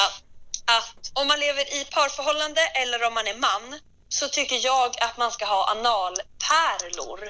att 0.78 1.10
om 1.14 1.28
man 1.28 1.40
lever 1.40 1.80
i 1.80 1.84
parförhållande 1.84 2.60
eller 2.60 3.06
om 3.06 3.14
man 3.14 3.26
är 3.26 3.34
man 3.34 3.80
så 4.08 4.28
tycker 4.28 4.64
jag 4.64 4.90
att 5.00 5.16
man 5.16 5.30
ska 5.30 5.44
ha 5.46 5.70
analpärlor. 5.70 7.20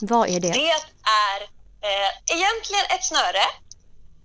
Vad 0.00 0.28
är 0.28 0.40
det? 0.40 0.52
Det 0.52 0.70
är 1.30 1.40
eh, 1.88 2.36
egentligen 2.36 2.84
ett 2.90 3.04
snöre, 3.04 3.44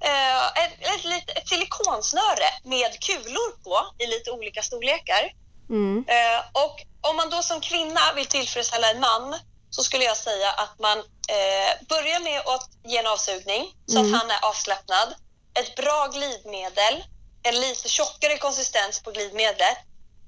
eh, 0.01 0.45
ett, 0.47 0.73
ett, 0.81 1.37
ett 1.37 1.47
silikonsnöre 1.47 2.49
med 2.63 2.99
kulor 2.99 3.63
på 3.63 4.03
i 4.03 4.07
lite 4.07 4.31
olika 4.31 4.61
storlekar. 4.63 5.31
Mm. 5.69 6.05
Eh, 6.07 6.39
och 6.63 6.75
om 7.09 7.15
man 7.15 7.29
då 7.29 7.41
som 7.43 7.61
kvinna 7.61 8.13
vill 8.15 8.25
tillfredsställa 8.25 8.91
en 8.91 8.99
man 8.99 9.35
så 9.69 9.83
skulle 9.83 10.03
jag 10.03 10.17
säga 10.17 10.49
att 10.51 10.79
man 10.79 10.97
eh, 10.97 11.87
börjar 11.89 12.19
med 12.19 12.39
att 12.39 12.69
ge 12.83 12.97
en 12.97 13.07
avsugning 13.07 13.73
så 13.85 13.99
Mm. 13.99 14.13
att 14.13 14.21
han 14.21 14.31
är 14.31 14.45
avslappnad. 14.45 15.15
Ett 15.59 15.75
bra 15.75 16.07
glidmedel, 16.07 17.03
en 17.43 17.59
lite 17.61 17.89
tjockare 17.89 18.37
konsistens 18.37 19.03
på 19.03 19.11
glidmedlet 19.11 19.77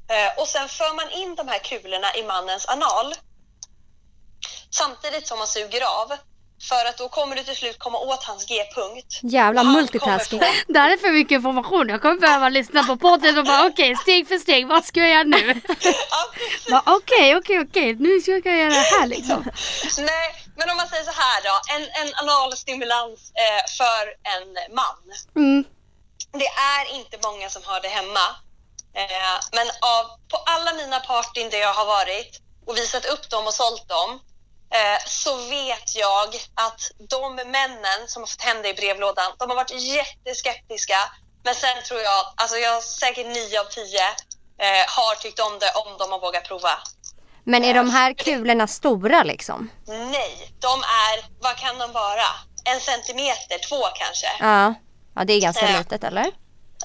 eh, 0.10 0.40
och 0.42 0.48
sen 0.48 0.70
för 0.70 0.94
man 0.96 1.12
in 1.12 1.36
de 1.36 1.48
här 1.48 1.60
kulorna 1.60 2.16
i 2.16 2.24
mannens 2.24 2.66
anal 2.66 3.16
samtidigt 4.70 5.28
som 5.28 5.38
man 5.38 5.48
suger 5.48 5.82
av. 6.02 6.14
För 6.70 6.86
att 6.86 6.98
då 6.98 7.10
kommer 7.10 7.36
du 7.36 7.44
till 7.44 7.56
slut 7.56 7.80
komma 7.80 7.98
åt 8.00 8.24
hans 8.24 8.46
G-punkt. 8.46 9.20
Jävla 9.24 9.64
Han 9.64 9.74
multitasking. 9.74 10.40
få- 10.40 10.46
Det 10.74 10.80
här 10.80 10.90
är 10.94 10.98
för 10.98 11.12
mycket 11.12 11.36
information. 11.36 11.90
Jag 11.90 12.02
kommer 12.02 12.16
behöva 12.20 12.50
lyssna 12.50 12.84
på 12.84 12.98
podden 12.98 13.38
och 13.38 13.46
bara 13.46 13.66
okej, 13.72 13.96
steg 13.96 14.28
för 14.28 14.38
steg, 14.38 14.68
vad 14.68 14.86
ska 14.86 15.00
jag 15.00 15.10
göra 15.10 15.24
nu? 15.24 15.62
Okej, 16.86 17.36
okej, 17.38 17.60
okej, 17.60 17.96
nu 17.96 18.22
ska 18.22 18.32
jag 18.32 18.58
göra 18.58 18.70
det 18.70 18.90
här 19.00 19.08
liksom. 19.08 19.44
Nej, 19.98 20.36
men 20.56 20.70
om 20.70 20.78
man 20.78 20.88
säger 20.88 21.04
så 21.04 21.12
här 21.12 21.42
då. 21.44 21.56
En, 21.76 21.82
en 22.08 22.14
analstimulans 22.30 23.32
eh, 23.44 23.64
för 23.78 24.04
en 24.34 24.76
man. 24.76 24.98
Mm. 25.36 25.64
Det 26.32 26.48
är 26.78 26.96
inte 26.96 27.18
många 27.28 27.50
som 27.50 27.62
har 27.66 27.82
det 27.82 27.88
hemma. 27.88 28.26
Eh, 28.96 29.36
men 29.52 29.68
av, 29.68 30.04
på 30.32 30.38
alla 30.46 30.74
mina 30.74 31.00
partyn 31.00 31.50
där 31.50 31.58
jag 31.58 31.74
har 31.74 31.86
varit 31.86 32.40
och 32.68 32.78
visat 32.78 33.06
upp 33.06 33.30
dem 33.30 33.48
och 33.48 33.54
sålt 33.54 33.90
dem 33.90 34.20
så 35.06 35.36
vet 35.36 35.96
jag 35.96 36.28
att 36.66 36.82
de 37.10 37.36
männen 37.36 38.08
som 38.08 38.22
har 38.22 38.28
fått 38.28 38.64
det 38.64 38.70
i 38.70 38.74
brevlådan, 38.74 39.32
de 39.40 39.50
har 39.50 39.56
varit 39.56 39.82
jätteskeptiska. 39.82 40.98
Men 41.44 41.56
sen 41.56 41.84
tror 41.88 42.00
jag, 42.02 42.26
alltså 42.36 42.58
jag 42.58 42.84
säkert 42.84 43.28
nio 43.28 43.60
av 43.60 43.66
tio 43.66 44.08
eh, 44.66 44.86
har 44.88 45.16
tyckt 45.16 45.40
om 45.40 45.60
det 45.60 45.72
om 45.72 45.98
de 45.98 46.12
har 46.12 46.20
vågat 46.20 46.44
prova. 46.44 46.80
Men 47.44 47.64
är 47.64 47.74
de 47.74 47.90
här 47.90 48.14
kulorna 48.14 48.68
stora 48.68 49.24
liksom? 49.24 49.70
Nej, 49.88 50.54
de 50.60 50.80
är, 50.80 51.26
vad 51.42 51.56
kan 51.58 51.78
de 51.78 51.92
vara? 51.92 52.28
En 52.66 52.80
centimeter, 52.80 53.58
två 53.70 53.82
kanske. 53.96 54.28
Ja. 54.40 54.74
Ja, 55.16 55.24
det 55.24 55.34
är 55.34 55.42
ganska 55.42 55.78
litet 55.78 56.04
eller? 56.04 56.32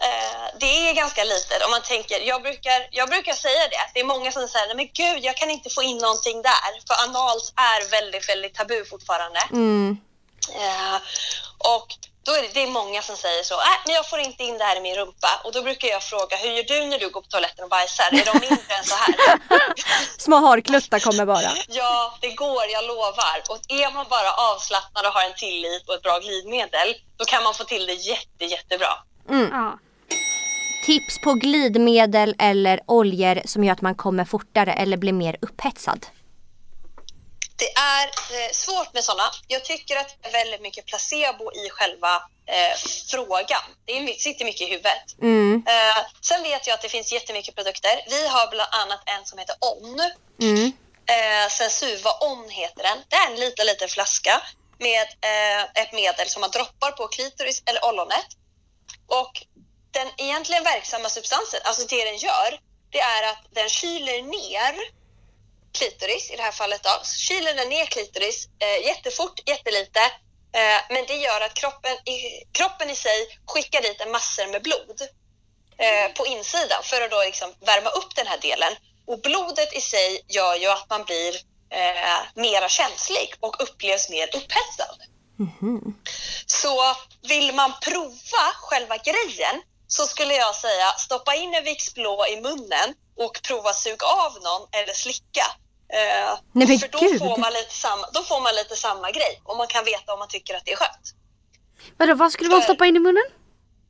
Eh, 0.01 0.59
det 0.61 0.89
är 0.89 0.95
ganska 0.95 1.25
litet 1.25 1.65
om 1.65 1.71
man 1.71 1.83
tänker, 1.83 2.21
jag 2.21 2.43
brukar, 2.43 2.89
jag 2.91 3.09
brukar 3.09 3.33
säga 3.33 3.69
det, 3.71 3.91
det 3.95 4.01
är 4.01 4.05
många 4.05 4.33
som 4.33 4.49
säger, 4.49 4.75
men 4.75 4.89
gud 4.93 5.25
jag 5.25 5.37
kan 5.37 5.51
inte 5.51 5.71
få 5.71 5.83
in 5.83 5.99
någonting 5.99 6.43
där, 6.43 6.71
för 6.87 7.05
analt 7.05 7.53
är 7.57 7.91
väldigt, 7.91 8.29
väldigt 8.29 8.55
tabu 8.55 8.85
fortfarande. 8.85 9.41
Mm. 9.51 9.99
Eh, 10.55 10.97
och 11.59 11.87
då 12.23 12.33
är 12.35 12.43
det, 12.43 12.49
det 12.55 12.63
är 12.63 12.67
många 12.67 13.03
som 13.03 13.17
säger 13.17 13.43
så, 13.43 13.57
nej 13.57 13.79
men 13.87 13.95
jag 13.95 14.11
får 14.11 14.19
inte 14.19 14.45
in 14.45 14.59
det 14.59 14.65
här 14.65 14.77
i 14.77 14.81
min 14.81 14.97
rumpa. 14.97 15.41
Och 15.45 15.53
då 15.53 15.63
brukar 15.63 15.89
jag 15.89 16.03
fråga, 16.03 16.37
hur 16.37 16.51
gör 16.51 16.63
du 16.63 16.85
när 16.85 16.99
du 16.99 17.09
går 17.11 17.21
på 17.21 17.29
toaletten 17.29 17.65
och 17.65 17.71
bajsar? 17.71 18.05
Är 18.05 18.25
de 18.25 18.39
mindre 18.41 18.75
än 18.79 18.85
så 18.85 18.95
här? 18.95 19.15
Små 20.19 20.37
harkluttar 20.37 20.99
kommer 20.99 21.27
bara. 21.27 21.51
Ja, 21.69 22.19
det 22.21 22.31
går, 22.31 22.65
jag 22.69 22.85
lovar. 22.85 23.43
Och 23.49 23.59
är 23.69 23.93
man 23.93 24.07
bara 24.11 24.33
avslappnad 24.33 25.07
och 25.07 25.13
har 25.13 25.25
en 25.25 25.35
tillit 25.35 25.89
och 25.89 25.95
ett 25.95 26.03
bra 26.03 26.19
glidmedel, 26.19 26.95
då 27.17 27.25
kan 27.25 27.43
man 27.43 27.55
få 27.55 27.65
till 27.65 27.87
det 27.87 27.95
jätte, 27.95 28.45
jättebra. 28.45 28.93
Ja. 29.29 29.79
Tips 30.89 31.19
på 31.25 31.33
glidmedel 31.33 32.35
eller 32.39 32.81
oljor 32.87 33.43
som 33.45 33.65
gör 33.65 33.73
att 33.73 33.81
man 33.81 33.95
kommer 33.95 34.25
fortare 34.25 34.73
eller 34.73 34.97
blir 34.97 35.13
mer 35.13 35.37
upphetsad. 35.41 36.07
Det 37.57 37.73
är 37.73 38.07
eh, 38.07 38.53
svårt 38.53 38.95
med 38.95 39.05
sådana. 39.05 39.31
Jag 39.49 39.65
tycker 39.65 39.97
att 39.97 40.17
det 40.23 40.29
är 40.29 40.33
väldigt 40.33 40.63
mycket 40.63 40.87
placebo 40.87 41.53
i 41.53 41.71
själva 41.71 42.15
eh, 42.47 42.75
frågan. 43.11 43.67
Det 43.85 44.21
sitter 44.21 44.45
mycket 44.45 44.61
i 44.61 44.71
huvudet. 44.71 45.07
Mm. 45.23 45.63
Eh, 45.67 45.99
sen 46.21 46.43
vet 46.43 46.67
jag 46.67 46.75
att 46.75 46.83
det 46.83 46.89
finns 46.89 47.13
jättemycket 47.13 47.55
produkter. 47.55 47.95
Vi 48.11 48.29
har 48.29 48.51
bland 48.51 48.71
annat 48.83 49.03
en 49.07 49.25
som 49.25 49.39
heter 49.39 49.57
On. 49.61 50.01
Mm. 50.43 50.73
Eh, 51.15 51.49
Sensuva 51.51 52.11
On 52.21 52.51
heter 52.51 52.83
den. 52.83 52.99
Det 53.09 53.17
är 53.17 53.31
en 53.31 53.41
liten, 53.41 53.67
liten 53.67 53.89
flaska 53.89 54.43
med 54.79 55.07
eh, 55.31 55.83
ett 55.83 55.93
medel 55.93 56.29
som 56.29 56.41
man 56.41 56.51
droppar 56.51 56.91
på 56.91 57.09
klitoris 57.09 57.63
eller 57.67 57.85
ollonet. 57.85 58.29
Och 59.07 59.33
den 59.91 60.09
egentligen 60.17 60.65
verksamma 60.65 61.09
substansen, 61.09 61.61
alltså 61.65 61.87
det 61.87 62.05
den 62.05 62.17
gör, 62.17 62.61
det 62.91 63.01
är 63.01 63.23
att 63.31 63.45
den 63.51 63.69
kyler 63.69 64.23
ner 64.23 64.75
klitoris 65.73 66.31
i 66.31 66.37
det 66.37 66.43
här 66.43 66.53
fallet 66.53 66.83
då. 66.83 67.05
Kyler 67.05 67.55
den 67.55 67.69
ner 67.69 67.87
klitoris 67.87 68.49
eh, 68.59 68.87
jättefort, 68.87 69.49
jättelite. 69.49 70.01
Eh, 70.53 70.81
men 70.91 71.07
det 71.07 71.17
gör 71.17 71.41
att 71.41 71.55
kroppen 71.55 71.93
i, 71.93 72.45
kroppen 72.53 72.91
i 72.91 72.95
sig 72.97 73.39
skickar 73.47 73.83
dit 73.83 74.01
en 74.01 74.11
massor 74.11 74.47
med 74.47 74.63
blod 74.63 75.01
eh, 75.79 76.13
på 76.17 76.27
insidan 76.27 76.83
för 76.83 77.01
att 77.01 77.11
då 77.11 77.23
liksom 77.23 77.55
värma 77.61 77.91
upp 77.91 78.15
den 78.17 78.27
här 78.27 78.39
delen. 78.39 78.73
Och 79.07 79.21
blodet 79.21 79.73
i 79.73 79.81
sig 79.81 80.25
gör 80.29 80.55
ju 80.55 80.67
att 80.67 80.91
man 80.91 81.05
blir 81.05 81.35
eh, 81.71 82.21
mera 82.35 82.69
känslig 82.69 83.35
och 83.41 83.63
upplevs 83.63 84.11
mer 84.11 84.27
upphetsad. 84.37 84.99
Så 86.47 86.97
vill 87.29 87.55
man 87.55 87.73
prova 87.83 88.45
själva 88.55 88.97
grejen 88.97 89.63
så 89.89 90.03
skulle 90.07 90.35
jag 90.35 90.55
säga 90.55 90.87
stoppa 90.99 91.35
in 91.35 91.55
en 91.55 91.65
Vicks 91.65 91.95
blå 91.95 92.27
i 92.27 92.41
munnen 92.41 92.89
och 93.19 93.41
prova 93.49 93.73
sug 93.73 94.03
av 94.05 94.33
någon 94.43 94.69
eller 94.73 94.93
slicka. 94.95 95.47
Eh, 95.93 96.39
Nej, 96.53 96.79
för 96.79 96.89
då 96.89 96.99
gud. 96.99 97.19
får, 97.19 97.37
man 97.37 97.53
lite 97.53 97.75
samma, 97.75 98.07
då 98.13 98.23
får 98.23 98.41
man 98.41 98.55
lite 98.55 98.77
samma 98.77 99.11
grej 99.11 99.41
och 99.45 99.57
man 99.57 99.67
kan 99.67 99.85
veta 99.85 100.13
om 100.13 100.19
man 100.19 100.29
tycker 100.29 100.55
att 100.55 100.65
det 100.65 100.73
är 100.73 100.77
skönt. 100.77 101.07
Vadå, 101.97 102.15
vad 102.15 102.33
skulle 102.33 102.51
man 102.51 102.61
För- 102.61 102.65
stoppa 102.65 102.87
in 102.87 102.97
i 102.97 102.99
munnen? 102.99 103.25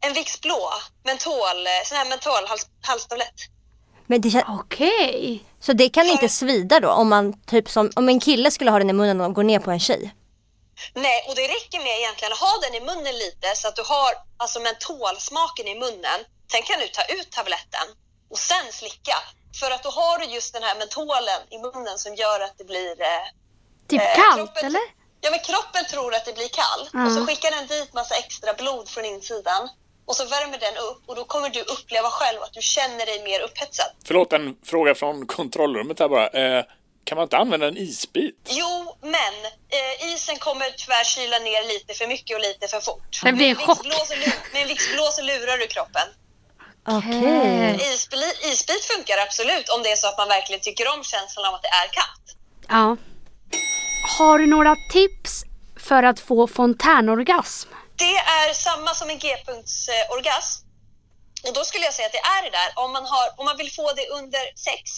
En 0.00 0.12
Vicks 0.12 0.40
blå, 0.40 0.70
mentol, 1.04 1.66
eh, 1.66 1.84
sån 1.84 1.98
här 1.98 2.08
mentol 2.08 2.46
hals, 2.48 2.66
halstablett. 2.82 3.34
Men 4.06 4.20
det, 4.20 4.28
kän- 4.28 4.60
Okej. 4.60 5.44
så 5.60 5.72
det 5.72 5.88
kan 5.88 6.06
inte 6.06 6.28
svida 6.28 6.80
då 6.80 6.88
om 6.90 7.08
man 7.08 7.40
typ 7.42 7.70
som 7.70 7.90
om 7.96 8.08
en 8.08 8.20
kille 8.20 8.50
skulle 8.50 8.70
ha 8.70 8.78
den 8.78 8.90
i 8.90 8.92
munnen 8.92 9.20
och 9.20 9.34
går 9.34 9.42
ner 9.42 9.58
på 9.58 9.70
en 9.70 9.80
tjej? 9.80 10.14
Nej, 10.94 11.24
och 11.28 11.34
det 11.34 11.42
räcker 11.48 11.78
med 11.78 11.98
egentligen 11.98 12.32
att 12.32 12.38
ha 12.38 12.54
den 12.62 12.74
i 12.74 12.80
munnen 12.80 13.14
lite 13.18 13.56
så 13.56 13.68
att 13.68 13.76
du 13.76 13.82
har 13.82 14.12
alltså 14.36 14.60
mentolsmaken 14.60 15.68
i 15.68 15.74
munnen. 15.74 16.20
Sen 16.52 16.62
kan 16.62 16.80
du 16.80 16.88
ta 16.88 17.02
ut 17.02 17.30
tabletten 17.32 17.86
och 18.30 18.38
sen 18.38 18.72
slicka. 18.72 19.16
För 19.60 19.70
att 19.70 19.82
då 19.82 19.90
har 19.90 20.18
du 20.18 20.24
just 20.24 20.52
den 20.52 20.62
här 20.62 20.76
mentolen 20.78 21.40
i 21.50 21.58
munnen 21.58 21.98
som 21.98 22.14
gör 22.14 22.40
att 22.40 22.58
det 22.58 22.64
blir... 22.64 23.02
Eh, 23.02 23.08
Typ 23.88 24.00
Eh, 24.02 24.14
kallt 24.14 24.36
kroppen- 24.38 24.66
eller? 24.66 24.80
ja, 25.20 25.30
men 25.30 25.40
kroppen 25.40 25.84
tror 25.90 26.14
att 26.14 26.24
det 26.24 26.32
blir 26.32 26.48
kall 26.48 26.88
Ja. 26.92 27.06
och 27.06 27.12
så 27.12 27.26
skickar 27.26 27.50
den 27.50 27.66
dit 27.66 27.92
massa 27.94 28.14
extra 28.14 28.54
blod 28.54 28.88
från 28.88 29.04
insidan 29.04 29.68
och 30.06 30.16
så 30.16 30.24
värmer 30.24 30.58
den 30.58 30.76
upp 30.76 31.02
och 31.06 31.16
då 31.16 31.24
kommer 31.24 31.48
du 31.50 31.60
uppleva 31.62 32.10
själv 32.10 32.42
att 32.42 32.52
du 32.52 32.62
känner 32.62 33.06
dig 33.06 33.22
mer 33.22 33.40
upphetsad. 33.40 33.86
Förlåt, 34.06 34.32
en 34.32 34.56
fråga 34.66 34.94
från 34.94 35.26
kontrollrummet 35.26 35.98
här 35.98 36.08
bara. 36.08 36.28
Eh, 36.28 36.64
kan 37.08 37.16
man 37.16 37.22
inte 37.22 37.36
använda 37.36 37.66
en 37.68 37.76
isbit? 37.76 38.36
Jo, 38.48 38.96
men 39.02 39.34
eh, 39.78 40.08
isen 40.12 40.36
kommer 40.38 40.70
tyvärr 40.70 41.04
kyla 41.04 41.38
ner 41.38 41.62
lite 41.72 41.94
för 41.94 42.06
mycket 42.06 42.36
och 42.36 42.42
lite 42.42 42.68
för 42.68 42.80
fort. 42.80 43.20
Det 43.24 43.32
blir 43.32 43.48
en 43.48 43.56
chock. 43.56 43.84
Med 44.52 44.62
en 44.62 44.68
Vicks 44.68 44.92
blå 44.92 45.04
så 45.12 45.22
lurar 45.22 45.58
du 45.58 45.66
kroppen. 45.66 46.08
Okej. 46.88 47.78
Isbli- 47.92 48.38
isbit 48.52 48.84
funkar 48.84 49.18
absolut 49.18 49.68
om 49.68 49.82
det 49.82 49.90
är 49.92 49.96
så 49.96 50.08
att 50.08 50.18
man 50.18 50.28
verkligen 50.28 50.60
tycker 50.60 50.88
om 50.94 51.04
känslan 51.04 51.44
av 51.46 51.54
att 51.54 51.62
det 51.62 51.68
är 51.82 51.88
kallt. 52.00 52.26
Ja. 52.68 52.96
Har 54.18 54.38
du 54.38 54.46
några 54.46 54.76
tips 54.92 55.42
för 55.88 56.02
att 56.02 56.20
få 56.20 56.46
fontänorgasm? 56.46 57.68
Det 57.96 58.16
är 58.40 58.52
samma 58.52 58.94
som 58.94 59.10
en 59.10 59.18
G-punktsorgasm. 59.18 60.64
Och 61.46 61.54
då 61.54 61.64
skulle 61.64 61.84
jag 61.84 61.94
säga 61.94 62.06
att 62.06 62.12
det 62.12 62.18
är 62.38 62.42
det 62.42 62.50
där. 62.50 62.68
Om 62.84 62.92
man, 62.92 63.04
har, 63.06 63.26
om 63.40 63.44
man 63.44 63.56
vill 63.56 63.72
få 63.72 63.92
det 63.92 64.06
under 64.08 64.44
sex, 64.68 64.90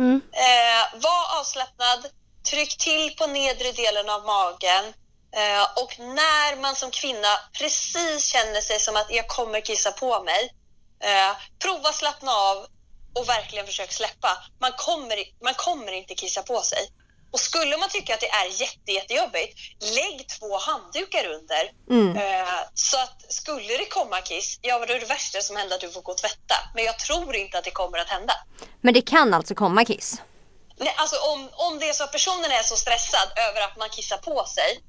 Mm. 0.00 0.20
eh, 0.32 1.00
var 1.00 1.40
avslappnad, 1.40 2.06
tryck 2.50 2.78
till 2.78 3.16
på 3.16 3.26
nedre 3.26 3.72
delen 3.72 4.08
av 4.10 4.24
magen 4.24 4.84
eh, 5.36 5.82
och 5.82 5.98
när 5.98 6.60
man 6.62 6.76
som 6.76 6.90
kvinna 6.90 7.32
precis 7.58 8.26
känner 8.26 8.60
sig 8.60 8.80
som 8.80 8.96
att 8.96 9.06
jag 9.10 9.28
kommer 9.28 9.60
kissa 9.60 9.92
på 9.92 10.22
mig, 10.22 10.42
eh, 11.02 11.36
prova 11.58 11.92
slappna 11.92 12.32
av 12.32 12.56
och 13.14 13.28
verkligen 13.28 13.66
försök 13.66 13.92
släppa. 13.92 14.44
Man 14.60 14.72
kommer, 14.72 15.16
man 15.44 15.54
kommer 15.54 15.92
inte 15.92 16.14
kissa 16.14 16.42
på 16.42 16.60
sig. 16.62 16.88
Och 17.32 17.40
skulle 17.40 17.76
man 17.76 17.88
tycka 17.88 18.14
att 18.14 18.20
det 18.20 18.30
är 18.30 18.46
jätte, 18.60 18.92
jättejobbigt, 18.92 19.58
lägg 19.80 20.28
två 20.28 20.58
handdukar 20.58 21.24
under. 21.26 21.62
Mm. 21.90 22.16
Eh, 22.16 22.58
så 22.74 22.96
att 22.98 23.32
skulle 23.32 23.76
det 23.76 23.86
komma 23.86 24.20
kiss, 24.20 24.58
ja 24.62 24.86
då 24.86 24.94
är 24.94 25.00
det 25.00 25.06
värsta 25.06 25.40
som 25.40 25.56
händer 25.56 25.74
att 25.74 25.80
du 25.80 25.90
får 25.90 26.02
gå 26.02 26.12
och 26.12 26.18
tvätta. 26.18 26.54
Men 26.74 26.84
jag 26.84 26.98
tror 26.98 27.36
inte 27.36 27.58
att 27.58 27.64
det 27.64 27.70
kommer 27.70 27.98
att 27.98 28.08
hända. 28.08 28.34
Men 28.80 28.94
det 28.94 29.02
kan 29.02 29.34
alltså 29.34 29.54
komma 29.54 29.84
kiss? 29.84 30.22
Nej, 30.76 30.94
alltså 30.96 31.16
om, 31.16 31.48
om 31.52 31.78
det 31.78 31.88
är 31.88 31.92
så 31.92 32.04
att 32.04 32.12
personen 32.12 32.50
är 32.50 32.62
så 32.62 32.76
stressad 32.76 33.28
över 33.48 33.60
att 33.60 33.76
man 33.76 33.88
kissar 33.88 34.16
på 34.18 34.44
sig 34.44 34.80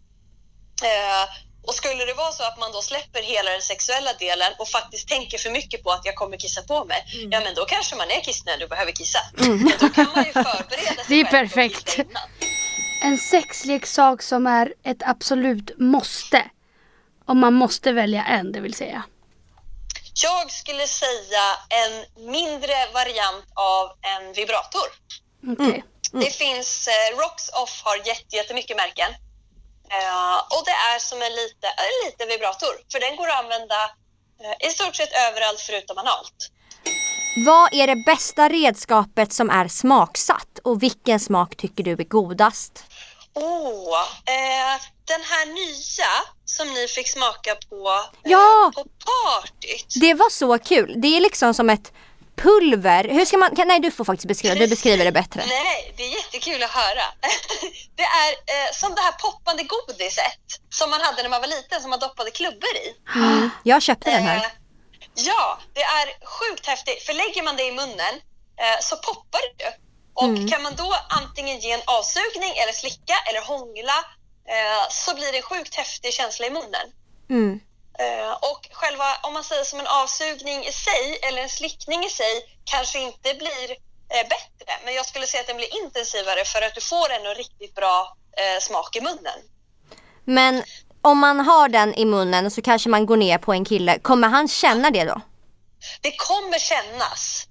eh, 0.84 1.30
och 1.68 1.76
skulle 1.76 2.06
det 2.06 2.14
vara 2.14 2.32
så 2.32 2.44
att 2.44 2.60
man 2.60 2.72
då 2.72 2.82
släpper 2.82 3.22
hela 3.22 3.52
den 3.52 3.62
sexuella 3.62 4.14
delen 4.14 4.54
och 4.60 4.68
faktiskt 4.70 5.08
tänker 5.08 5.38
för 5.38 5.50
mycket 5.50 5.84
på 5.84 5.92
att 5.92 6.06
jag 6.06 6.16
kommer 6.16 6.38
kissa 6.38 6.62
på 6.62 6.86
mig, 6.86 7.06
ja 7.32 7.40
men 7.40 7.56
då 7.56 7.66
kanske 7.66 7.96
man 7.96 8.12
är 8.12 8.22
kissnödig 8.22 8.64
och 8.64 8.70
behöver 8.70 8.92
kissa. 8.92 9.20
Men 9.38 9.72
då 9.80 9.90
kan 9.90 10.08
man 10.16 10.26
ju 10.26 10.32
förbereda 10.32 11.04
sig 11.04 11.06
Det 11.08 11.20
är 11.20 11.26
perfekt. 11.26 12.00
En 13.04 13.18
sexleksak 13.18 14.22
som 14.22 14.48
är 14.48 14.74
ett 14.84 15.02
absolut 15.06 15.72
måste. 15.80 16.50
Om 17.26 17.40
man 17.40 17.54
måste 17.54 17.92
välja 17.92 18.26
en, 18.26 18.52
det 18.52 18.60
vill 18.60 18.74
säga. 18.74 19.04
Jag 20.24 20.52
skulle 20.52 20.88
säga 20.88 21.44
en 21.70 22.26
mindre 22.32 22.74
variant 22.94 23.46
av 23.54 23.92
en 24.02 24.34
vibrator. 24.34 24.88
Okej. 25.48 25.84
Det 26.12 26.32
finns, 26.32 26.88
eh, 26.88 27.18
Rocks 27.18 27.50
Off 27.50 27.82
har 27.84 27.98
jätte, 28.08 28.36
jättemycket 28.36 28.78
märken. 28.78 29.12
Eh, 30.00 30.38
och 30.56 30.64
det 30.66 30.78
är 30.92 31.00
som 31.00 31.22
en 31.22 31.32
lite, 31.42 31.68
en 31.68 31.96
liten 32.06 32.28
vibrator, 32.28 32.74
för 32.92 33.00
den 33.00 33.16
går 33.16 33.28
att 33.30 33.40
använda 33.44 33.82
eh, 34.44 34.68
i 34.68 34.70
stort 34.70 34.96
sett 34.96 35.14
överallt 35.28 35.60
förutom 35.60 35.98
analt. 35.98 36.40
Vad 37.46 37.74
är 37.74 37.88
det 37.88 37.96
bästa 38.06 38.50
redskapet 38.50 39.34
som 39.34 39.50
är 39.50 39.68
smaksatt 39.68 40.60
och 40.64 40.84
vilken 40.84 41.20
smak 41.20 41.56
tycker 41.56 41.84
du 41.84 41.92
är 41.92 42.04
godast? 42.04 42.84
Oh, 43.34 44.00
eh, 44.26 44.82
den 45.08 45.22
här 45.22 45.46
nya 45.46 46.12
som 46.46 46.74
ni 46.74 46.88
fick 46.88 47.08
smaka 47.08 47.56
på, 47.70 47.90
eh, 47.90 48.32
Ja! 48.32 48.72
på 48.76 48.84
partyt. 48.84 49.88
Det 50.02 50.14
var 50.14 50.30
så 50.30 50.58
kul. 50.58 50.94
Det 51.02 51.08
är 51.18 51.22
liksom 51.22 51.54
som 51.54 51.70
ett 51.70 51.92
pulver. 52.44 53.04
Hur 53.04 53.26
ska 53.26 53.38
man, 53.38 53.56
kan, 53.56 53.68
nej 53.68 53.80
du 53.80 53.92
får 53.92 54.06
faktiskt 54.06 54.28
beskriva, 54.28 54.56
du 54.56 54.68
beskriver 54.68 55.06
det 55.06 55.12
bättre. 55.12 55.44
Nej, 55.48 55.94
det 55.98 56.04
är 56.04 56.10
jättekul 56.10 56.64
att 56.64 56.70
höra. 56.70 57.04
det 57.96 58.04
är 58.04 58.32
eh, 58.32 58.72
som 58.74 58.96
det 58.96 59.02
här 59.02 59.12
poppande 59.12 59.64
godiset 59.64 60.40
som 60.70 60.90
man 60.90 61.02
hade 61.02 61.22
när 61.22 61.30
man 61.30 61.42
var 61.42 61.48
liten 61.48 61.82
som 61.82 61.90
man 61.90 62.00
doppade 62.00 62.32
klubbor 62.32 62.70
i. 62.86 62.96
Jag 63.64 63.82
köpte 63.82 64.10
den 64.12 64.20
Eh, 64.24 64.26
här. 64.30 64.48
ja, 65.16 65.60
det 65.74 65.82
är 65.84 66.06
sjukt 66.26 66.66
häftigt. 66.68 67.04
För 67.04 67.14
lägger 67.14 67.44
man 67.44 67.56
det 67.56 67.64
i 67.64 67.72
munnen 67.72 68.14
eh, 68.64 68.80
så 68.82 68.96
poppar 68.96 69.42
det 69.58 69.64
ju. 69.64 69.70
Och 70.14 70.24
Mm. 70.24 70.48
kan 70.50 70.62
man 70.64 70.76
då 70.76 70.96
antingen 71.10 71.60
ge 71.60 71.72
en 71.72 71.82
avsugning 71.86 72.52
eller 72.62 72.74
slicka 72.74 73.14
eller 73.30 73.42
hångla 73.42 73.98
eh, 74.54 74.84
så 74.90 75.16
blir 75.16 75.32
det 75.32 75.38
en 75.38 75.44
sjukt 75.44 75.76
häftig 75.76 76.14
känsla 76.14 76.46
i 76.46 76.50
munnen. 76.50 76.88
Mm. 77.30 77.60
Eh, 78.00 78.32
och 78.32 78.68
själva, 78.72 79.06
om 79.24 79.34
man 79.34 79.44
säger 79.44 79.64
som 79.64 79.80
en 79.80 79.88
avsugning 79.88 80.66
i 80.66 80.72
sig 80.72 81.20
eller 81.22 81.42
en 81.42 81.50
slickning 81.50 82.04
i 82.04 82.10
sig 82.10 82.34
kanske 82.64 83.00
inte 83.00 83.34
blir 83.34 83.72
eh, 84.16 84.28
bättre. 84.30 84.72
Men 84.86 84.94
jag 84.94 85.06
skulle 85.06 85.28
säga 85.28 85.42
att 85.42 85.48
den 85.48 85.58
blir 85.58 85.84
intensivare 85.84 86.46
för 86.46 86.62
att 86.62 86.76
du 86.76 86.82
får 86.82 87.12
en 87.12 87.36
riktigt 87.36 87.76
bra 87.76 88.18
eh, 88.38 88.60
smak 88.62 88.96
i 88.96 89.02
munnen. 89.02 89.40
Men 90.26 90.64
om 91.02 91.18
man 91.18 91.40
har 91.40 91.70
den 91.70 91.94
i 91.94 92.06
munnen 92.06 92.52
så 92.52 92.62
kanske 92.62 92.90
man 92.90 93.06
går 93.06 93.18
ner 93.18 93.38
på 93.38 93.54
en 93.54 93.66
kille. 93.66 94.00
Kommer 94.00 94.28
han 94.28 94.48
känna 94.48 94.92
det 94.92 95.04
då? 95.04 95.22
Det 96.02 96.12
kommer 96.12 96.60
kännas. 96.60 97.48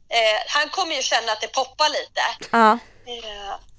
Han 0.48 0.68
kommer 0.68 0.94
ju 0.94 1.02
känna 1.02 1.32
att 1.32 1.40
det 1.40 1.48
poppar 1.48 1.88
lite. 1.88 2.20
Ja. 2.50 2.78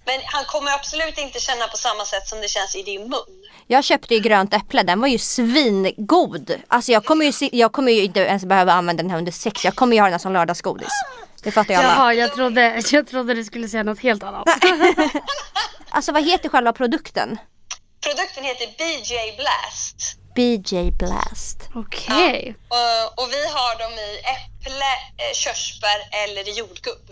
Men 0.06 0.20
han 0.26 0.46
kommer 0.46 0.72
absolut 0.72 1.18
inte 1.18 1.40
känna 1.40 1.68
på 1.68 1.78
samma 1.78 2.06
sätt 2.06 2.28
som 2.28 2.42
det 2.42 2.48
känns 2.48 2.76
i 2.76 2.84
din 2.84 3.02
mun. 3.02 3.46
Jag 3.68 3.84
köpte 3.84 4.14
ju 4.16 4.20
grönt 4.20 4.54
äpple, 4.54 4.84
den 4.84 5.00
var 5.02 5.08
ju 5.08 5.18
svingod. 5.20 6.56
Alltså 6.68 6.92
jag 6.92 7.06
kommer 7.06 7.26
ju, 7.26 7.50
jag 7.52 7.72
kommer 7.72 7.92
ju 7.92 8.04
inte 8.04 8.20
ens 8.20 8.46
behöva 8.46 8.74
använda 8.74 9.04
den 9.04 9.12
här 9.12 9.18
under 9.18 9.32
sex. 9.32 9.66
Jag 9.66 9.76
kommer 9.76 9.96
ju 9.96 10.02
ha 10.02 10.06
den 10.06 10.14
här 10.14 10.20
som 10.20 10.34
lördagsgodis. 10.34 10.92
Det 11.44 11.52
fattar 11.52 11.74
alla. 11.74 11.88
Jaha, 11.88 12.14
jag 12.14 12.34
trodde, 12.34 12.84
jag 12.92 13.08
trodde 13.08 13.34
du 13.34 13.44
skulle 13.44 13.68
säga 13.68 13.84
något 13.84 14.00
helt 14.00 14.24
annat. 14.24 14.48
Alltså 15.94 16.12
vad 16.12 16.26
heter 16.26 16.50
själva 16.50 16.74
produkten? 16.74 17.40
Produkten 18.06 18.44
heter 18.44 18.68
BJ 18.78 19.38
Blast. 19.38 20.18
BJ 20.36 20.92
Blast. 20.92 21.58
Okej. 21.76 22.56
Och, 22.70 23.24
och 23.24 23.30
vi 23.34 23.48
har 23.48 23.80
dem 23.80 23.94
i 23.94 24.20
äpple, 24.36 24.92
eh, 25.18 25.34
körsbär 25.34 26.00
eller 26.24 26.50
i 26.50 26.52
jordgubb. 26.52 27.12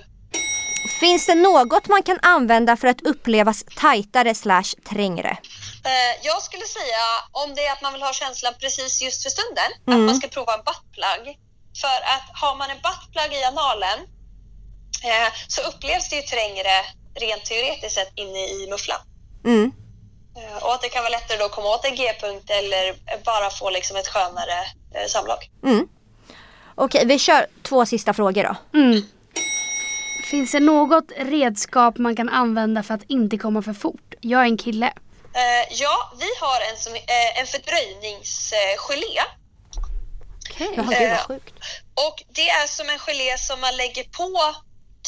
Finns 0.99 1.25
det 1.25 1.35
något 1.35 1.87
man 1.87 2.03
kan 2.03 2.19
använda 2.21 2.77
för 2.77 2.87
att 2.87 3.01
upplevas 3.01 3.63
tajtare 3.75 4.35
slash 4.35 4.69
trängre? 4.89 5.37
Eh, 5.85 6.13
jag 6.21 6.43
skulle 6.43 6.65
säga 6.65 7.05
om 7.31 7.55
det 7.55 7.65
är 7.65 7.71
att 7.71 7.81
man 7.81 7.93
vill 7.93 8.01
ha 8.01 8.13
känslan 8.13 8.53
precis 8.59 9.01
just 9.01 9.23
för 9.23 9.29
stunden, 9.29 9.71
att 9.85 9.99
man 10.07 10.15
ska 10.15 10.27
prova 10.27 10.53
en 10.53 10.63
buttplug. 10.69 11.37
För 11.81 11.97
att 12.13 12.25
har 12.41 12.55
man 12.55 12.69
en 12.69 12.81
buttplug 12.87 13.31
i 13.39 13.43
analen 13.43 13.99
eh, 15.09 15.29
så 15.47 15.61
upplevs 15.61 16.09
det 16.09 16.15
ju 16.15 16.21
trängre 16.21 16.75
rent 17.19 17.45
teoretiskt 17.45 17.95
sett 17.95 18.11
inne 18.15 18.39
i 18.39 18.67
mufflan. 18.69 19.01
Mm. 19.45 19.71
Eh, 20.37 20.63
och 20.63 20.73
att 20.73 20.81
det 20.81 20.89
kan 20.89 21.03
vara 21.03 21.11
lättare 21.17 21.37
då 21.37 21.45
att 21.45 21.51
komma 21.51 21.69
åt 21.75 21.85
en 21.85 21.95
g-punkt 21.95 22.49
eller 22.49 22.83
bara 23.25 23.49
få 23.49 23.69
liksom 23.69 23.97
ett 23.97 24.07
skönare 24.07 24.59
eh, 24.95 25.07
samlag. 25.07 25.49
Mm. 25.63 25.87
Okej, 26.75 27.05
vi 27.05 27.19
kör 27.19 27.47
två 27.63 27.85
sista 27.85 28.13
frågor 28.13 28.43
då. 28.43 28.79
Mm. 28.79 29.01
Finns 30.30 30.51
det 30.51 30.59
något 30.59 31.11
redskap 31.17 31.97
man 31.97 32.15
kan 32.15 32.30
använda 32.30 32.84
för 32.84 32.93
att 32.93 33.03
inte 33.07 33.38
komma 33.38 33.61
för 33.61 33.73
fort? 33.73 34.13
Jag 34.21 34.41
är 34.41 34.45
en 34.45 34.57
kille. 34.57 34.86
Eh, 34.86 35.65
ja, 35.71 36.13
vi 36.19 36.30
har 36.41 36.71
en, 36.71 36.77
som, 36.77 36.95
eh, 36.95 37.39
en 37.39 37.47
fördröjningsgelé. 37.47 39.21
Okej. 40.49 40.75
Gud 40.75 40.93
Eh, 41.01 41.09
vad 41.09 41.19
sjukt. 41.19 41.53
Och 42.07 42.23
det 42.27 42.49
är 42.49 42.67
som 42.67 42.89
en 42.89 42.99
gelé 42.99 43.38
som 43.38 43.61
man 43.61 43.77
lägger 43.77 44.03
på 44.03 44.55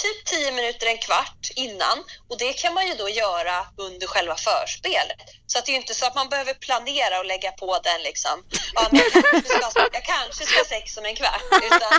typ 0.04 0.26
10 0.26 0.52
minuter, 0.52 0.88
en 0.88 0.98
kvart 0.98 1.44
innan. 1.56 1.98
Och 2.30 2.38
det 2.38 2.54
kan 2.54 2.74
man 2.74 2.88
ju 2.88 2.94
då 2.94 3.10
göra 3.10 3.58
under 3.78 4.08
själva 4.08 4.36
förspelet. 4.36 5.28
Så 5.48 5.60
att 5.60 5.66
det 5.66 5.72
är 5.72 5.74
ju 5.74 5.80
inte 5.80 5.94
så 5.94 6.06
att 6.06 6.16
man 6.16 6.30
behöver 6.30 6.54
planera 6.54 7.20
och 7.20 7.26
lägga 7.26 7.52
på 7.52 7.80
den 7.84 8.02
liksom. 8.04 8.36
Ja, 8.74 8.88
men 8.92 9.02
jag, 9.02 9.12
kanske 9.12 9.72
ska, 9.72 9.90
jag 9.94 10.06
kanske 10.06 10.46
ska 10.46 10.66
sex 10.66 10.98
om 10.98 11.06
en 11.06 11.16
kvart. 11.16 11.44
Utan 11.68 11.94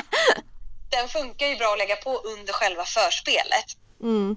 den 0.92 1.08
funkar 1.08 1.46
ju 1.46 1.56
bra 1.56 1.72
att 1.72 1.78
lägga 1.78 1.96
på 1.96 2.16
under 2.16 2.52
själva 2.52 2.84
förspelet. 2.84 3.64
Mm. 4.02 4.36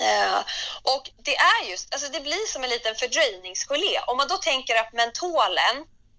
Eh, 0.00 0.38
och 0.82 1.10
det 1.16 1.36
är 1.36 1.70
just, 1.70 1.94
alltså 1.94 2.08
det 2.08 2.20
blir 2.20 2.46
som 2.52 2.64
en 2.64 2.70
liten 2.70 2.94
fördröjningsgelé. 2.94 4.00
Om 4.06 4.16
man 4.16 4.28
då 4.28 4.36
tänker 4.36 4.74
att 4.76 4.92
mentolen 4.92 5.76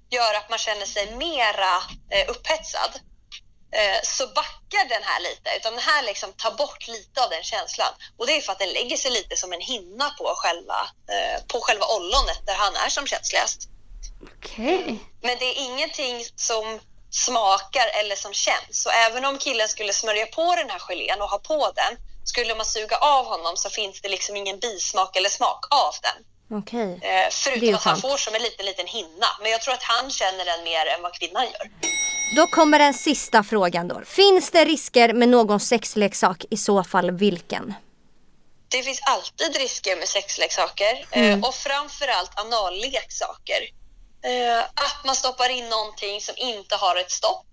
gör 0.09 0.33
att 0.33 0.49
man 0.49 0.59
känner 0.59 0.85
sig 0.85 1.15
mera 1.15 1.73
eh, 2.13 2.29
upphetsad 2.29 2.91
eh, 3.71 3.99
så 4.03 4.27
backar 4.27 4.89
den 4.89 5.03
här 5.03 5.19
lite. 5.19 5.49
Utan 5.57 5.73
den 5.73 5.83
här 5.83 6.03
liksom 6.03 6.33
tar 6.33 6.51
bort 6.51 6.87
lite 6.87 7.23
av 7.23 7.29
den 7.29 7.43
känslan. 7.43 7.93
Och 8.17 8.27
det 8.27 8.37
är 8.37 8.41
för 8.41 8.51
att 8.51 8.59
den 8.59 8.69
lägger 8.69 8.97
sig 8.97 9.11
lite 9.11 9.35
som 9.37 9.53
en 9.53 9.61
hinna 9.61 10.09
på 10.09 10.33
själva, 10.35 10.89
på 11.47 11.61
själva 11.61 11.85
ollonet 11.85 12.41
där 12.45 12.55
han 12.55 12.75
är 12.75 12.89
som 12.89 13.07
känsligast. 13.07 13.59
Okej. 14.23 14.99
Men 15.21 15.37
det 15.39 15.45
är 15.45 15.65
ingenting 15.65 16.25
som 16.35 16.79
smakar 17.15 17.87
eller 17.99 18.15
som 18.15 18.33
känns. 18.33 18.83
Så 18.83 18.89
även 18.89 19.25
om 19.25 19.37
killen 19.37 19.69
skulle 19.69 19.93
smörja 19.93 20.25
på 20.25 20.55
den 20.55 20.69
här 20.69 20.79
gelén 20.79 21.21
och 21.21 21.29
ha 21.29 21.37
på 21.39 21.71
den, 21.75 21.97
skulle 22.23 22.55
man 22.55 22.65
suga 22.65 22.97
av 22.97 23.25
honom 23.25 23.57
så 23.57 23.69
finns 23.69 24.01
det 24.01 24.09
liksom 24.09 24.35
ingen 24.35 24.59
bismak 24.59 25.15
eller 25.15 25.29
smak 25.29 25.65
av 25.69 25.93
den. 26.07 26.17
Okej. 26.59 26.99
Eh, 27.01 27.27
förutom 27.31 27.75
att 27.75 27.83
han 27.83 28.01
får 28.01 28.17
som 28.17 28.35
en 28.35 28.41
liten, 28.41 28.65
liten 28.65 28.87
hinna. 28.87 29.27
Men 29.41 29.51
jag 29.51 29.61
tror 29.61 29.73
att 29.73 29.83
han 29.83 30.11
känner 30.11 30.45
den 30.45 30.63
mer 30.63 30.85
än 30.85 31.01
vad 31.01 31.13
kvinnan 31.13 31.43
gör. 31.43 31.69
Då 32.35 32.47
kommer 32.47 32.79
den 32.79 32.93
sista 32.93 33.43
frågan 33.43 33.87
då. 33.87 34.01
Finns 34.05 34.51
det 34.51 34.65
risker 34.65 35.13
med 35.13 35.29
någon 35.29 35.59
sexleksak? 35.59 36.43
I 36.49 36.57
så 36.57 36.83
fall 36.83 37.11
vilken? 37.11 37.73
Det 38.67 38.83
finns 38.83 39.01
alltid 39.05 39.55
risker 39.57 39.95
med 39.95 40.07
sexleksaker 40.07 41.05
Mm. 41.11 41.39
eh, 41.43 41.47
och 41.47 41.55
framförallt 41.55 42.39
analleksaker. 42.39 43.59
Eh, 44.25 44.59
att 44.59 45.05
man 45.05 45.15
stoppar 45.15 45.49
in 45.49 45.69
någonting 45.69 46.21
som 46.21 46.35
inte 46.37 46.75
har 46.75 46.95
ett 46.95 47.11
stopp. 47.11 47.45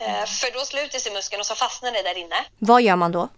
Eh, 0.00 0.26
för 0.26 0.50
då 0.58 0.64
sluter 0.64 0.98
sig 0.98 1.12
muskeln 1.12 1.40
och 1.40 1.46
så 1.46 1.54
fastnar 1.54 1.92
det 1.92 2.02
där 2.02 2.18
inne. 2.18 2.44
Vad 2.58 2.82
gör 2.82 2.96
man 2.96 3.12
då? 3.12 3.28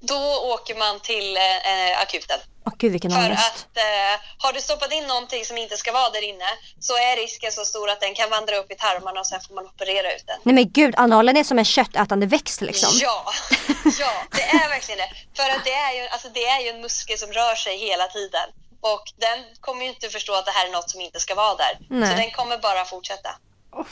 Då 0.00 0.22
åker 0.54 0.74
man 0.74 1.00
till 1.00 1.36
eh, 1.36 1.90
eh, 1.90 2.00
akuten. 2.00 2.40
Åh 2.66 2.72
gud 2.78 2.92
vilken 2.92 3.10
För 3.10 3.18
ångest. 3.18 3.40
att 3.48 3.76
eh, 3.76 4.20
har 4.38 4.52
du 4.52 4.60
stoppat 4.60 4.92
in 4.92 5.06
någonting 5.06 5.44
som 5.44 5.56
inte 5.58 5.76
ska 5.76 5.92
vara 5.92 6.10
där 6.10 6.22
inne 6.22 6.44
så 6.80 6.96
är 6.96 7.16
risken 7.16 7.52
så 7.52 7.64
stor 7.64 7.90
att 7.90 8.00
den 8.00 8.14
kan 8.14 8.30
vandra 8.30 8.56
upp 8.56 8.72
i 8.72 8.74
tarmarna 8.74 9.20
och 9.20 9.26
sen 9.26 9.40
får 9.40 9.54
man 9.54 9.66
operera 9.66 10.12
ut 10.12 10.26
den. 10.26 10.38
Nej 10.42 10.54
men 10.54 10.70
gud, 10.70 10.94
analen 10.96 11.36
är 11.36 11.44
som 11.44 11.58
en 11.58 11.64
köttätande 11.64 12.26
växt 12.26 12.60
liksom. 12.60 12.90
Ja, 12.94 13.24
ja, 13.98 14.12
det 14.30 14.42
är 14.42 14.68
verkligen 14.68 14.98
det. 14.98 15.10
För 15.36 15.50
att 15.50 15.64
det 15.64 15.72
är, 15.72 15.92
ju, 15.92 16.08
alltså 16.08 16.28
det 16.28 16.44
är 16.44 16.60
ju 16.60 16.68
en 16.68 16.80
muskel 16.80 17.18
som 17.18 17.32
rör 17.32 17.54
sig 17.54 17.76
hela 17.76 18.06
tiden. 18.06 18.48
Och 18.92 19.04
den 19.16 19.38
kommer 19.60 19.82
ju 19.82 19.88
inte 19.88 20.08
förstå 20.08 20.34
att 20.34 20.46
det 20.46 20.50
här 20.50 20.66
är 20.68 20.72
något 20.72 20.90
som 20.90 21.00
inte 21.00 21.20
ska 21.20 21.34
vara 21.34 21.56
där. 21.56 21.78
Nej. 21.90 22.10
Så 22.10 22.16
den 22.16 22.30
kommer 22.30 22.58
bara 22.58 22.84
fortsätta. 22.84 23.30
Åh, 23.72 23.86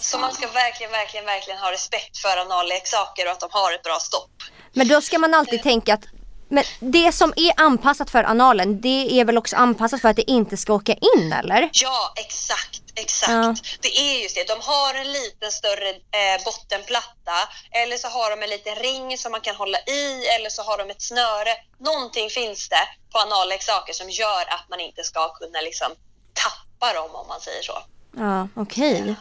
Så 0.00 0.18
man 0.18 0.32
ska 0.34 0.46
verkligen, 0.46 0.92
verkligen, 0.92 1.26
verkligen 1.26 1.58
ha 1.58 1.72
respekt 1.72 2.18
för 2.18 2.36
analleksaker 2.36 3.26
och 3.26 3.32
att 3.32 3.40
de 3.40 3.48
har 3.52 3.72
ett 3.72 3.82
bra 3.82 3.98
stopp. 3.98 4.30
Men 4.72 4.88
då 4.88 5.00
ska 5.00 5.18
man 5.18 5.34
alltid 5.34 5.62
tänka 5.62 5.94
att 5.94 6.04
men 6.50 6.64
det 6.80 7.12
som 7.12 7.32
är 7.36 7.52
anpassat 7.56 8.10
för 8.10 8.24
analen, 8.24 8.80
det 8.80 9.20
är 9.20 9.24
väl 9.24 9.38
också 9.38 9.56
anpassat 9.56 10.00
för 10.00 10.08
att 10.08 10.16
det 10.16 10.30
inte 10.30 10.56
ska 10.56 10.72
åka 10.72 10.92
in 10.92 11.32
eller? 11.32 11.70
Ja, 11.72 12.12
exakt, 12.16 12.82
exakt. 12.94 13.30
Ja. 13.30 13.54
Det 13.80 13.98
är 13.98 14.22
just 14.22 14.34
det. 14.34 14.48
De 14.48 14.60
har 14.60 14.94
en 14.94 15.12
liten 15.12 15.52
större 15.52 15.88
eh, 15.90 16.44
bottenplatta 16.44 17.38
eller 17.70 17.96
så 17.96 18.08
har 18.08 18.30
de 18.30 18.42
en 18.42 18.50
liten 18.50 18.74
ring 18.74 19.18
som 19.18 19.32
man 19.32 19.40
kan 19.40 19.56
hålla 19.56 19.78
i 19.78 20.26
eller 20.26 20.50
så 20.50 20.62
har 20.62 20.78
de 20.78 20.90
ett 20.90 21.02
snöre. 21.02 21.52
Någonting 21.78 22.30
finns 22.30 22.68
det 22.68 22.84
på 23.12 23.18
analleksaker 23.18 23.92
som 23.92 24.10
gör 24.10 24.42
att 24.54 24.66
man 24.70 24.80
inte 24.80 25.04
ska 25.04 25.28
kunna 25.28 25.60
liksom 25.60 25.90
tappa 26.44 26.92
dem 26.92 27.10
om 27.14 27.26
man 27.28 27.40
säger 27.40 27.62
så. 27.62 27.78
Ja, 28.16 28.48
okej. 28.56 29.14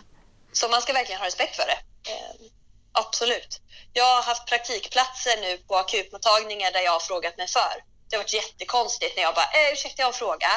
Så 0.54 0.70
man 0.70 0.82
ska 0.82 0.94
verkligen 0.94 1.20
ha 1.20 1.28
respekt 1.28 1.56
för 1.56 1.66
det. 1.66 1.80
Eh, 2.12 2.59
absolut. 2.92 3.62
Jag 3.94 4.16
har 4.16 4.24
haft 4.24 4.46
praktikplatser 4.50 5.42
nu 5.42 5.58
på 5.68 5.76
akutmottagningar 5.76 6.72
där 6.72 6.82
jag 6.82 6.92
har 6.92 7.00
frågat 7.00 7.38
mig 7.38 7.48
för. 7.48 7.74
Det 8.10 8.16
har 8.16 8.24
varit 8.24 8.34
jättekonstigt 8.34 9.16
när 9.16 9.24
jag 9.24 9.36
bara, 9.36 9.50
eh, 9.58 9.74
ursäkta 9.74 10.02
jag 10.02 10.06
har 10.08 10.14
en 10.14 10.18
fråga. 10.26 10.52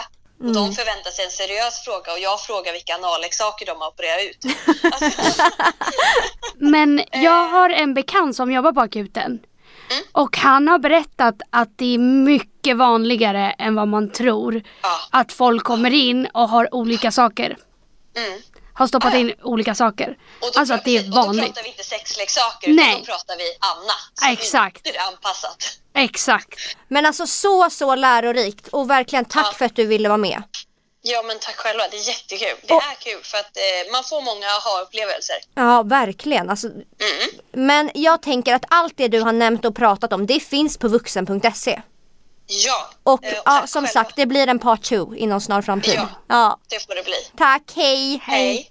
Och 0.44 0.52
de 0.52 0.72
förväntar 0.72 1.10
sig 1.10 1.24
en 1.24 1.30
seriös 1.30 1.84
fråga 1.84 2.12
och 2.12 2.18
jag 2.18 2.40
frågar 2.40 2.72
vilka 2.72 2.94
analleksaker 2.94 3.66
de 3.66 3.80
har 3.80 3.88
opererat 3.88 4.24
ut. 4.30 4.44
Alltså, 4.92 5.22
Men 6.54 7.04
jag 7.12 7.48
har 7.48 7.70
en 7.70 7.94
bekant 7.94 8.36
som 8.36 8.52
jobbar 8.52 8.72
på 8.72 8.80
akuten. 8.80 9.40
Och 10.12 10.36
han 10.36 10.68
har 10.68 10.78
berättat 10.78 11.34
att 11.50 11.68
det 11.76 11.94
är 11.94 11.98
mycket 11.98 12.76
vanligare 12.76 13.50
än 13.50 13.74
vad 13.74 13.88
man 13.88 14.10
tror. 14.10 14.62
ja. 14.82 15.00
Att 15.10 15.32
folk 15.32 15.64
kommer 15.64 15.90
in 15.90 16.26
och 16.34 16.48
har 16.48 16.74
olika 16.74 17.10
saker. 17.10 17.56
Mm. 18.16 18.40
Har 18.74 18.86
stoppat 18.86 19.14
in 19.14 19.34
olika 19.42 19.74
saker. 19.74 20.16
Och 20.40 20.50
då 20.54 20.58
Alltså 20.60 20.74
att 20.74 20.84
det 20.84 20.96
är 20.96 21.02
pratar 21.02 21.10
vi- 21.10 21.10
Och 21.10 21.14
då 21.22 21.26
vanligt. 21.26 21.44
pratar 21.46 21.62
vi 21.62 21.68
inte 21.68 21.84
sexleksaker 21.84 22.68
utan 22.70 22.84
Nej. 22.86 22.96
då 22.98 23.04
pratar 23.04 23.36
vi 23.36 23.44
annat. 23.60 23.96
som 24.14 24.28
Exakt. 24.32 24.86
inte 24.86 24.98
är 24.98 25.06
anpassat. 25.08 25.78
Exakt. 25.94 26.60
Men 26.88 27.06
alltså 27.06 27.26
så, 27.26 27.70
så 27.70 27.94
lärorikt 27.94 28.68
och 28.68 28.90
verkligen 28.90 29.24
tack 29.24 29.46
Ja. 29.46 29.52
för 29.58 29.64
att 29.64 29.76
du 29.76 29.86
ville 29.86 30.08
vara 30.08 30.18
med. 30.18 30.42
Ja, 31.04 31.22
men 31.22 31.38
tack 31.38 31.56
själva. 31.56 31.88
Det 31.90 31.96
är 31.96 32.08
jättekul. 32.08 32.56
Det 32.68 32.74
Och- 32.74 32.82
är 32.82 32.94
kul 32.94 33.20
för 33.22 33.38
att 33.38 33.56
eh, 33.56 33.92
man 33.92 34.04
får 34.04 34.22
många 34.22 34.46
aha-upplevelser. 34.46 35.36
Ja, 35.54 35.82
verkligen. 35.82 36.50
Alltså, 36.50 36.66
Mm. 36.66 36.86
men 37.52 37.90
jag 37.94 38.22
tänker 38.22 38.54
att 38.54 38.64
allt 38.68 38.92
det 38.96 39.08
du 39.08 39.20
har 39.20 39.32
nämnt 39.32 39.64
och 39.64 39.76
pratat 39.76 40.12
om, 40.12 40.26
det 40.26 40.40
finns 40.40 40.78
på 40.78 40.88
vuxen.se. 40.88 41.82
Ja, 42.46 42.90
Och 43.02 43.24
eh, 43.24 43.32
ja, 43.44 43.62
som 43.66 43.82
själva. 43.82 43.88
sagt, 43.92 44.16
det 44.16 44.26
blir 44.26 44.46
en 44.48 44.58
part 44.58 44.82
two 44.82 45.14
inom 45.16 45.40
snar 45.40 45.62
framtid. 45.62 45.94
Ja. 45.96 46.08
ja. 46.26 46.58
Det 46.68 46.86
får 46.86 46.94
det 46.94 47.04
bli. 47.04 47.14
Tack, 47.36 47.62
hej. 47.76 48.20
Hej. 48.22 48.70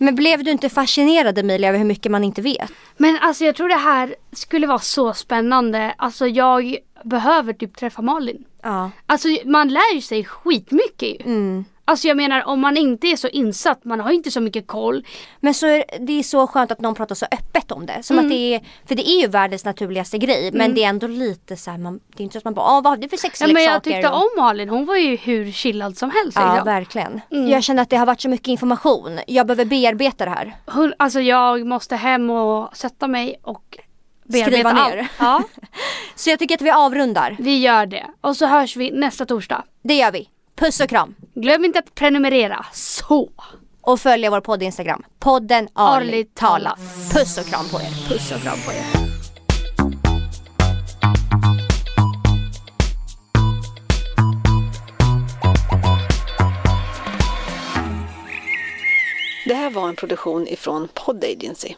Men 0.00 0.14
blev 0.14 0.44
du 0.44 0.50
inte 0.50 0.68
fascinerad 0.68 1.38
Emilia 1.38 1.68
över 1.68 1.78
hur 1.78 1.84
mycket 1.86 2.12
man 2.12 2.24
inte 2.24 2.42
vet? 2.42 2.70
Men 2.96 3.18
alltså 3.18 3.44
jag 3.44 3.56
tror 3.56 3.68
det 3.68 3.74
här 3.74 4.14
skulle 4.32 4.66
vara 4.66 4.78
så 4.78 5.14
spännande. 5.14 5.94
Alltså 5.98 6.26
jag 6.26 6.76
behöver 7.04 7.52
typ 7.52 7.76
träffa 7.76 8.02
Malin. 8.02 8.44
Ja. 8.62 8.90
Alltså 9.06 9.28
man 9.44 9.68
lär 9.68 9.94
ju 9.94 10.00
sig 10.00 10.24
skitmycket 10.24 11.08
ju. 11.08 11.16
Mm. 11.24 11.64
Alltså 11.84 12.08
jag 12.08 12.16
menar 12.16 12.44
om 12.46 12.60
man 12.60 12.76
inte 12.76 13.06
är 13.06 13.16
så 13.16 13.28
insatt, 13.28 13.84
man 13.84 14.00
har 14.00 14.10
inte 14.10 14.30
så 14.30 14.40
mycket 14.40 14.66
koll. 14.66 15.04
Men 15.40 15.54
så 15.54 15.66
är, 15.66 15.84
det 16.00 16.12
är 16.18 16.22
så 16.22 16.46
skönt 16.46 16.72
att 16.72 16.80
någon 16.80 16.94
pratar 16.94 17.14
så 17.14 17.26
öppet 17.32 17.72
om 17.72 17.86
det. 17.86 18.02
Som 18.02 18.18
Mm. 18.18 18.26
att 18.26 18.30
det 18.32 18.54
är, 18.54 18.60
för 18.88 18.94
det 18.94 19.08
är 19.08 19.20
ju 19.20 19.26
världens 19.26 19.64
naturligaste 19.64 20.18
grej. 20.18 20.50
Men 20.52 20.74
det 20.74 20.84
är 20.84 20.88
ändå 20.88 21.06
lite 21.06 21.56
så 21.56 21.70
här, 21.70 21.78
man, 21.78 22.00
det 22.16 22.22
är 22.22 22.24
inte 22.24 22.32
så 22.32 22.38
att 22.38 22.44
man 22.44 22.54
bara, 22.54 22.66
åh 22.76 22.82
vad 22.82 22.86
har 22.86 22.96
du 22.96 23.08
för 23.08 23.16
Ja, 23.16 23.18
sexleksaker? 23.20 23.54
men 23.54 23.62
jag 23.64 23.82
tyckte 23.82 24.08
om 24.08 24.28
Malin, 24.36 24.68
hon 24.68 24.86
var 24.86 24.96
ju 24.96 25.16
hur 25.16 25.52
chillad 25.52 25.96
som 25.96 26.10
helst. 26.10 26.38
Ja, 26.40 26.50
liksom. 26.52 26.64
verkligen. 26.66 27.20
Mm. 27.30 27.48
Jag 27.48 27.62
känner 27.62 27.82
att 27.82 27.90
det 27.90 27.96
har 27.96 28.06
varit 28.06 28.20
så 28.20 28.28
mycket 28.28 28.48
information. 28.48 29.18
Jag 29.26 29.46
behöver 29.46 29.64
bearbeta 29.64 30.24
det 30.24 30.30
här. 30.30 30.56
Hon, 30.66 30.94
alltså 30.96 31.20
jag 31.20 31.66
måste 31.66 31.96
hem 31.96 32.30
och 32.30 32.76
sätta 32.76 33.06
mig 33.06 33.40
och 33.42 33.78
Skriva 34.28 34.72
ner. 34.72 35.08
Ja, 35.18 35.42
Så 36.14 36.30
jag 36.30 36.38
tycker 36.38 36.54
att 36.54 36.60
vi 36.62 36.70
avrundar. 36.70 37.36
vi 37.38 37.58
gör 37.58 37.86
det. 37.86 38.06
Och 38.20 38.36
så 38.36 38.46
hörs 38.46 38.76
vi 38.76 38.90
nästa 38.90 39.26
torsdag. 39.26 39.64
Det 39.82 39.94
gör 39.94 40.12
vi. 40.12 40.28
Puss 40.56 40.80
och 40.80 40.88
kram. 40.88 41.14
Glöm 41.34 41.64
inte 41.64 41.78
att 41.78 41.94
prenumerera. 41.94 42.66
Så! 42.72 43.30
Och 43.80 44.00
följa 44.00 44.30
vår 44.30 44.40
podd 44.40 44.62
Instagram. 44.62 45.02
Podden 45.18 45.68
Arligt 45.74 46.34
tala. 46.34 46.70
tala. 46.70 46.76
Puss 47.12 47.38
och 47.38 47.46
kram 47.46 47.68
på 47.68 47.80
er. 47.80 48.08
Puss 48.08 48.32
och 48.32 48.42
kram 48.42 48.58
på 48.66 48.72
er. 48.72 49.08
Det 59.46 59.54
här 59.54 59.70
var 59.70 59.88
en 59.88 59.96
produktion 59.96 60.48
ifrån 60.48 60.88
Pod 60.94 61.24
Agency. 61.24 61.74